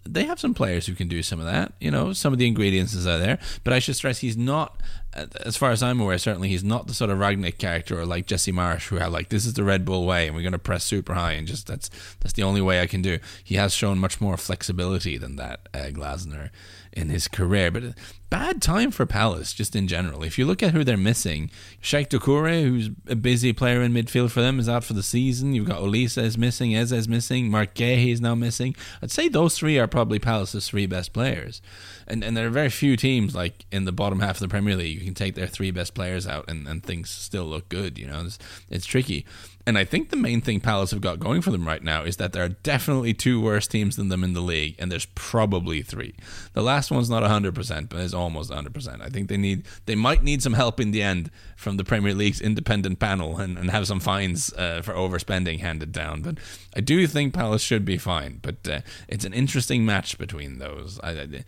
they 0.06 0.24
have 0.24 0.40
some 0.40 0.54
players 0.54 0.86
who 0.88 0.96
can 0.96 1.08
do 1.08 1.22
some 1.22 1.40
of 1.40 1.46
that. 1.46 1.74
You 1.80 1.92
know, 1.92 2.14
some 2.14 2.34
of 2.34 2.40
the 2.40 2.48
ingredients 2.48 2.96
are 2.96 3.18
there. 3.18 3.40
But 3.64 3.74
I 3.74 3.80
should 3.80 3.96
stress 3.96 4.20
he's 4.20 4.38
not, 4.38 4.82
as 5.14 5.58
far 5.58 5.72
as 5.72 5.82
I'm 5.82 6.00
aware, 6.00 6.18
certainly 6.18 6.50
he's 6.50 6.64
not 6.64 6.88
the 6.88 6.94
sort 6.94 7.10
of 7.10 7.18
Rangnick 7.18 7.58
character 7.58 8.00
or 8.00 8.06
like 8.06 8.28
Jesse 8.28 8.52
Marsch, 8.52 8.88
who 8.88 9.00
are 9.00 9.10
like, 9.10 9.30
this 9.30 9.46
is 9.46 9.54
the 9.54 9.64
Red 9.64 9.86
Bull 9.86 10.06
way 10.06 10.28
and 10.28 10.36
we're 10.36 10.42
going 10.42 10.52
to 10.52 10.60
press 10.60 10.84
super 10.84 11.14
high 11.14 11.34
and 11.34 11.48
just 11.48 11.68
that's 11.68 11.90
that's 12.20 12.34
the 12.34 12.44
only 12.44 12.62
way 12.62 12.82
I 12.82 12.88
can 12.88 13.02
do. 13.02 13.20
He 13.44 13.56
has 13.56 13.74
shown 13.74 13.98
much 13.98 14.22
more 14.22 14.38
flexibility 14.38 15.18
than 15.18 15.36
that, 15.38 15.68
uh, 15.74 15.90
Glasner 15.92 16.50
in 16.94 17.10
his 17.10 17.28
career. 17.28 17.72
But 17.72 17.84
bad 18.30 18.62
time 18.62 18.92
for 18.92 19.06
Palace, 19.06 19.54
just 19.54 19.76
in 19.76 19.88
general. 19.88 20.24
If 20.24 20.38
you 20.38 20.46
look 20.46 20.62
at 20.62 20.74
who 20.74 20.84
they're 20.84 20.98
missing, 20.98 21.50
Cheick 21.82 22.10
Doucouré, 22.10 22.64
who's 22.64 22.90
a 23.08 23.16
busy 23.16 23.54
player 23.54 23.82
in 23.82 23.94
midfield 23.94 24.32
for 24.32 24.42
them, 24.42 24.60
is 24.60 24.68
out 24.68 24.84
for 24.84 24.94
the 24.94 25.04
season. 25.04 25.54
You've 25.54 25.68
got 25.68 25.80
Olise 25.80 26.22
is 26.22 26.38
missing, 26.38 26.76
Eze 26.76 26.92
is 26.92 27.08
missing, 27.08 27.50
Guéhi 27.52 28.12
is 28.12 28.22
now 28.22 28.36
missing. 28.36 28.76
I'd 29.02 29.12
say 29.12 29.28
those 29.28 29.58
three 29.58 29.80
are 29.80 29.88
probably 29.88 30.20
Palace's 30.20 30.68
three 30.68 30.86
best 30.86 31.14
players. 31.14 31.62
And 32.08 32.24
and 32.24 32.36
there 32.36 32.48
are 32.48 32.52
very 32.52 32.70
few 32.70 32.96
teams 32.98 33.36
like 33.36 33.66
in 33.72 33.86
the 33.86 33.92
bottom 33.92 34.20
half 34.20 34.38
of 34.38 34.40
the 34.42 34.48
Premier 34.48 34.76
League 34.76 34.98
you 34.98 35.06
can 35.06 35.14
take 35.14 35.36
their 35.36 35.48
three 35.48 35.72
best 35.72 35.94
players 35.94 36.26
out 36.26 36.46
and, 36.50 36.68
and 36.68 36.84
things 36.84 37.10
still 37.10 37.46
look 37.46 37.70
good. 37.70 37.98
You 37.98 38.08
know, 38.08 38.22
it's, 38.26 38.40
it's 38.70 38.86
tricky. 38.86 39.26
And 39.68 39.78
I 39.78 39.84
think 39.84 40.12
the 40.12 40.16
main 40.16 40.40
thing 40.40 40.62
Palace 40.62 40.92
have 40.92 41.02
got 41.02 41.20
going 41.20 41.42
for 41.42 41.52
them 41.52 41.68
right 41.68 41.84
now 41.84 42.04
is 42.04 42.16
that 42.16 42.32
there 42.32 42.42
are 42.42 42.48
definitely 42.48 43.14
two 43.14 43.42
worse 43.42 43.68
teams 43.68 43.98
than 43.98 44.08
them 44.08 44.24
in 44.24 44.32
the 44.32 44.40
league, 44.40 44.78
and 44.80 44.90
there's 44.90 45.08
probably 45.08 45.82
three. 45.82 46.16
The 46.54 46.62
last 46.62 46.90
one's 46.90 47.10
not 47.10 47.22
100%, 47.22 47.90
but 47.90 48.00
it's 48.00 48.14
almost 48.14 48.50
100%. 48.50 49.02
I 49.02 49.10
think 49.10 49.28
they 49.28 49.36
need 49.36 49.66
they 49.86 49.96
might 49.96 50.24
need 50.24 50.42
some 50.42 50.54
help 50.54 50.80
in 50.80 50.92
the 50.92 51.04
end 51.04 51.30
from 51.58 51.76
the 51.76 51.84
Premier 51.84 52.14
League's 52.14 52.40
independent 52.40 53.00
panel 53.00 53.40
and, 53.40 53.58
and 53.58 53.70
have 53.70 53.88
some 53.88 54.00
fines 54.00 54.54
uh, 54.54 54.82
for 54.82 54.94
overspending 54.94 55.60
handed 55.60 55.92
down. 55.92 56.22
But 56.22 56.38
I 56.74 56.80
do 56.80 57.06
think 57.06 57.34
Palace 57.34 57.62
should 57.62 57.84
be 57.84 57.98
fine. 57.98 58.40
But 58.42 58.70
uh, 58.70 58.80
it's 59.10 59.26
an 59.26 59.34
interesting 59.34 59.86
match 59.86 60.18
between 60.18 60.60
those. 60.60 60.98
I, 61.04 61.10
I, 61.10 61.44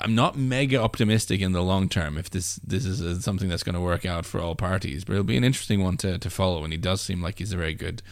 I'm 0.00 0.14
not 0.14 0.36
mega 0.36 0.82
optimistic 0.82 1.40
in 1.40 1.52
the 1.52 1.62
long 1.62 1.88
term 1.88 2.18
if 2.18 2.30
this 2.30 2.56
this 2.56 2.84
is 2.84 3.00
a, 3.00 3.20
something 3.22 3.48
that's 3.48 3.62
going 3.62 3.74
to 3.74 3.80
work 3.80 4.04
out 4.04 4.26
for 4.26 4.40
all 4.40 4.54
parties, 4.56 5.04
but 5.04 5.12
it'll 5.12 5.24
be 5.24 5.36
an 5.36 5.44
interesting 5.44 5.82
one 5.82 5.96
to, 5.98 6.18
to 6.18 6.30
follow. 6.30 6.64
And 6.64 6.72
he 6.72 6.78
does 6.78 7.00
seem 7.00 7.22
like 7.22 7.38
he's 7.38 7.52
a 7.52 7.56
very 7.56 7.74
good 7.74 8.02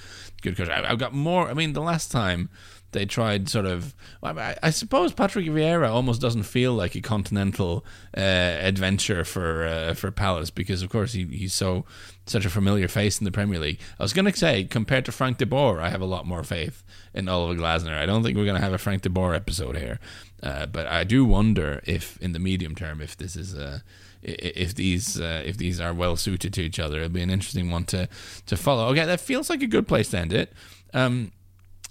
good 0.42 0.56
coach. 0.56 0.68
I, 0.68 0.86
have 0.86 0.98
got 0.98 1.12
more. 1.12 1.48
I 1.48 1.54
mean, 1.54 1.72
the 1.72 1.80
last 1.80 2.12
time 2.12 2.48
they 2.94 3.04
tried 3.04 3.50
sort 3.50 3.66
of. 3.66 3.94
I, 4.22 4.56
I, 4.62 4.70
suppose 4.70 5.12
Patrick 5.12 5.44
Vieira 5.46 5.90
almost 5.90 6.22
doesn't 6.22 6.44
feel 6.44 6.72
like 6.72 6.94
a 6.94 7.02
continental 7.02 7.84
uh, 8.16 8.20
adventure 8.20 9.24
for 9.24 9.66
uh, 9.66 9.94
for 9.94 10.10
Palace 10.10 10.48
because, 10.48 10.82
of 10.82 10.88
course, 10.88 11.12
he, 11.12 11.26
he's 11.26 11.52
so 11.52 11.84
such 12.26 12.46
a 12.46 12.50
familiar 12.50 12.88
face 12.88 13.20
in 13.20 13.26
the 13.26 13.30
Premier 13.30 13.58
League. 13.58 13.78
I 14.00 14.02
was 14.02 14.14
going 14.14 14.24
to 14.24 14.34
say, 14.34 14.64
compared 14.64 15.04
to 15.04 15.12
Frank 15.12 15.36
de 15.36 15.44
Boer, 15.44 15.80
I 15.80 15.90
have 15.90 16.00
a 16.00 16.06
lot 16.06 16.26
more 16.26 16.42
faith 16.42 16.82
in 17.12 17.28
Oliver 17.28 17.60
Glasner. 17.60 17.98
I 17.98 18.06
don't 18.06 18.22
think 18.22 18.38
we're 18.38 18.46
going 18.46 18.56
to 18.56 18.64
have 18.64 18.72
a 18.72 18.78
Frank 18.78 19.02
de 19.02 19.10
Boer 19.10 19.34
episode 19.34 19.76
here, 19.76 20.00
uh, 20.42 20.64
but 20.64 20.86
I 20.86 21.04
do 21.04 21.26
wonder 21.26 21.82
if, 21.84 22.16
in 22.22 22.32
the 22.32 22.38
medium 22.38 22.74
term, 22.74 23.02
if 23.02 23.16
this 23.16 23.36
is 23.36 23.54
a 23.54 23.82
if 24.22 24.74
these 24.74 25.20
uh, 25.20 25.42
if 25.44 25.58
these 25.58 25.80
are 25.80 25.92
well 25.92 26.16
suited 26.16 26.54
to 26.54 26.62
each 26.62 26.78
other, 26.78 26.96
it'll 26.96 27.10
be 27.10 27.20
an 27.20 27.30
interesting 27.30 27.70
one 27.70 27.84
to 27.84 28.08
to 28.46 28.56
follow. 28.56 28.88
Okay, 28.88 29.04
that 29.04 29.20
feels 29.20 29.50
like 29.50 29.62
a 29.62 29.66
good 29.66 29.86
place 29.86 30.08
to 30.10 30.18
end 30.18 30.32
it. 30.32 30.52
Um, 30.94 31.32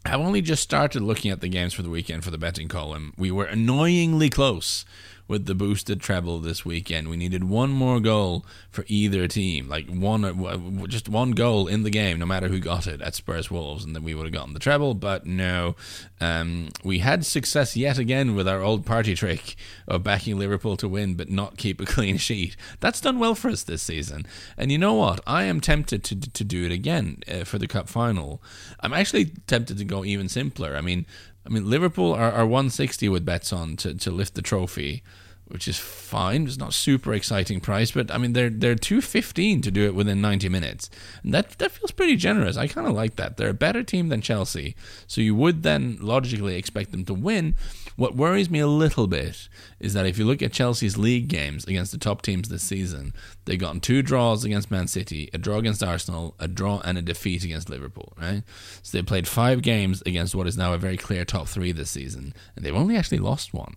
I've 0.06 0.20
only 0.20 0.42
just 0.42 0.62
started 0.62 1.02
looking 1.02 1.32
at 1.32 1.40
the 1.40 1.48
games 1.48 1.74
for 1.74 1.82
the 1.82 1.90
weekend 1.90 2.24
for 2.26 2.32
the 2.32 2.38
betting 2.38 2.68
column. 2.68 3.14
We 3.18 3.32
were 3.32 3.46
annoyingly 3.46 4.30
close 4.30 4.84
with 5.28 5.46
the 5.46 5.56
boosted 5.56 6.02
treble 6.02 6.40
this 6.40 6.66
weekend. 6.66 7.10
We 7.10 7.18
needed 7.18 7.46
one 7.46 7.72
more 7.72 8.00
goal 8.00 8.46
for 8.70 8.84
either 8.88 9.28
team, 9.28 9.70
like 9.70 9.88
one, 9.88 10.26
uh, 10.26 10.88
just 10.88 11.08
one 11.08 11.32
goal 11.32 11.68
in 11.68 11.84
the 11.84 11.90
game, 11.90 12.20
no 12.20 12.26
matter 12.26 12.48
who 12.48 12.60
got 12.60 12.88
it 12.88 13.02
at 13.02 13.16
Spurs 13.16 13.50
Wolves, 13.50 13.86
and 13.86 13.96
then 13.96 14.04
we 14.04 14.14
would 14.14 14.26
have 14.26 14.34
gotten 14.34 14.54
the 14.54 14.60
treble. 14.60 14.94
But 14.94 15.26
no, 15.26 15.76
um, 16.20 16.70
we 16.84 17.00
had 17.00 17.26
success 17.26 17.78
yet 17.78 17.98
again 17.98 18.36
with 18.36 18.48
our 18.48 18.62
old 18.62 18.86
party 18.86 19.16
trick 19.16 19.56
of 19.88 20.04
backing 20.04 20.38
Liverpool 20.38 20.78
to 20.78 20.88
win 20.88 21.16
but 21.16 21.30
not 21.30 21.58
keep 21.58 21.80
a 21.80 21.86
clean 21.94 22.18
sheet. 22.18 22.56
That's 22.80 23.02
done 23.02 23.20
well 23.20 23.36
for 23.36 23.50
us 23.50 23.64
this 23.64 23.82
season. 23.82 24.26
And 24.58 24.72
you 24.72 24.78
know 24.78 24.94
what? 24.94 25.22
I 25.26 25.44
am 25.44 25.62
tempted 25.62 26.04
to 26.06 26.16
to 26.20 26.44
do 26.44 26.66
it 26.66 26.72
again 26.72 27.20
uh, 27.28 27.44
for 27.44 27.58
the 27.58 27.68
cup 27.68 27.90
final. 27.90 28.42
I'm 28.80 28.94
actually 28.94 29.26
tempted 29.48 29.78
to 29.78 29.86
go 29.86 30.04
even 30.04 30.30
simpler. 30.30 30.76
I 30.76 30.82
mean, 30.82 31.06
I 31.46 31.50
mean, 31.50 31.70
Liverpool 31.70 32.14
are, 32.14 32.32
are 32.32 32.46
160 32.46 33.10
with 33.10 33.26
Betsson 33.26 33.78
to, 33.80 33.94
to 33.96 34.12
lift 34.12 34.36
the 34.36 34.42
trophy, 34.42 35.04
which 35.46 35.68
is 35.68 35.78
fine. 35.78 36.48
It's 36.48 36.58
not 36.58 36.74
super 36.74 37.14
exciting 37.14 37.60
price, 37.60 37.92
but 37.92 38.10
I 38.12 38.18
mean 38.18 38.34
they're 38.34 38.50
they're 38.50 38.76
215 38.76 39.62
to 39.62 39.72
do 39.72 39.86
it 39.86 39.96
within 39.96 40.22
90 40.22 40.50
minutes. 40.50 40.90
And 41.22 41.34
that 41.34 41.58
that 41.60 41.72
feels 41.72 41.92
pretty 41.92 42.16
generous. 42.16 42.58
I 42.58 42.68
kind 42.68 42.88
of 42.88 42.94
like 42.94 43.18
that. 43.18 43.38
They're 43.38 43.50
a 43.50 43.54
better 43.54 43.84
team 43.84 44.10
than 44.10 44.22
Chelsea, 44.22 44.76
so 45.06 45.22
you 45.22 45.36
would 45.36 45.64
then 45.64 45.98
logically 46.00 46.56
expect 46.56 46.92
them 46.92 47.06
to 47.06 47.14
win. 47.14 47.56
What 47.96 48.16
worries 48.16 48.50
me 48.50 48.60
a 48.60 48.68
little 48.68 49.08
bit 49.08 49.48
is 49.80 49.94
that 49.94 50.06
if 50.06 50.18
you 50.18 50.26
look 50.26 50.42
at 50.42 50.52
Chelsea's 50.52 50.98
league 50.98 51.28
games 51.28 51.66
against 51.66 51.92
the 51.92 51.98
top 51.98 52.22
teams 52.22 52.50
this 52.50 52.64
season, 52.64 53.14
they've 53.46 53.60
gotten 53.60 53.80
two 53.80 54.02
draws 54.02 54.44
against 54.44 54.72
Man 54.72 54.88
City, 54.88 55.30
a 55.34 55.38
draw 55.38 55.58
against 55.58 55.84
Arsenal, 55.84 56.36
a 56.40 56.48
draw 56.48 56.80
and 56.84 56.98
a 56.98 57.02
defeat 57.02 57.44
against 57.44 57.70
Liverpool, 57.70 58.14
right? 58.20 58.44
So 58.82 58.98
they 58.98 59.04
played 59.04 59.28
five 59.28 59.62
games 59.62 60.02
against 60.06 60.34
what 60.34 60.48
is 60.48 60.58
now 60.58 60.74
a 60.74 60.78
very 60.78 60.98
clear 60.98 61.24
top 61.24 61.48
three 61.48 61.72
this 61.72 61.92
season, 61.92 62.34
and 62.56 62.66
they've 62.66 62.76
only 62.76 62.98
actually 62.98 63.20
lost 63.20 63.54
one. 63.54 63.76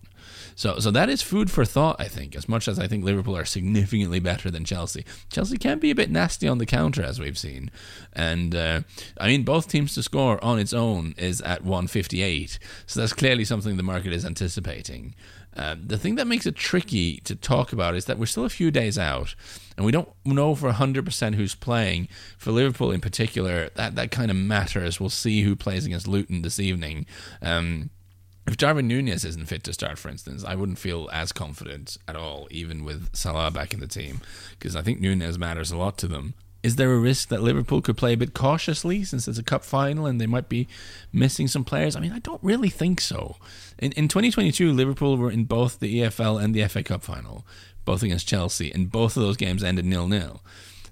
So, 0.55 0.79
so 0.79 0.91
that 0.91 1.09
is 1.09 1.21
food 1.21 1.51
for 1.51 1.65
thought, 1.65 1.97
I 1.99 2.07
think. 2.07 2.35
As 2.35 2.49
much 2.49 2.67
as 2.67 2.79
I 2.79 2.87
think 2.87 3.03
Liverpool 3.03 3.37
are 3.37 3.45
significantly 3.45 4.19
better 4.19 4.49
than 4.49 4.65
Chelsea, 4.65 5.05
Chelsea 5.29 5.57
can 5.57 5.79
be 5.79 5.91
a 5.91 5.95
bit 5.95 6.09
nasty 6.09 6.47
on 6.47 6.57
the 6.57 6.65
counter, 6.65 7.03
as 7.03 7.19
we've 7.19 7.37
seen. 7.37 7.71
And 8.13 8.55
uh, 8.55 8.81
I 9.19 9.27
mean, 9.27 9.43
both 9.43 9.67
teams 9.67 9.93
to 9.95 10.03
score 10.03 10.43
on 10.43 10.59
its 10.59 10.73
own 10.73 11.13
is 11.17 11.41
at 11.41 11.63
158, 11.63 12.59
so 12.85 12.99
that's 12.99 13.13
clearly 13.13 13.45
something 13.45 13.77
the 13.77 13.83
market 13.83 14.13
is 14.13 14.25
anticipating. 14.25 15.15
Uh, 15.57 15.75
the 15.83 15.97
thing 15.97 16.15
that 16.15 16.27
makes 16.27 16.45
it 16.45 16.55
tricky 16.55 17.17
to 17.21 17.35
talk 17.35 17.73
about 17.73 17.95
is 17.95 18.05
that 18.05 18.19
we're 18.19 18.27
still 18.27 18.45
a 18.45 18.49
few 18.49 18.69
days 18.69 18.97
out, 18.97 19.33
and 19.75 19.85
we 19.85 19.91
don't 19.91 20.09
know 20.23 20.53
for 20.53 20.71
100% 20.71 21.35
who's 21.35 21.55
playing. 21.55 22.07
For 22.37 22.51
Liverpool 22.51 22.91
in 22.91 23.01
particular, 23.01 23.69
that, 23.75 23.95
that 23.95 24.11
kind 24.11 24.29
of 24.29 24.37
matters. 24.37 24.99
We'll 24.99 25.09
see 25.09 25.41
who 25.41 25.55
plays 25.55 25.85
against 25.85 26.07
Luton 26.07 26.43
this 26.43 26.59
evening. 26.59 27.07
Um, 27.41 27.89
if 28.47 28.55
Darwin 28.55 28.87
Nunez 28.87 29.25
isn't 29.25 29.45
fit 29.45 29.63
to 29.65 29.73
start, 29.73 29.99
for 29.99 30.07
instance, 30.09 30.43
I 30.45 30.55
wouldn't 30.55 30.79
feel 30.79 31.09
as 31.11 31.33
confident 31.33 31.97
at 32.07 32.15
all, 32.15 32.47
even 32.49 32.85
with 32.85 33.13
Salah 33.13 33.51
back 33.51 33.73
in 33.73 33.81
the 33.81 33.87
team, 33.87 34.21
because 34.57 34.75
I 34.75 34.81
think 34.81 35.01
Nunez 35.01 35.37
matters 35.37 35.69
a 35.69 35.77
lot 35.77 35.97
to 35.99 36.07
them. 36.07 36.33
Is 36.63 36.77
there 36.77 36.93
a 36.93 36.97
risk 36.97 37.27
that 37.29 37.43
Liverpool 37.43 37.81
could 37.81 37.97
play 37.97 38.13
a 38.13 38.17
bit 38.17 38.33
cautiously 38.33 39.03
since 39.03 39.27
it's 39.27 39.37
a 39.37 39.43
cup 39.43 39.63
final 39.63 40.05
and 40.05 40.19
they 40.19 40.25
might 40.25 40.49
be 40.49 40.67
missing 41.13 41.47
some 41.47 41.63
players? 41.63 41.95
I 41.95 41.99
mean, 41.99 42.11
I 42.11 42.19
don't 42.19 42.43
really 42.43 42.69
think 42.69 42.99
so. 42.99 43.35
In, 43.77 43.91
in 43.93 44.07
2022, 44.07 44.71
Liverpool 44.71 45.17
were 45.17 45.31
in 45.31 45.43
both 45.43 45.79
the 45.79 46.01
EFL 46.01 46.41
and 46.41 46.55
the 46.55 46.65
FA 46.67 46.83
Cup 46.83 47.03
final, 47.03 47.45
both 47.85 48.01
against 48.01 48.27
Chelsea, 48.27 48.71
and 48.71 48.91
both 48.91 49.15
of 49.15 49.23
those 49.23 49.37
games 49.37 49.63
ended 49.63 49.85
nil 49.85 50.07
nil. 50.07 50.41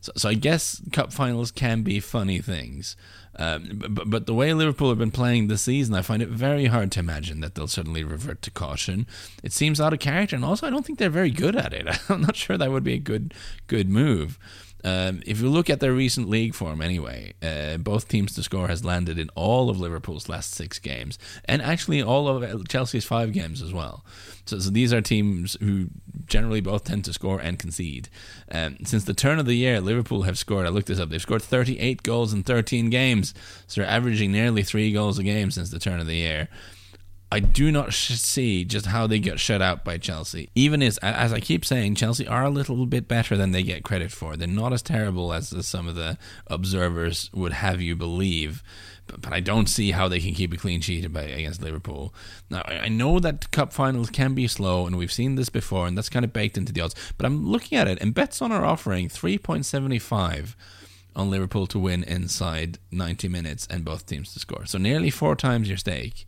So, 0.06 0.12
so 0.16 0.30
I 0.30 0.36
guess 0.36 0.82
cup 0.92 1.12
finals 1.12 1.52
can 1.52 1.82
be 1.82 2.00
funny 2.00 2.40
things. 2.40 2.96
Um, 3.38 3.82
but, 3.90 4.10
but 4.10 4.26
the 4.28 4.36
way 4.36 4.54
Liverpool 4.54 4.90
have 4.90 5.00
been 5.00 5.10
playing 5.10 5.48
this 5.48 5.64
season, 5.64 5.96
I 5.96 6.04
find 6.04 6.22
it 6.22 6.30
very 6.30 6.68
hard 6.68 6.92
to 6.94 7.00
imagine 7.00 7.42
that 7.42 7.56
they'll 7.56 7.68
suddenly 7.68 8.04
revert 8.04 8.44
to 8.44 8.52
caution. 8.52 9.08
It 9.44 9.52
seems 9.52 9.82
out 9.82 9.94
of 9.94 10.00
character, 10.00 10.36
and 10.36 10.46
also 10.46 10.68
I 10.68 10.70
don't 10.70 10.86
think 10.86 11.00
they're 11.00 11.10
very 11.10 11.32
good 11.32 11.56
at 11.56 11.74
it. 11.74 11.88
I'm 12.10 12.22
not 12.22 12.36
sure 12.36 12.56
that 12.56 12.72
would 12.72 12.84
be 12.84 12.94
a 12.94 13.00
good 13.00 13.34
good 13.66 13.90
move. 13.90 14.38
Um, 14.86 15.24
if 15.26 15.42
you 15.42 15.50
look 15.50 15.72
at 15.72 15.80
their 15.80 15.94
recent 15.94 16.30
league 16.30 16.54
form, 16.54 16.80
anyway, 16.80 17.34
uh, 17.42 17.78
both 17.78 18.08
teams 18.08 18.36
to 18.36 18.44
score 18.44 18.68
has 18.68 18.86
landed 18.86 19.18
in 19.18 19.30
all 19.34 19.72
of 19.72 19.80
Liverpool's 19.80 20.30
last 20.30 20.54
six 20.54 20.78
games, 20.78 21.18
and 21.46 21.60
actually 21.60 22.04
all 22.04 22.28
of 22.28 22.68
Chelsea's 22.68 23.04
five 23.04 23.34
games 23.34 23.64
as 23.64 23.74
well. 23.74 24.06
So, 24.46 24.60
so 24.60 24.70
these 24.70 24.94
are 24.94 25.02
teams 25.02 25.58
who 25.60 25.88
generally 26.28 26.62
both 26.62 26.84
tend 26.84 27.04
to 27.06 27.14
score 27.14 27.40
and 27.40 27.58
concede. 27.58 28.10
Um, 28.52 28.78
since 28.86 29.06
the 29.06 29.16
turn 29.16 29.40
of 29.40 29.48
the 29.48 29.56
year, 29.56 29.82
Liverpool 29.82 30.22
have 30.22 30.38
scored. 30.38 30.68
I 30.68 30.70
looked 30.70 30.88
this 30.88 31.00
up. 31.00 31.10
They've 31.10 31.20
scored 31.20 31.42
38 31.42 32.04
goals 32.04 32.32
in 32.32 32.44
13 32.44 32.92
games, 32.92 33.34
so 33.66 33.82
they're 33.82 33.90
averaging 33.90 34.32
nearly 34.32 34.62
three 34.62 34.92
goals 34.92 35.18
a 35.18 35.24
game 35.24 35.50
since 35.50 35.72
the 35.72 35.80
turn 35.80 36.00
of 36.00 36.06
the 36.06 36.16
year. 36.16 36.48
I 37.32 37.40
do 37.40 37.72
not 37.72 37.94
see 37.94 38.66
just 38.66 38.86
how 38.86 39.08
they 39.08 39.20
get 39.20 39.40
shut 39.40 39.62
out 39.62 39.84
by 39.84 39.98
Chelsea. 39.98 40.50
Even 40.54 40.84
as, 40.84 40.98
as 41.00 41.34
I 41.34 41.40
keep 41.40 41.66
saying, 41.66 41.96
Chelsea 41.96 42.28
are 42.28 42.44
a 42.44 42.50
little 42.50 42.86
bit 42.86 43.08
better 43.08 43.36
than 43.36 43.52
they 43.52 43.64
get 43.64 43.84
credit 43.84 44.12
for. 44.12 44.38
They're 44.38 44.48
not 44.48 44.74
as 44.74 44.84
terrible 44.84 45.34
as, 45.34 45.54
some 45.66 45.88
of 45.88 45.96
the 45.96 46.18
observers 46.48 47.32
would 47.34 47.54
have 47.54 47.82
you 47.82 47.96
believe. 47.96 48.64
But, 49.08 49.22
but 49.22 49.34
I 49.34 49.40
don't 49.40 49.68
see 49.68 49.92
how 49.92 50.08
they 50.08 50.20
can 50.20 50.36
keep 50.36 50.54
a 50.54 50.58
clean 50.58 50.82
sheet 50.82 51.12
by, 51.12 51.24
against 51.24 51.64
Liverpool. 51.64 52.14
Now, 52.50 52.62
I 52.66 52.90
know 52.90 53.20
that 53.20 53.52
cup 53.52 53.74
finals 53.74 54.12
can 54.12 54.36
be 54.36 54.48
slow, 54.48 54.86
and 54.86 54.96
we've 54.96 55.12
seen 55.12 55.36
this 55.36 55.50
before, 55.50 55.88
and 55.88 55.98
that's 55.98 56.10
kind 56.10 56.26
of 56.26 56.34
baked 56.34 56.58
into 56.58 56.74
the 56.74 56.82
odds. 56.82 56.96
But 57.18 57.26
I'm 57.26 57.48
looking 57.48 57.78
at 57.78 57.88
it, 57.88 58.00
and 58.02 58.14
Betsson 58.14 58.52
are 58.52 58.66
offering 58.66 59.10
3.75 59.10 60.56
on 61.16 61.30
Liverpool 61.30 61.66
to 61.68 61.80
win 61.80 62.04
inside 62.04 62.78
90 62.92 63.30
minutes 63.30 63.68
and 63.70 63.84
both 63.84 64.06
teams 64.06 64.34
to 64.34 64.40
score. 64.40 64.66
So 64.66 64.78
nearly 64.78 65.10
four 65.10 65.36
times 65.36 65.70
your 65.70 65.78
stake 65.78 66.28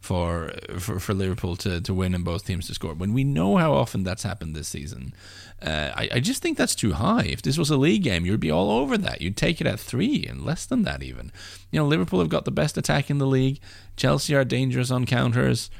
for 0.00 0.52
for, 0.78 1.00
for 1.00 1.14
Liverpool 1.14 1.56
to, 1.56 1.80
to 1.80 1.94
win 1.94 2.14
and 2.14 2.24
both 2.24 2.46
teams 2.46 2.66
to 2.68 2.74
score. 2.74 2.94
When 2.94 3.12
we 3.12 3.24
know 3.24 3.56
how 3.56 3.72
often 3.72 4.04
that's 4.04 4.22
happened 4.22 4.54
this 4.54 4.68
season, 4.68 5.14
uh, 5.62 5.92
I, 5.94 6.08
I 6.14 6.20
just 6.20 6.42
think 6.42 6.56
that's 6.56 6.74
too 6.74 6.92
high. 6.92 7.24
If 7.24 7.42
this 7.42 7.58
was 7.58 7.70
a 7.70 7.76
league 7.76 8.02
game, 8.02 8.24
you'd 8.24 8.40
be 8.40 8.50
all 8.50 8.70
over 8.70 8.96
that. 8.98 9.20
You'd 9.20 9.36
take 9.36 9.60
it 9.60 9.66
at 9.66 9.80
three 9.80 10.24
and 10.28 10.44
less 10.44 10.66
than 10.66 10.82
that 10.82 11.02
even. 11.02 11.32
You 11.70 11.80
know, 11.80 11.86
Liverpool 11.86 12.20
have 12.20 12.28
got 12.28 12.44
the 12.44 12.50
best 12.50 12.76
attack 12.76 13.10
in 13.10 13.18
the 13.18 13.26
league. 13.26 13.60
Chelsea 13.96 14.34
are 14.34 14.44
dangerous 14.44 14.90
on 14.90 15.06
counters. 15.06 15.70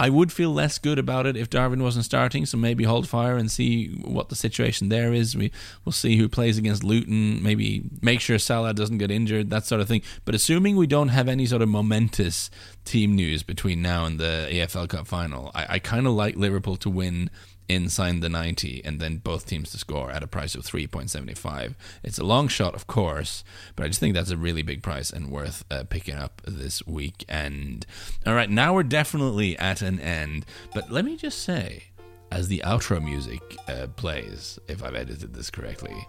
I 0.00 0.10
would 0.10 0.30
feel 0.30 0.50
less 0.50 0.78
good 0.78 0.98
about 0.98 1.26
it 1.26 1.36
if 1.36 1.50
Darwin 1.50 1.82
wasn't 1.82 2.04
starting, 2.04 2.46
so 2.46 2.56
maybe 2.56 2.84
hold 2.84 3.08
fire 3.08 3.36
and 3.36 3.50
see 3.50 3.88
what 4.04 4.28
the 4.28 4.36
situation 4.36 4.88
there 4.88 5.12
is. 5.12 5.36
We 5.36 5.50
will 5.84 5.92
see 5.92 6.16
who 6.16 6.28
plays 6.28 6.56
against 6.56 6.84
Luton, 6.84 7.42
maybe 7.42 7.84
make 8.00 8.20
sure 8.20 8.38
Salah 8.38 8.74
doesn't 8.74 8.98
get 8.98 9.10
injured, 9.10 9.50
that 9.50 9.64
sort 9.64 9.80
of 9.80 9.88
thing. 9.88 10.02
But 10.24 10.34
assuming 10.34 10.76
we 10.76 10.86
don't 10.86 11.08
have 11.08 11.28
any 11.28 11.46
sort 11.46 11.62
of 11.62 11.68
momentous 11.68 12.50
team 12.84 13.16
news 13.16 13.42
between 13.42 13.82
now 13.82 14.04
and 14.04 14.20
the 14.20 14.48
EFL 14.50 14.88
Cup 14.88 15.06
final, 15.06 15.50
I, 15.54 15.66
I 15.74 15.78
kind 15.80 16.06
of 16.06 16.12
like 16.12 16.36
Liverpool 16.36 16.76
to 16.76 16.90
win 16.90 17.30
inside 17.68 18.20
the 18.20 18.28
90 18.28 18.82
and 18.84 19.00
then 19.00 19.18
both 19.18 19.46
teams 19.46 19.70
to 19.70 19.78
score 19.78 20.10
at 20.10 20.22
a 20.22 20.26
price 20.26 20.54
of 20.54 20.62
3.75. 20.62 21.74
It's 22.02 22.18
a 22.18 22.24
long 22.24 22.48
shot, 22.48 22.74
of 22.74 22.86
course, 22.86 23.44
but 23.76 23.84
I 23.84 23.88
just 23.88 24.00
think 24.00 24.14
that's 24.14 24.30
a 24.30 24.36
really 24.36 24.62
big 24.62 24.82
price 24.82 25.10
and 25.10 25.30
worth 25.30 25.64
uh, 25.70 25.84
picking 25.88 26.14
up 26.14 26.40
this 26.46 26.86
weekend. 26.86 27.86
All 28.26 28.34
right, 28.34 28.50
now 28.50 28.74
we're 28.74 28.82
definitely 28.82 29.58
at 29.58 29.82
an 29.82 30.00
end, 30.00 30.46
but 30.74 30.90
let 30.90 31.04
me 31.04 31.16
just 31.16 31.42
say, 31.42 31.84
as 32.30 32.48
the 32.48 32.62
outro 32.64 33.02
music 33.02 33.40
uh, 33.68 33.86
plays, 33.96 34.58
if 34.68 34.82
I've 34.82 34.94
edited 34.94 35.34
this 35.34 35.50
correctly, 35.50 36.06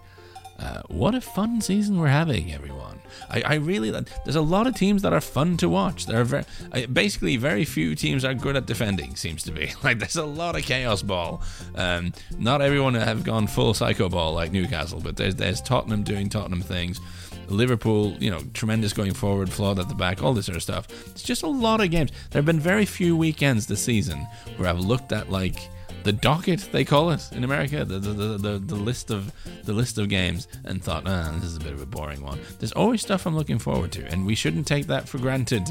uh, 0.60 0.82
what 0.88 1.14
a 1.14 1.20
fun 1.20 1.60
season 1.60 1.98
we're 1.98 2.08
having, 2.08 2.52
everyone. 2.52 3.00
I, 3.30 3.42
I 3.42 3.54
really, 3.54 3.90
there's 3.90 4.36
a 4.36 4.42
lot 4.42 4.66
of 4.66 4.74
teams 4.74 5.02
that 5.02 5.12
are 5.12 5.20
fun 5.20 5.56
to 5.58 5.68
watch. 5.68 6.06
There 6.06 6.20
are 6.20 6.24
very, 6.24 6.44
basically 6.86 7.36
very 7.36 7.64
few 7.64 7.94
teams 7.94 8.24
are 8.24 8.34
good 8.34 8.56
at 8.56 8.66
defending, 8.66 9.16
seems 9.16 9.42
to 9.44 9.52
be. 9.52 9.72
Like, 9.82 9.98
there's 9.98 10.16
a 10.16 10.26
lot 10.26 10.56
of 10.56 10.62
chaos 10.62 11.02
ball. 11.02 11.40
Um, 11.74 12.12
not 12.38 12.60
everyone 12.60 12.94
have 12.94 13.24
gone 13.24 13.46
full 13.46 13.72
psycho 13.72 14.10
ball 14.10 14.34
like 14.34 14.52
Newcastle, 14.52 15.00
but 15.00 15.16
there's, 15.16 15.34
there's 15.34 15.62
Tottenham 15.62 16.02
doing 16.02 16.28
Tottenham 16.28 16.60
things. 16.60 17.00
Liverpool, 17.48 18.14
you 18.20 18.30
know, 18.30 18.40
tremendous 18.52 18.92
going 18.92 19.14
forward, 19.14 19.50
flawed 19.50 19.78
at 19.78 19.88
the 19.88 19.94
back, 19.94 20.22
all 20.22 20.34
this 20.34 20.46
sort 20.46 20.56
of 20.56 20.62
stuff. 20.62 20.86
It's 21.08 21.22
just 21.22 21.42
a 21.42 21.48
lot 21.48 21.80
of 21.80 21.90
games. 21.90 22.10
There 22.30 22.38
have 22.38 22.46
been 22.46 22.60
very 22.60 22.84
few 22.84 23.16
weekends 23.16 23.66
this 23.66 23.82
season 23.82 24.26
where 24.58 24.68
I've 24.68 24.80
looked 24.80 25.12
at, 25.12 25.30
like, 25.30 25.70
the 26.02 26.12
docket 26.12 26.68
they 26.72 26.84
call 26.84 27.10
it 27.10 27.28
in 27.32 27.44
America, 27.44 27.84
the 27.84 27.98
the, 27.98 28.12
the, 28.12 28.38
the, 28.38 28.58
the 28.58 28.74
list 28.74 29.10
of 29.10 29.32
the 29.64 29.72
list 29.72 29.98
of 29.98 30.08
games, 30.08 30.48
and 30.64 30.82
thought, 30.82 31.04
ah, 31.06 31.32
this 31.36 31.44
is 31.44 31.56
a 31.56 31.60
bit 31.60 31.72
of 31.72 31.82
a 31.82 31.86
boring 31.86 32.22
one. 32.22 32.38
There's 32.58 32.72
always 32.72 33.02
stuff 33.02 33.26
I'm 33.26 33.36
looking 33.36 33.58
forward 33.58 33.92
to, 33.92 34.06
and 34.06 34.26
we 34.26 34.34
shouldn't 34.34 34.66
take 34.66 34.86
that 34.86 35.08
for 35.08 35.18
granted. 35.18 35.68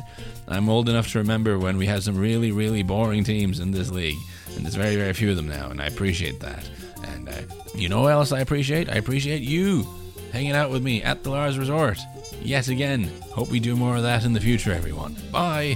I'm 0.47 0.69
old 0.69 0.89
enough 0.89 1.11
to 1.11 1.19
remember 1.19 1.57
when 1.57 1.77
we 1.77 1.85
had 1.85 2.03
some 2.03 2.17
really 2.17 2.51
really 2.51 2.83
boring 2.83 3.23
teams 3.23 3.59
in 3.59 3.71
this 3.71 3.91
league, 3.91 4.19
and 4.55 4.63
there's 4.65 4.75
very 4.75 4.95
very 4.95 5.13
few 5.13 5.29
of 5.31 5.35
them 5.35 5.47
now, 5.47 5.69
and 5.69 5.81
I 5.81 5.87
appreciate 5.87 6.39
that. 6.41 6.67
And 7.03 7.29
uh, 7.29 7.41
you 7.75 7.89
know 7.89 8.01
what 8.01 8.11
else 8.11 8.31
I 8.31 8.41
appreciate? 8.41 8.89
I 8.89 8.95
appreciate 8.95 9.41
you 9.41 9.87
hanging 10.31 10.51
out 10.51 10.69
with 10.69 10.83
me 10.83 11.01
at 11.01 11.23
the 11.23 11.31
Lars 11.31 11.57
Resort 11.57 11.99
yet 12.41 12.67
again. 12.67 13.09
Hope 13.31 13.49
we 13.49 13.59
do 13.59 13.75
more 13.75 13.95
of 13.95 14.03
that 14.03 14.25
in 14.25 14.33
the 14.33 14.39
future, 14.39 14.71
everyone. 14.71 15.15
Bye. 15.31 15.75